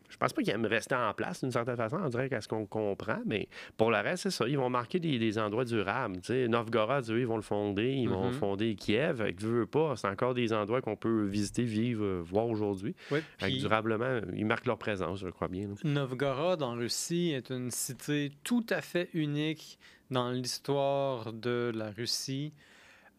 je 0.09 0.17
pense 0.17 0.33
pas 0.33 0.41
qu'ils 0.41 0.53
aiment 0.53 0.65
rester 0.65 0.95
en 0.95 1.13
place 1.13 1.39
d'une 1.41 1.51
certaine 1.51 1.77
façon. 1.77 1.97
On 2.03 2.09
dirait 2.09 2.27
qu'à 2.27 2.41
ce 2.41 2.49
qu'on 2.49 2.65
comprend, 2.65 3.21
mais 3.25 3.47
pour 3.77 3.89
le 3.89 3.97
reste, 3.99 4.23
c'est 4.23 4.31
ça. 4.31 4.45
Ils 4.49 4.57
vont 4.57 4.69
marquer 4.69 4.99
des, 4.99 5.17
des 5.17 5.39
endroits 5.39 5.60
durables. 5.65 6.17
Tu 6.17 6.27
sais, 6.27 6.47
Novgorod, 6.47 7.09
eux, 7.09 7.19
ils 7.19 7.27
vont 7.27 7.35
le 7.35 7.41
fonder. 7.41 7.91
Ils 7.93 8.09
vont 8.09 8.27
Mhm. 8.27 8.33
fonder 8.33 8.75
Kiev. 8.75 9.17
Que, 9.35 9.41
veux, 9.43 9.59
veux 9.61 9.65
pas, 9.65 9.95
c'est 9.95 10.07
encore 10.07 10.33
des 10.33 10.53
endroits 10.53 10.81
qu'on 10.81 10.95
peut 10.95 11.25
visiter, 11.25 11.63
vivre, 11.63 12.03
euh, 12.03 12.21
voir 12.23 12.47
aujourd'hui. 12.47 12.95
Oui, 13.11 13.19
puis 13.39 13.57
durablement, 13.59 14.21
ils 14.35 14.45
marquent 14.45 14.65
leur 14.67 14.77
présence, 14.77 15.19
je 15.19 15.29
crois 15.29 15.47
bien. 15.47 15.67
là. 15.67 15.73
Novgorod, 15.83 16.61
en 16.63 16.73
Russie, 16.75 17.31
est 17.35 17.49
une 17.49 17.71
cité 17.71 18.31
tout 18.43 18.65
à 18.69 18.81
fait 18.81 19.09
unique 19.13 19.77
dans 20.09 20.31
l'histoire 20.31 21.33
de 21.33 21.71
la 21.75 21.91
Russie. 21.91 22.53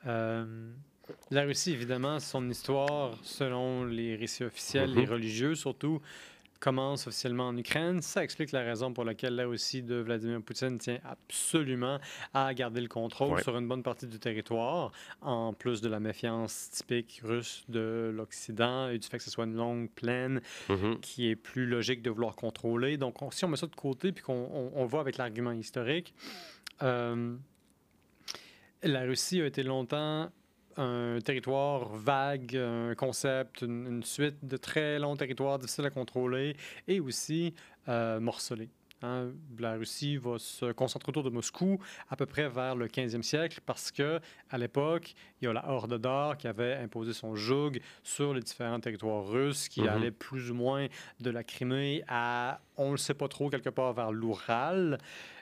Euh, 0.07 0.44
la 1.31 1.42
Russie, 1.42 1.72
évidemment, 1.72 2.18
son 2.20 2.48
histoire, 2.48 3.18
selon 3.22 3.85
les 3.85 4.16
récits 4.16 4.44
officiels, 4.44 4.92
les 4.94 5.05
religieux 5.05 5.55
surtout, 5.55 6.00
commence 6.62 7.09
officiellement 7.09 7.48
en 7.48 7.57
Ukraine. 7.57 8.01
Ça 8.03 8.22
explique 8.22 8.53
la 8.53 8.61
raison 8.62 8.92
pour 8.92 9.03
laquelle 9.05 9.35
la 9.35 9.46
Russie 9.46 9.83
de 9.83 9.96
Vladimir 9.96 10.40
Poutine 10.42 10.79
tient 10.79 11.01
absolument 11.05 11.98
à 12.33 12.55
garder 12.55 12.81
le 12.81 12.87
contrôle 12.87 13.35
Ouais. 13.35 13.42
sur 13.42 13.57
une 13.59 13.66
bonne 13.66 13.83
partie 13.83 14.07
du 14.07 14.20
territoire, 14.20 14.92
en 15.20 15.53
plus 15.53 15.81
de 15.81 15.88
la 15.88 15.98
méfiance 15.98 16.70
typique 16.70 17.20
russe 17.25 17.64
de 17.68 18.12
l'Occident 18.14 18.88
et 18.90 18.98
du 18.98 19.09
fait 19.09 19.18
que 19.18 19.25
ce 19.25 19.31
soit 19.31 19.44
une 19.44 19.57
longue 19.57 19.90
plaine 19.90 20.40
Mhm. 20.68 21.01
qui 21.01 21.29
est 21.29 21.37
plus 21.37 21.66
logique 21.66 22.01
de 22.01 22.11
vouloir 22.11 22.37
contrôler. 22.37 22.96
Donc, 22.96 23.20
on- 23.22 23.33
si 23.33 23.44
on 23.44 23.48
met 23.48 23.57
ça 23.57 23.66
de 23.66 23.75
côté 23.75 24.12
puis 24.12 24.22
qu'on 24.22 24.48
on, 24.53 24.70
on 24.77 24.87
va 24.87 25.01
avec 25.01 25.16
l'argument 25.16 25.51
historique, 25.53 26.14
euh, 26.83 27.35
la 28.85 29.01
Russie 29.03 29.40
a 29.40 29.46
été 29.46 29.64
longtemps 29.64 30.31
un 30.76 31.18
territoire 31.24 31.88
vague, 31.88 32.56
un 32.56 32.94
concept, 32.94 33.62
une, 33.62 34.02
suite 34.02 34.37
de 34.42 34.56
très 34.56 34.98
longs 34.98 35.16
territoires 35.16 35.58
difficiles 35.58 35.87
à 35.87 35.90
contrôler 35.90 36.56
et 36.88 37.00
aussi 37.00 37.54
euh, 37.88 38.20
morcelé. 38.20 38.68
Hein. 39.02 39.30
La 39.58 39.74
Russie 39.74 40.16
va 40.16 40.38
se 40.38 40.72
concentrer 40.72 41.10
autour 41.10 41.22
de 41.24 41.30
Moscou 41.30 41.78
à 42.10 42.16
peu 42.16 42.26
près 42.26 42.48
vers 42.48 42.74
le 42.76 42.88
15e 42.88 43.22
siècle 43.22 43.60
parce 43.66 43.90
que 43.90 44.20
à 44.50 44.58
l'époque, 44.58 45.14
il 45.40 45.44
y 45.46 45.48
a 45.48 45.52
la 45.52 45.68
Horde 45.68 45.98
d'Or 45.98 46.36
qui 46.36 46.46
avait 46.48 46.74
imposé 46.74 47.12
son 47.12 47.34
joug 47.34 47.72
sur 48.02 48.34
les 48.34 48.40
différents 48.40 48.80
territoires 48.80 49.26
russes 49.26 49.68
qui 49.68 49.82
Mhm. 49.82 49.88
allaient 49.88 50.10
plus 50.10 50.50
ou 50.50 50.54
moins 50.54 50.86
de 51.20 51.30
la 51.30 51.44
Crimée 51.44 52.02
à, 52.08 52.60
on 52.76 52.86
ne 52.86 52.90
le 52.92 52.96
sait 52.96 53.14
pas 53.14 53.28
trop, 53.28 53.50
quelque 53.50 53.70
part 53.70 53.92
vers 53.92 54.12
l'Oural. 54.12 54.98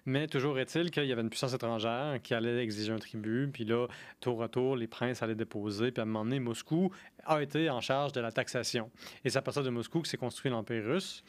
Mais 0.06 0.26
toujours 0.26 0.58
est-il 0.58 0.90
qu'il 0.90 1.04
y 1.04 1.12
avait 1.12 1.20
une 1.20 1.28
puissance 1.28 1.52
étrangère 1.52 2.20
qui 2.22 2.32
allait 2.32 2.62
exiger 2.64 2.90
un 2.90 2.98
tribut. 2.98 3.50
Puis 3.52 3.64
là, 3.66 3.86
tour 4.18 4.42
à 4.42 4.48
tour, 4.48 4.74
les 4.74 4.86
princes 4.86 5.22
allaient 5.22 5.34
déposer. 5.34 5.92
Puis 5.92 6.00
à 6.00 6.04
un 6.04 6.06
moment 6.06 6.24
donné, 6.24 6.40
Moscou 6.40 6.90
a 7.26 7.42
été 7.42 7.68
en 7.68 7.82
charge 7.82 8.12
de 8.12 8.20
la 8.20 8.32
taxation. 8.32 8.90
Et 9.24 9.30
c'est 9.30 9.38
à 9.38 9.42
partir 9.42 9.62
de 9.62 9.68
Moscou 9.68 10.00
que 10.00 10.08
s'est 10.08 10.16
construit 10.16 10.50
l'Empire 10.50 10.84
russe. 10.84 11.22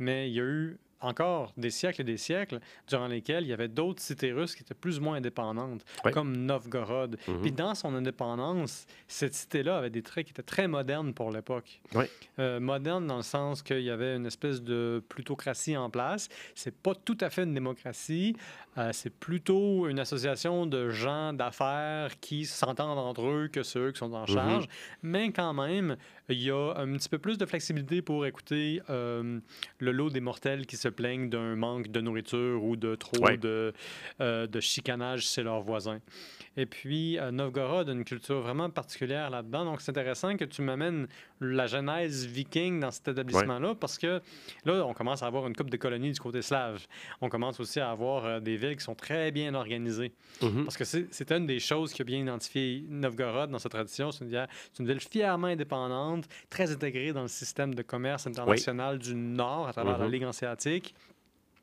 Mais 0.00 0.28
il 0.28 0.34
y 0.34 0.40
a 0.40 0.44
eu 0.44 0.78
encore 1.00 1.52
des 1.56 1.70
siècles 1.70 2.00
et 2.00 2.04
des 2.04 2.16
siècles 2.16 2.60
durant 2.88 3.06
lesquels 3.06 3.44
il 3.44 3.48
y 3.48 3.52
avait 3.52 3.68
d'autres 3.68 4.02
cités 4.02 4.32
russes 4.32 4.54
qui 4.54 4.62
étaient 4.62 4.74
plus 4.74 4.98
ou 4.98 5.02
moins 5.02 5.16
indépendantes, 5.16 5.84
Oui. 6.04 6.12
comme 6.12 6.36
Novgorod. 6.36 7.16
Mhm. 7.28 7.40
Puis 7.42 7.52
dans 7.52 7.74
son 7.74 7.94
indépendance, 7.94 8.86
cette 9.06 9.34
cité-là 9.34 9.78
avait 9.78 9.90
des 9.90 10.02
traits 10.02 10.26
qui 10.26 10.32
étaient 10.32 10.42
très 10.42 10.66
modernes 10.68 11.14
pour 11.14 11.30
l'époque. 11.30 11.80
Oui. 11.94 12.04
Euh, 12.38 12.58
moderne 12.60 13.06
dans 13.06 13.16
le 13.18 13.22
sens 13.22 13.62
qu'il 13.62 13.80
y 13.82 13.90
avait 13.90 14.16
une 14.16 14.26
espèce 14.26 14.62
de 14.62 15.02
plutocratie 15.08 15.76
en 15.76 15.90
place. 15.90 16.28
C'est 16.54 16.74
pas 16.74 16.94
tout 16.94 17.18
à 17.20 17.30
fait 17.30 17.44
une 17.44 17.54
démocratie. 17.54 18.36
euh, 18.76 18.90
c'est 18.92 19.10
plutôt 19.10 19.88
une 19.88 19.98
association 19.98 20.64
de 20.66 20.90
gens 20.90 21.32
d'affaires 21.32 22.20
qui 22.20 22.44
s'entendent 22.46 22.98
entre 22.98 23.22
eux 23.26 23.48
que 23.48 23.62
ceux 23.64 23.90
qui 23.92 23.98
sont 23.98 24.12
en 24.12 24.24
charge. 24.26 24.66
Mais 25.02 25.32
quand 25.32 25.52
même, 25.52 25.96
il 26.28 26.42
y 26.42 26.50
a 26.50 26.74
un 26.76 26.92
petit 26.94 27.08
peu 27.08 27.18
plus 27.18 27.38
de 27.38 27.46
flexibilité 27.46 28.02
pour 28.02 28.26
écouter 28.26 28.82
euh, 28.90 29.40
le 29.78 29.92
lot 29.92 30.10
des 30.10 30.20
mortels 30.20 30.66
qui 30.66 30.76
se 30.76 30.88
plaignent 30.88 31.30
d'un 31.30 31.56
manque 31.56 31.88
de 31.88 32.00
nourriture 32.00 32.62
ou 32.64 32.76
de 32.76 32.94
trop 32.94 33.18
Ouais. 33.24 33.36
de, 33.36 33.72
euh, 34.20 34.46
de 34.46 34.60
chicanage 34.60 35.26
chez 35.28 35.42
leurs 35.42 35.62
voisins. 35.62 36.00
Et 36.56 36.66
puis, 36.66 37.18
euh, 37.18 37.30
Novgorod 37.30 37.88
a 37.88 37.92
une 37.92 38.04
culture 38.04 38.40
vraiment 38.40 38.68
particulière 38.68 39.30
là-dedans. 39.30 39.64
Donc, 39.64 39.80
c'est 39.80 39.90
intéressant 39.90 40.36
que 40.36 40.44
tu 40.44 40.60
m'amènes 40.62 41.06
la 41.40 41.66
genèse 41.66 42.26
viking 42.26 42.80
dans 42.80 42.90
cet 42.90 43.08
établissement-là 43.08 43.74
parce 43.76 43.96
que 43.96 44.20
là, 44.64 44.84
on 44.86 44.92
commence 44.92 45.22
à 45.22 45.26
avoir 45.26 45.46
une 45.46 45.54
coupe 45.54 45.70
de 45.70 45.76
colonies 45.76 46.10
du 46.12 46.20
côté 46.20 46.42
slave. 46.42 46.84
On 47.20 47.28
commence 47.28 47.60
aussi 47.60 47.78
à 47.80 47.90
avoir 47.90 48.40
des 48.40 48.56
villes 48.56 48.76
qui 48.76 48.82
sont 48.84 48.96
très 48.96 49.30
bien 49.30 49.54
organisées. 49.54 50.12
Mhm. 50.42 50.64
Parce 50.64 50.76
que 50.76 50.84
c'est 50.84 51.32
une 51.32 51.46
des 51.46 51.60
choses 51.60 51.92
qui 51.92 52.02
a 52.02 52.04
bien 52.04 52.18
identifié 52.18 52.84
Novgorod 52.88 53.50
dans 53.50 53.58
sa 53.60 53.68
tradition. 53.68 54.10
C'est 54.10 54.24
une, 54.24 54.46
une 54.80 54.86
ville 54.86 55.00
fièrement 55.00 55.46
indépendante, 55.48 56.17
très 56.50 56.70
intégrée 56.72 57.12
dans 57.12 57.22
le 57.22 57.28
système 57.28 57.74
de 57.74 57.82
commerce 57.82 58.26
international 58.26 58.98
du 58.98 59.14
Nord 59.14 59.68
à 59.68 59.72
travers 59.72 59.98
la 59.98 60.06
Mhm. 60.06 60.12
Ligue 60.12 60.24
hanséatique. 60.24 60.94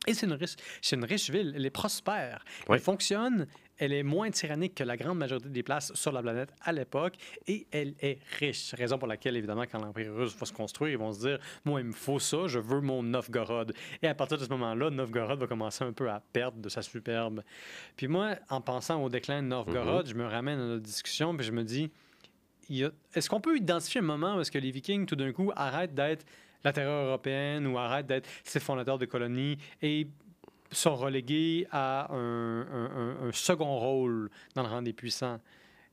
Et 0.08 0.14
c'est 0.14 0.28
une, 0.28 0.34
riche, 0.34 0.56
c'est 0.84 0.96
une 0.98 1.04
riche 1.06 1.32
ville. 1.32 1.54
Elle 1.56 1.66
est 1.66 1.72
prospère. 1.72 2.46
Oui. 2.70 2.76
Elle 2.76 2.80
fonctionne. 2.80 3.48
Elle 3.78 3.92
est 3.92 4.04
moins 4.04 4.30
tyrannique 4.30 4.76
que 4.76 4.84
la 4.84 4.96
grande 4.98 5.18
majorité 5.18 5.50
des 5.50 5.64
places 5.64 5.92
sur 5.96 6.12
la 6.12 6.22
planète 6.22 6.54
à 6.62 6.72
l'époque. 6.72 7.16
Et 7.48 7.66
elle 7.72 7.96
est 8.02 8.20
riche. 8.38 8.76
Raison 8.76 9.00
pour 9.00 9.08
laquelle, 9.08 9.36
évidemment, 9.36 9.64
quand 9.64 9.80
l'Empire 9.84 10.14
russe 10.14 10.36
va 10.38 10.46
se 10.46 10.54
construire, 10.54 10.92
ils 10.92 10.98
vont 11.00 11.12
se 11.12 11.20
dire 11.22 11.40
Moi, 11.66 11.82
il 11.82 11.88
me 11.88 11.92
faut 11.92 12.20
ça, 12.20 12.46
je 12.46 12.60
veux 12.60 12.82
mon 12.82 13.02
Novgorod. 13.02 13.74
Et 14.04 14.08
à 14.08 14.14
partir 14.14 14.38
de 14.38 14.44
ce 14.44 14.50
moment-là, 14.50 14.92
Novgorod 14.92 15.40
va 15.40 15.48
commencer 15.48 15.84
un 15.84 15.92
peu 15.92 16.08
à 16.08 16.20
perdre 16.32 16.60
de 16.60 16.70
sa 16.70 16.84
superbe. 16.84 17.42
Puis 17.98 18.08
moi, 18.08 18.36
en 18.50 18.62
pensant 18.62 19.02
au 19.02 19.10
déclin 19.10 19.42
de 19.42 19.48
Novgorod, 19.48 20.06
je 20.08 20.14
me 20.14 20.26
ramène 20.28 20.60
à 20.60 20.66
notre 20.68 20.84
discussion, 20.84 21.36
puis 21.36 21.48
je 21.48 21.52
me 21.52 21.64
dis 21.64 21.90
a- 22.70 22.92
est-ce 23.14 23.30
qu'on 23.30 23.42
peut 23.42 23.58
identifier 23.58 24.00
un 24.00 24.04
moment 24.04 24.36
où 24.38 24.42
est-ce 24.42 24.52
que 24.52 24.58
les 24.60 24.72
Vikings, 24.72 25.06
tout 25.06 25.16
d'un 25.16 25.32
coup, 25.32 25.52
arrêtent 25.56 25.94
d'être 25.94 26.26
la 26.64 26.74
terreur 26.74 27.06
européenne 27.08 27.68
ou 27.68 27.78
arrêtent 27.78 28.08
d'être 28.08 28.28
ces 28.44 28.60
fondateurs 28.60 28.98
de 28.98 29.06
colonies 29.06 29.58
et 29.82 30.08
sont 30.72 30.96
relégués 30.96 31.68
à 31.72 32.12
un, 32.14 32.62
un- 32.62 32.92
un- 33.22 33.28
un 33.28 33.32
second 33.32 33.78
rôle 33.78 34.30
dans 34.56 34.64
le 34.64 34.70
rang 34.70 34.82
des 34.82 34.94
puissants? 34.94 35.40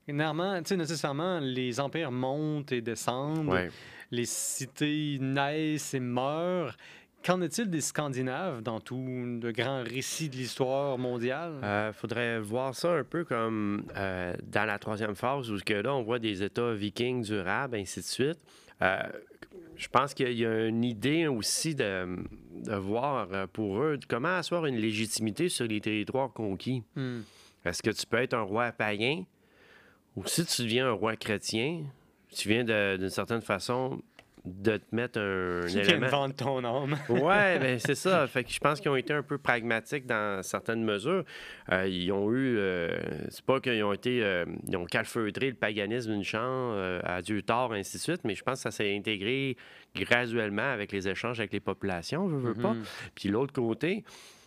Sais, 0.09 0.77
nécessairement, 0.77 1.39
les 1.41 1.79
empires 1.79 2.11
montent 2.11 2.73
et 2.73 2.81
descendent, 2.81 3.49
Ouais. 3.49 3.71
les 4.11 4.25
cités 4.25 5.19
naissent 5.21 5.95
et 5.95 6.01
meurent. 6.01 6.77
Qu'en 7.25 7.41
est-il 7.41 7.71
des 7.71 7.81
Scandinaves 7.81 8.63
dans 8.63 8.81
tout 8.81 9.05
le 9.05 9.53
grand 9.53 9.83
récit 9.83 10.29
de 10.29 10.37
l'histoire 10.37 10.99
mondiale? 10.99 11.53
Euh, 11.63 11.93
faudrait 11.93 12.41
voir 12.41 12.75
ça 12.75 12.93
un 12.93 13.05
peu 13.05 13.25
comme 13.25 13.85
euh, 13.97 14.35
dans 14.43 14.65
la 14.65 14.79
troisième 14.79 15.15
phase 15.15 15.51
où 15.51 15.59
que 15.65 15.75
là, 15.75 15.95
on 15.95 16.03
voit 16.03 16.19
des 16.19 16.43
États 16.43 16.73
vikings 16.73 17.23
durables, 17.23 17.77
ainsi 17.77 18.01
de 18.01 18.05
suite. 18.05 18.39
Euh, 18.83 19.03
je 19.77 19.89
pense 19.89 20.15
qu'il 20.15 20.33
y 20.33 20.45
a 20.45 20.67
une 20.67 20.85
idée 20.85 21.29
aussi 21.29 21.75
de, 21.75 22.17
de 22.65 22.75
voir 22.75 23.49
pour 23.49 23.81
eux 23.81 23.99
comment 24.09 24.37
asseoir 24.37 24.67
une 24.67 24.77
légitimité 24.77 25.49
sur 25.49 25.67
les 25.67 25.81
territoires 25.81 26.33
conquis. 26.33 26.83
Hmm. 26.97 27.21
Est-ce 27.65 27.83
que 27.83 27.91
tu 27.91 28.07
peux 28.07 28.19
être 28.19 28.35
un 28.35 28.43
roi 28.43 28.73
païen 28.73 29.25
ou 30.17 30.27
si 30.27 30.45
tu 30.45 30.63
deviens 30.63 30.89
un 30.89 30.93
roi 30.93 31.17
chrétien, 31.17 31.85
tu 32.35 32.49
viens 32.49 32.65
d'une 32.65 33.11
certaine 33.11 33.41
façon 33.41 34.03
de 34.45 34.77
te 34.77 34.95
mettre 34.95 35.21
un, 35.21 35.61
Qui 35.69 35.79
élément. 35.79 36.09
vendre 36.09 36.35
ton 36.35 36.65
âme? 36.65 36.97
Ouais, 37.09 37.59
ben 37.61 37.79
c'est 37.79 37.95
ça. 37.95 38.27
Fait 38.27 38.43
que 38.43 38.51
je 38.51 38.59
pense 38.59 38.81
qu'ils 38.81 38.91
ont 38.91 38.97
été 38.97 39.13
un 39.13 39.23
peu 39.23 39.39
pragmatiques 39.39 40.07
dans 40.07 40.43
certaines 40.43 40.83
mesures. 40.83 41.25
Euh, 41.71 41.87
ils 41.87 42.11
ont 42.11 42.31
eu, 42.33 42.57
euh, 42.59 42.91
c'est 43.29 43.45
pas 43.45 43.61
qu'ils 43.61 43.83
ont 43.85 43.93
été, 43.93 44.23
euh, 44.23 44.45
ils 44.67 44.77
ont 44.77 44.85
calfeutré 44.85 45.49
le 45.49 45.55
paganisme 45.55 46.13
d'une 46.13 46.25
chambre 46.25 46.75
euh, 46.75 47.01
à 47.05 47.23
Dieu 47.23 47.43
tort, 47.43 47.73
ainsi 47.73 47.99
de 47.99 48.03
suite, 48.03 48.23
mais 48.25 48.35
je 48.35 48.43
pense 48.43 48.59
que 48.59 48.63
ça 48.63 48.71
s'est 48.73 48.97
intégré 48.97 49.57
graduellement 49.95 50.71
avec 50.73 50.91
les 50.91 51.09
échanges 51.09 51.39
avec 51.39 51.53
les 51.53 51.61
populations, 51.61 52.29
je 52.29 52.35
veux 52.37 52.55
pas. 52.55 52.73
Mhm. 52.75 52.83
Puis 53.15 53.29
l'autre 53.29 53.53
côté, 53.53 54.05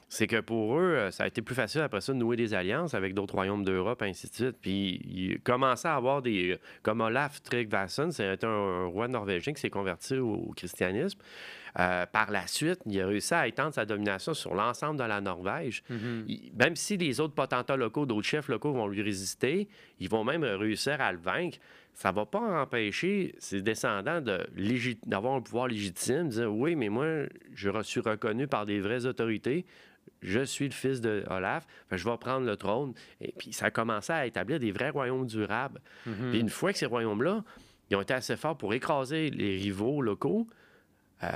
c'est 0.08 0.28
que 0.28 0.39
pour 0.39 0.78
eux, 0.80 0.84
euh, 0.96 1.12
ça 1.12 1.24
a 1.24 1.28
été 1.28 1.41
plus 1.41 1.56
facile 1.56 1.82
après 1.82 2.00
ça 2.02 2.13
de 2.13 2.18
nouer 2.18 2.36
des 2.36 2.54
alliances 2.54 2.94
avec 2.94 3.13
d'autres 3.13 3.34
royaumes 3.36 3.63
d'Europe, 3.65 4.02
ainsi 4.02 4.28
de 4.30 4.34
suite. 4.34 4.58
Puis 4.62 5.02
ils 5.04 5.39
commençaient 5.41 5.88
à 5.88 5.96
avoir 5.96 6.22
des. 6.22 6.58
Comme 6.84 7.02
Olaf 7.02 7.41
Tryggvason, 7.41 8.12
c'est 8.12 8.44
un, 8.44 8.50
un 8.50 8.86
roi 8.86 9.08
norvégien 9.08 9.54
qui 9.54 9.62
s'est 9.62 9.70
converti 9.70 10.15
au, 10.18 10.34
au 10.34 10.54
christianisme. 10.56 11.20
Euh, 11.78 12.06
par 12.06 12.32
la 12.32 12.48
suite, 12.48 12.80
il 12.86 13.02
a 13.02 13.08
réussi 13.08 13.34
à 13.34 13.48
étendre 13.48 13.74
sa 13.74 13.86
domination 13.86 14.34
sur 14.34 14.56
l'ensemble 14.56 14.98
de 14.98 15.04
la 15.04 15.20
Norvège. 15.20 15.84
Mhm. 15.89 16.24
Il- 16.28 16.52
même 16.58 16.76
si 16.78 16.96
les 16.96 17.20
autres 17.20 17.34
potentats 17.34 17.76
locaux, 17.76 18.06
d'autres 18.06 18.26
chefs 18.28 18.48
locaux 18.48 18.72
vont 18.72 18.88
lui 18.88 19.02
résister, 19.02 19.68
ils 20.00 20.08
vont 20.08 20.24
même 20.24 20.44
réussir 20.46 21.02
à 21.02 21.12
le 21.12 21.18
vaincre. 21.20 21.58
Ça 21.94 22.12
va 22.12 22.26
pas 22.26 22.62
empêcher 22.62 23.36
ses 23.39 23.62
descendants 23.62 24.22
de 24.22 24.39
d'avoir 25.06 25.34
un 25.36 25.41
pouvoir 25.41 25.68
légitime, 25.68 26.28
de 26.30 26.34
dire 26.34 26.54
oui, 26.54 26.76
mais 26.76 26.89
moi, 26.89 27.08
je 27.54 27.70
suis 27.84 28.02
reconnu 28.02 28.48
par 28.48 28.65
des 28.65 28.80
vraies 28.80 29.06
autorités. 29.06 29.65
Je 30.22 30.41
suis 30.41 30.65
le 30.65 30.74
fils 30.74 31.02
de 31.02 31.24
Olaf, 31.30 31.68
que 31.89 31.98
je 31.98 32.08
vais 32.08 32.18
prendre 32.18 32.46
le 32.46 32.58
trône. 32.58 32.94
Et 33.22 33.34
puis 33.38 33.54
ça 33.54 33.68
a 33.68 33.72
commencé 33.72 34.12
à 34.12 34.26
établir 34.26 34.60
des 34.60 34.72
vrais 34.72 34.89
royaumes 34.89 35.28
durables. 35.28 35.82
Mhm. 36.06 36.32
Puis 36.32 36.39
une 36.39 36.50
fois 36.50 36.72
que 36.72 36.80
ces 36.80 36.86
royaumes-là, 36.86 37.44
ils 37.89 37.96
ont 37.96 38.02
été 38.02 38.13
assez 38.13 38.36
forts 38.36 38.58
pour 38.58 38.74
écraser 38.74 39.30
les 39.30 39.58
rivaux 39.58 40.02
locaux, 40.02 40.48
euh, 41.24 41.28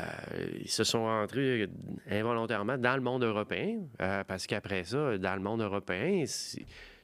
ils 0.61 0.69
se 0.69 0.83
sont 0.83 1.05
rentrés 1.05 1.69
involontairement 2.09 2.77
dans 2.77 2.95
le 2.95 3.01
monde 3.01 3.23
européen, 3.23 3.79
euh, 4.01 4.23
parce 4.25 4.45
qu'après 4.45 4.83
ça, 4.83 5.17
dans 5.17 5.35
le 5.35 5.41
monde 5.41 5.61
européen, 5.61 6.25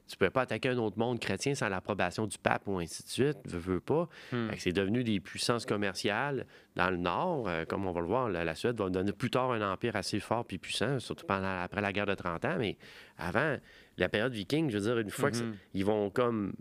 tu 0.07 0.15
ne 0.15 0.17
peux 0.25 0.29
pas 0.29 0.41
attaquer 0.41 0.69
un 0.69 0.77
autre 0.77 0.99
monde 0.99 1.19
chrétien 1.19 1.55
sans 1.55 1.67
l'approbation 1.69 2.27
du 2.27 2.37
pape 2.37 2.67
ou 2.67 2.77
ainsi 2.79 3.03
de 3.03 3.09
suite, 3.09 3.37
veux, 3.45 3.59
veux 3.59 3.79
pas. 3.79 4.07
Hmm. 4.31 4.49
C'est 4.57 4.71
devenu 4.71 5.03
des 5.03 5.19
puissances 5.19 5.65
commerciales 5.65 6.45
dans 6.75 6.89
le 6.89 6.97
nord, 6.97 7.47
euh, 7.47 7.65
comme 7.65 7.85
on 7.87 7.91
va 7.91 8.01
le 8.01 8.07
voir, 8.07 8.29
la, 8.29 8.43
la 8.45 8.55
Suède 8.55 8.77
va 8.77 8.89
donner 8.89 9.11
plus 9.13 9.29
tard 9.29 9.51
un 9.51 9.71
empire 9.73 9.95
assez 9.95 10.19
fort 10.19 10.45
puis 10.45 10.57
puissant, 10.57 10.99
surtout 10.99 11.25
pendant, 11.25 11.61
après 11.61 11.81
la 11.81 11.91
guerre 11.91 12.05
de 12.05 12.13
30 12.15 12.45
ans, 12.45 12.55
mais 12.59 12.77
avant, 13.17 13.57
la 13.97 14.09
période 14.09 14.33
viking, 14.33 14.69
je 14.69 14.77
veux 14.77 14.83
dire, 14.83 14.99
une 14.99 15.09
fois 15.09 15.31
que 15.31 15.37
ça- 15.37 15.43
Mhm. 15.43 15.55
ils 15.73 15.85
vont 15.85 16.09
comme 16.09 16.53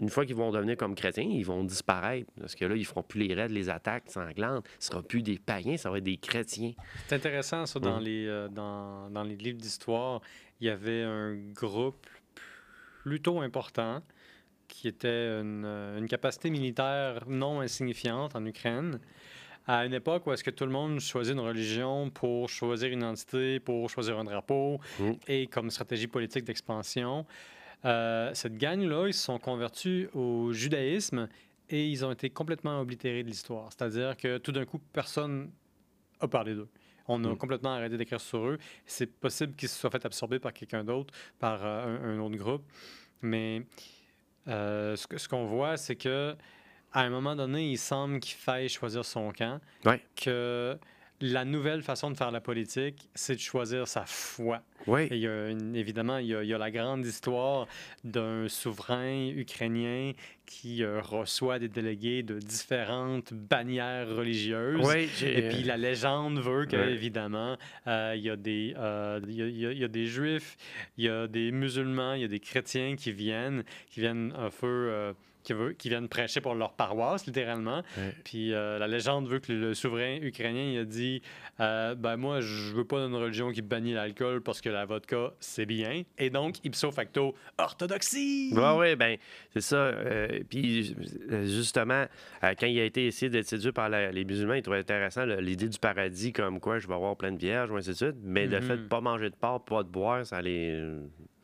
une 0.00 0.08
fois 0.08 0.26
qu'ils 0.26 0.34
vont 0.34 0.50
devenir 0.50 0.76
comme 0.76 0.96
chrétiens, 0.96 1.22
ils 1.22 1.44
vont 1.46 1.62
disparaître. 1.62 2.28
Parce 2.40 2.56
que 2.56 2.64
là, 2.64 2.74
ils 2.74 2.84
feront 2.84 3.04
plus 3.04 3.20
les 3.20 3.34
raids, 3.34 3.46
les 3.46 3.70
attaques 3.70 4.10
sanglantes. 4.10 4.66
Ce 4.80 4.88
ne 4.88 4.94
sera 4.94 5.02
plus 5.02 5.22
des 5.22 5.38
païens, 5.38 5.76
ça 5.76 5.90
va 5.92 5.98
être 5.98 6.02
des 6.04 6.16
chrétiens. 6.16 6.72
C'est 7.06 7.14
intéressant, 7.14 7.66
ça, 7.66 7.78
dans, 7.78 7.98
Mhm. 7.98 8.02
les, 8.04 8.26
euh, 8.26 8.48
dans, 8.48 9.08
dans 9.10 9.22
les 9.22 9.36
livres 9.36 9.58
d'histoire. 9.60 10.20
Il 10.60 10.66
y 10.66 10.70
avait 10.70 11.02
un 11.02 11.36
groupe 11.54 12.04
plutôt 13.02 13.40
important 13.40 14.02
qui 14.68 14.88
était 14.88 15.40
une, 15.40 15.64
une 15.98 16.06
capacité 16.08 16.48
militaire 16.50 17.24
non 17.28 17.60
insignifiante 17.60 18.34
en 18.34 18.44
Ukraine. 18.46 19.00
À 19.66 19.84
une 19.86 19.94
époque 19.94 20.26
où 20.26 20.32
est-ce 20.32 20.42
que 20.42 20.50
tout 20.50 20.64
le 20.64 20.72
monde 20.72 20.98
choisit 20.98 21.34
une 21.34 21.40
religion 21.40 22.10
pour 22.10 22.48
choisir 22.48 22.88
une 22.90 23.00
identité, 23.00 23.60
pour 23.60 23.88
choisir 23.90 24.18
un 24.18 24.24
drapeau 24.24 24.80
Mhm. 24.98 25.16
et 25.28 25.46
comme 25.46 25.70
stratégie 25.70 26.08
politique 26.08 26.44
d'expansion, 26.44 27.26
euh, 27.84 28.30
cette 28.34 28.56
gang-là, 28.56 29.06
ils 29.08 29.14
se 29.14 29.24
sont 29.24 29.38
convertis 29.38 30.06
au 30.14 30.52
judaïsme 30.52 31.28
et 31.68 31.86
ils 31.88 32.04
ont 32.04 32.10
été 32.12 32.30
complètement 32.30 32.80
oblitérés 32.80 33.22
de 33.22 33.28
l'histoire. 33.28 33.68
C'est-à-dire 33.70 34.16
que 34.16 34.38
tout 34.38 34.52
d'un 34.52 34.64
coup, 34.64 34.78
personne 34.92 35.50
a 36.20 36.28
parlé 36.28 36.54
d'eux. 36.54 36.68
On 37.08 37.22
a 37.24 37.28
Mm. 37.28 37.36
complètement 37.36 37.74
arrêté 37.74 37.96
d'écrire 37.96 38.20
sur 38.20 38.46
eux. 38.46 38.58
C'est 38.86 39.06
possible 39.06 39.54
qu'ils 39.54 39.68
se 39.68 39.78
soient 39.78 39.90
fait 39.90 40.04
absorber 40.06 40.38
par 40.38 40.52
quelqu'un 40.52 40.84
d'autre, 40.84 41.12
par 41.38 41.64
euh, 41.64 41.98
un, 41.98 42.16
un 42.16 42.18
autre 42.20 42.36
groupe. 42.36 42.62
Mais 43.22 43.62
euh, 44.48 44.96
ce 44.96 45.06
que- 45.06 45.18
ce 45.18 45.28
qu'on 45.28 45.44
voit, 45.46 45.76
c'est 45.76 45.96
que 45.96 46.34
à 46.92 47.00
un 47.02 47.10
moment 47.10 47.34
donné, 47.34 47.70
il 47.70 47.78
semble 47.78 48.20
qu'il 48.20 48.34
faille 48.36 48.68
choisir 48.68 49.04
son 49.04 49.32
camp. 49.32 49.60
Ouais. 49.84 50.02
Que 50.14 50.78
la 51.22 51.44
nouvelle 51.44 51.82
façon 51.82 52.10
de 52.10 52.16
faire 52.16 52.30
la 52.30 52.40
politique, 52.40 53.08
c'est 53.14 53.36
de 53.36 53.40
choisir 53.40 53.86
sa 53.88 54.04
foi. 54.06 54.60
Oui. 54.86 55.02
Et 55.10 55.14
il 55.14 55.20
y 55.20 55.28
a 55.28 55.48
une- 55.48 55.76
évidemment, 55.76 56.18
il 56.18 56.26
y, 56.26 56.34
a, 56.34 56.42
il 56.42 56.48
y 56.48 56.54
a 56.54 56.58
la 56.58 56.70
grande 56.72 57.06
histoire 57.06 57.66
d'un 58.02 58.48
souverain 58.48 59.28
ukrainien 59.28 60.12
qui 60.44 60.82
euh, 60.82 61.00
reçoit 61.00 61.58
des 61.60 61.68
délégués 61.68 62.22
de 62.24 62.38
différentes 62.40 63.32
bannières 63.32 64.08
religieuses. 64.08 64.80
Oui, 64.84 65.08
Et 65.24 65.48
puis 65.48 65.62
la 65.62 65.76
légende 65.76 66.40
veut 66.40 66.66
que, 66.66 66.76
Ouais. 66.76 66.92
évidemment, 66.92 67.56
euh, 67.86 68.14
il 68.16 68.22
y, 68.22 68.30
a 68.30 68.36
des, 68.36 68.74
euh, 68.76 69.20
il 69.28 69.34
y 69.36 69.66
a- 69.66 69.72
il 69.72 69.82
y 69.82 69.88
des 69.88 70.06
juifs, 70.06 70.56
il 70.98 71.04
y 71.04 71.08
a 71.08 71.28
des 71.28 71.52
musulmans, 71.52 72.14
il 72.14 72.22
y 72.22 72.24
a 72.24 72.28
des 72.28 72.40
chrétiens 72.40 72.96
qui 72.96 73.12
viennent, 73.12 73.62
qui 73.88 74.00
viennent 74.00 74.34
un 74.36 74.50
peu, 74.50 74.66
qui, 75.42 75.52
veut- 75.52 75.72
qui 75.72 75.88
viennent 75.88 76.08
prêcher 76.08 76.40
pour 76.40 76.54
leur 76.54 76.72
paroisse, 76.72 77.26
littéralement. 77.26 77.82
Ouais. 77.98 78.14
Puis 78.24 78.52
euh, 78.54 78.78
la 78.78 78.86
légende 78.88 79.28
veut 79.28 79.38
que 79.40 79.52
le 79.52 79.74
souverain 79.74 80.18
ukrainien 80.22 80.62
il 80.72 80.78
a 80.78 80.84
dit 80.84 81.22
euh, 81.60 81.94
ben 81.94 82.16
moi 82.16 82.40
je 82.40 82.72
veux 82.74 82.84
pas 82.84 83.04
d'une 83.06 83.14
religion 83.16 83.50
qui 83.52 83.62
bannit 83.62 83.92
l'alcool 83.94 84.40
parce 84.42 84.60
que 84.60 84.68
la 84.68 84.84
vodka 84.84 85.32
c'est 85.40 85.66
bien 85.66 86.02
et 86.18 86.30
donc 86.30 86.56
ipso 86.64 86.90
facto 86.90 87.34
orthodoxie. 87.58 88.50
Oui, 88.52 88.62
oui, 88.78 88.96
ben 88.96 89.16
c'est 89.52 89.60
ça. 89.60 89.76
Euh, 89.76 90.40
puis 90.48 90.94
justement, 91.44 92.06
quand 92.42 92.66
il 92.66 92.78
a 92.80 92.84
été 92.84 93.06
essayé 93.06 93.30
d'être 93.30 93.46
séduit 93.46 93.72
par 93.72 93.88
la- 93.88 94.12
les 94.12 94.24
musulmans, 94.24 94.54
il 94.54 94.62
trouvait 94.62 94.78
intéressant 94.78 95.24
l'idée 95.24 95.68
du 95.68 95.78
paradis 95.78 96.32
comme 96.32 96.60
quoi 96.60 96.78
je 96.78 96.86
vais 96.86 96.94
avoir 96.94 97.16
plein 97.16 97.32
de 97.32 97.38
vierges, 97.38 97.70
ou 97.70 97.76
ainsi 97.76 97.90
de 97.90 97.94
suite. 97.94 98.16
Mais 98.22 98.46
le 98.46 98.60
Mhm. 98.60 98.66
fait 98.66 98.76
de 98.76 98.82
pas 98.86 99.00
manger 99.00 99.30
de 99.30 99.34
porc, 99.34 99.64
pas 99.64 99.82
de 99.82 99.88
boire, 99.88 100.24
ça 100.26 100.40
les 100.42 100.80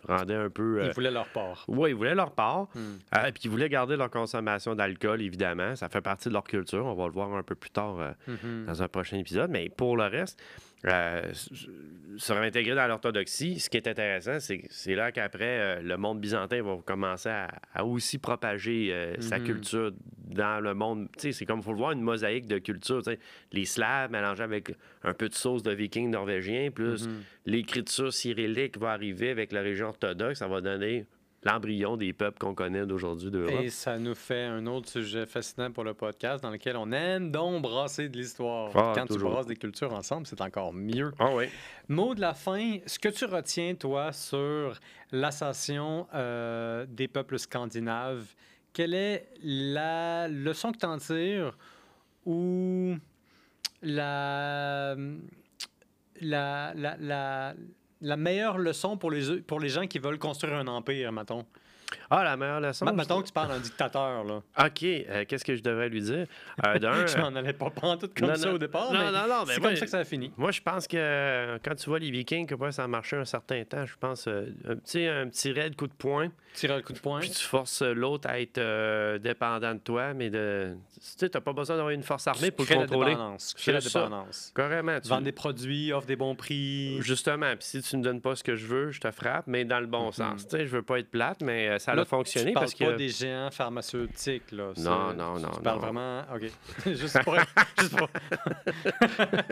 rendait 0.08 0.34
un 0.34 0.50
peu. 0.50 0.82
Ils 0.84 0.90
voulaient 0.92 1.10
leur 1.10 1.28
part. 1.28 1.64
Oui, 1.68 1.90
ils 1.90 1.94
voulaient 1.96 2.14
leur 2.14 2.32
part. 2.32 2.68
Hmm. 2.74 2.98
Euh, 3.16 3.30
puis 3.32 3.42
ils 3.44 3.50
voulaient 3.50 3.68
garder 3.68 3.96
leur 3.96 4.10
consommation 4.10 4.74
d'alcool, 4.74 5.22
évidemment. 5.22 5.76
Ça 5.76 5.88
fait 5.88 6.00
partie 6.00 6.28
de 6.28 6.34
leur 6.34 6.44
culture. 6.44 6.84
On 6.86 6.94
va 6.94 7.06
le 7.06 7.12
voir 7.12 7.32
un 7.34 7.42
peu 7.42 7.54
plus 7.54 7.70
tard 7.70 8.00
euh, 8.00 8.10
Mhm. 8.26 8.66
dans 8.66 8.82
un 8.82 8.88
prochain 8.88 9.18
épisode. 9.18 9.50
Mais 9.50 9.68
pour 9.68 9.96
le 9.96 10.04
reste, 10.04 10.42
euh, 10.86 11.30
s- 11.30 11.48
se 12.16 12.32
réintégrer 12.32 12.74
dans 12.74 12.86
l'orthodoxie, 12.86 13.58
ce 13.60 13.68
qui 13.70 13.76
est 13.76 13.86
intéressant, 13.88 14.40
c'est 14.40 14.58
que 14.58 14.66
c'est 14.70 14.94
là 14.94 15.12
qu'après, 15.12 15.78
euh, 15.78 15.80
le 15.82 15.96
monde 15.96 16.20
byzantin 16.20 16.62
va 16.62 16.76
commencer 16.84 17.28
à, 17.28 17.48
à 17.74 17.84
aussi 17.84 18.18
propager 18.18 18.88
euh, 18.92 19.14
sa 19.20 19.38
Mhm. 19.38 19.44
culture 19.44 19.92
dans 20.16 20.60
le 20.62 20.74
monde. 20.74 21.08
C'est 21.16 21.44
comme, 21.46 21.60
il 21.60 21.64
faut 21.64 21.72
le 21.72 21.78
voir, 21.78 21.92
une 21.92 22.00
mosaïque 22.02 22.46
de 22.46 22.58
culture. 22.58 23.02
Les 23.52 23.64
Slaves 23.64 24.10
mélangés 24.10 24.42
avec 24.42 24.72
un 25.04 25.14
peu 25.14 25.28
de 25.28 25.34
sauce 25.34 25.62
de 25.62 25.72
vikings 25.72 26.10
norvégiens, 26.10 26.70
plus 26.70 27.06
Mhm. 27.06 27.22
l'écriture 27.46 28.12
cyrillique 28.12 28.78
va 28.78 28.90
arriver 28.92 29.30
avec 29.30 29.52
la 29.52 29.62
région 29.62 29.88
orthodoxe, 29.88 30.38
ça 30.40 30.48
va 30.48 30.60
donner 30.60 31.06
l'embryon 31.44 31.96
des 31.96 32.12
peuples 32.12 32.38
qu'on 32.38 32.54
connaît 32.54 32.84
d'aujourd'hui 32.84 33.30
d'Europe. 33.30 33.60
Et 33.62 33.70
ça 33.70 33.98
nous 33.98 34.14
fait 34.14 34.44
un 34.44 34.66
autre 34.66 34.88
sujet 34.88 35.24
fascinant 35.26 35.70
pour 35.70 35.84
le 35.84 35.94
podcast 35.94 36.42
dans 36.42 36.50
lequel 36.50 36.76
on 36.76 36.90
aime 36.92 37.30
donc 37.30 37.62
brasser 37.62 38.08
de 38.08 38.16
l'histoire. 38.16 38.70
Ah, 38.74 38.92
Quand 38.94 39.06
toujours. 39.06 39.28
tu 39.30 39.34
brasses 39.34 39.46
des 39.46 39.56
cultures 39.56 39.92
ensemble, 39.94 40.26
c'est 40.26 40.40
encore 40.40 40.72
mieux. 40.72 41.12
Ah 41.18 41.34
oui. 41.34 41.46
Mot 41.88 42.14
de 42.14 42.20
la 42.20 42.34
fin, 42.34 42.78
ce 42.86 42.98
que 42.98 43.08
tu 43.08 43.24
retiens, 43.24 43.74
toi, 43.74 44.12
sur 44.12 44.74
l'ascension 45.12 46.06
euh, 46.14 46.86
des 46.88 47.08
peuples 47.08 47.38
scandinaves, 47.38 48.26
quelle 48.72 48.94
est 48.94 49.28
la 49.42 50.28
leçon 50.28 50.72
que 50.72 50.78
tu 50.78 50.86
en 50.86 50.98
tires 50.98 51.56
ou 52.26 52.96
la, 53.80 54.96
la, 56.20 56.74
la, 56.74 56.96
la, 56.98 57.54
la 58.00 58.16
meilleure 58.16 58.58
leçon 58.58 58.96
pour 58.96 59.10
les, 59.10 59.40
pour 59.40 59.60
les 59.60 59.68
gens 59.68 59.86
qui 59.86 59.98
veulent 59.98 60.18
construire 60.18 60.54
un 60.56 60.66
empire, 60.66 61.12
mettons? 61.12 61.44
Ah, 62.10 62.24
la 62.24 62.36
meilleure 62.36 62.60
leçon. 62.60 62.84
Ma- 62.84 62.92
Mettons 62.92 63.20
que 63.22 63.26
tu 63.28 63.32
parles 63.32 63.48
d'un 63.48 63.58
dictateur, 63.60 64.24
là. 64.24 64.36
OK, 64.66 64.82
euh, 64.82 65.24
qu'est-ce 65.26 65.44
que 65.44 65.54
je 65.56 65.62
devrais 65.62 65.88
lui 65.88 66.00
dire? 66.02 66.26
Euh, 66.66 66.78
d'un, 66.78 67.06
Je 67.06 67.16
m'en 67.18 67.28
allais 67.34 67.52
pas 67.52 67.70
prendre 67.70 67.98
tout 68.00 68.10
comme 68.16 68.28
non, 68.28 68.34
ça 68.34 68.48
non. 68.48 68.54
au 68.54 68.58
départ, 68.58 68.92
Non, 68.92 68.98
mais 68.98 69.12
non, 69.12 69.26
non, 69.28 69.44
mais 69.46 69.54
c'est 69.54 69.60
comme 69.60 69.76
ça 69.76 69.84
que 69.84 69.90
ça 69.90 69.98
a 69.98 70.04
fini. 70.04 70.30
Moi, 70.36 70.50
je 70.50 70.60
pense 70.60 70.86
que 70.86 70.96
euh, 70.98 71.58
quand 71.64 71.74
tu 71.74 71.88
vois 71.88 71.98
les 71.98 72.10
Vikings, 72.10 72.46
que 72.46 72.54
ouais, 72.54 72.72
ça 72.72 72.84
a 72.84 72.88
marché 72.88 73.16
un 73.16 73.24
certain 73.24 73.62
temps, 73.64 73.86
je 73.86 73.94
pense, 73.98 74.26
euh, 74.28 74.46
un, 74.68 74.76
petit, 74.76 75.06
un 75.06 75.28
petit 75.28 75.52
raid 75.52 75.76
coup 75.76 75.86
de 75.86 75.92
poing, 75.94 76.30
Tirer 76.54 76.76
le 76.76 76.82
coup 76.82 76.92
de 76.94 76.98
poing. 76.98 77.20
puis 77.20 77.30
tu 77.30 77.44
forces 77.44 77.82
euh, 77.82 77.92
l'autre 77.92 78.28
à 78.28 78.40
être 78.40 78.58
euh, 78.58 79.18
dépendant 79.18 79.74
de 79.74 79.78
toi, 79.80 80.12
mais 80.14 80.28
de, 80.30 80.74
tu 80.94 81.00
sais, 81.00 81.28
t'as 81.28 81.40
pas 81.40 81.52
besoin 81.52 81.76
d'avoir 81.76 81.92
une 81.94 82.02
force 82.02 82.26
armée 82.26 82.50
pour 82.50 82.62
le 82.64 82.66
Crée 82.66 82.74
la 82.76 82.86
contrôler. 82.86 83.10
dépendance. 83.12 83.54
Crée 83.54 83.72
la 83.72 83.80
dépendance. 83.80 84.52
Carrément. 84.56 84.98
Tu... 85.00 85.08
Vendre 85.08 85.22
des 85.24 85.32
produits, 85.32 85.92
offre 85.92 86.06
des 86.06 86.16
bons 86.16 86.34
prix. 86.34 87.00
Justement, 87.02 87.50
puis 87.56 87.64
si 87.66 87.82
tu 87.82 87.96
me 87.96 88.02
donnes 88.02 88.20
pas 88.20 88.34
ce 88.34 88.42
que 88.42 88.56
je 88.56 88.66
veux, 88.66 88.90
je 88.90 89.00
te 89.00 89.10
frappe, 89.10 89.46
mais 89.46 89.64
dans 89.64 89.78
le 89.80 89.86
bon 89.86 90.06
Mhm. 90.06 90.12
sens. 90.12 90.48
Tu 90.48 90.56
sais, 90.56 90.66
je 90.66 90.70
veux 90.72 90.82
pas 90.82 90.98
être 90.98 91.10
plate, 91.10 91.42
mais 91.42 91.77
euh, 91.78 91.80
ça 91.80 91.94
Là, 91.94 92.02
a 92.02 92.04
fonctionné 92.04 92.48
tu 92.48 92.54
parles 92.54 92.66
parce 92.66 92.74
pas 92.74 92.84
que... 92.92 92.96
des 92.96 93.08
géants 93.08 93.50
pharmaceutiques, 93.50 94.52
là. 94.52 94.72
Non, 94.76 95.14
non, 95.14 95.38
non, 95.38 95.50
Tu 95.54 95.60
parles 95.62 95.76
non. 95.76 95.82
vraiment... 95.82 96.20
OK. 96.34 96.50
juste 96.94 97.22
pour... 97.22 97.36
juste 97.80 97.96
pour- 97.96 98.08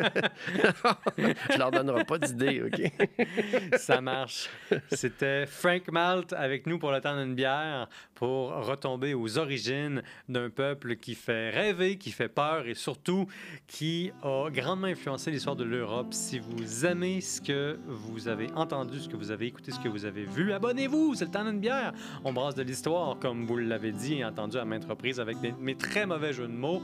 je 1.19 1.59
leur 1.59 1.71
donnerai 1.71 2.05
pas 2.05 2.19
d'idée, 2.19 2.63
OK? 2.63 2.93
Ça 3.79 4.01
marche. 4.01 4.49
C'était 4.91 5.47
Frank 5.47 5.91
Malt 5.91 6.33
avec 6.33 6.67
nous 6.67 6.79
pour 6.79 6.93
le 6.93 7.01
temps 7.01 7.17
d'une 7.17 7.35
bière 7.35 7.89
pour 8.15 8.51
retomber 8.67 9.15
aux 9.15 9.39
origines 9.39 10.03
d'un 10.29 10.51
peuple 10.51 10.97
qui 10.97 11.15
fait 11.15 11.51
rêver, 11.51 11.99
qui 11.99 12.11
fait 12.11 12.29
peur 12.29 12.67
et 12.67 12.75
surtout 12.75 13.27
qui 13.67 14.13
a 14.23 14.49
grandement 14.51 14.87
influencé 14.87 15.31
l'histoire 15.31 15.57
de 15.57 15.65
l'Europe. 15.65 16.13
Si 16.15 16.39
vous 16.39 16.87
aimez 16.87 17.21
ce 17.21 17.41
que 17.41 17.79
vous 17.87 18.29
avez 18.29 18.49
entendu, 18.55 19.01
ce 19.01 19.09
que 19.09 19.17
vous 19.17 19.31
avez 19.31 19.47
écouté, 19.47 19.73
ce 19.73 19.81
que 19.81 19.89
vous 19.89 20.05
avez 20.05 20.25
vu, 20.25 20.53
abonnez-vous, 20.53 21.15
c'est 21.15 21.27
le 21.27 21.31
temps 21.31 21.45
d'une 21.45 21.61
bière. 21.61 21.93
On 22.25 22.33
brasse 22.33 22.55
de 22.55 22.63
l'histoire, 22.63 23.19
comme 23.19 23.47
vous 23.47 23.57
l'avez 23.57 23.93
dit 23.93 24.15
et 24.15 24.25
entendu 24.25 24.57
à 24.59 24.65
maintes 24.65 24.85
reprises 24.85 25.21
avec 25.21 25.41
des- 25.41 25.53
mes 25.61 25.75
très 25.77 26.07
mauvais 26.07 26.33
jeux 26.33 26.47
de 26.49 26.53
mots. 26.53 26.83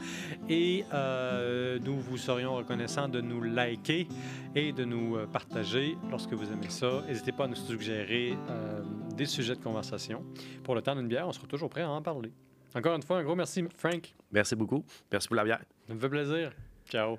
Et 0.48 0.84
euh, 0.92 1.78
nous 1.82 1.98
vous 2.00 2.16
serions 2.16 2.54
reconnaissants 2.54 3.08
de 3.08 3.20
nous 3.20 3.42
liker 3.42 4.06
et 4.54 4.72
de 4.72 4.84
nous 4.84 5.16
euh, 5.16 5.26
partager 5.26 5.96
lorsque 6.10 6.32
vous 6.32 6.50
aimez 6.52 6.68
ça. 6.70 7.02
N'hésitez 7.08 7.32
pas 7.32 7.44
à 7.44 7.48
nous 7.48 7.54
suggérer 7.56 8.36
euh, 8.50 8.82
des 9.16 9.26
sujets 9.26 9.54
de 9.56 9.62
conversation. 9.62 10.24
Pour 10.62 10.74
le 10.74 10.82
temps 10.82 10.94
d'une 10.96 11.08
bière, 11.08 11.26
on 11.28 11.32
sera 11.32 11.46
toujours 11.46 11.68
prêt 11.70 11.82
à 11.82 11.90
en 11.90 12.02
parler. 12.02 12.32
Encore 12.74 12.94
une 12.96 13.02
fois, 13.02 13.18
un 13.18 13.24
gros 13.24 13.34
merci, 13.36 13.62
Frank. 13.76 14.14
Merci 14.30 14.56
beaucoup. 14.56 14.84
Merci 15.10 15.28
pour 15.28 15.36
la 15.36 15.44
bière. 15.44 15.60
Ça 15.88 15.94
me 15.94 15.98
fait 16.00 16.08
plaisir. 16.08 16.52
Ciao. 16.88 17.18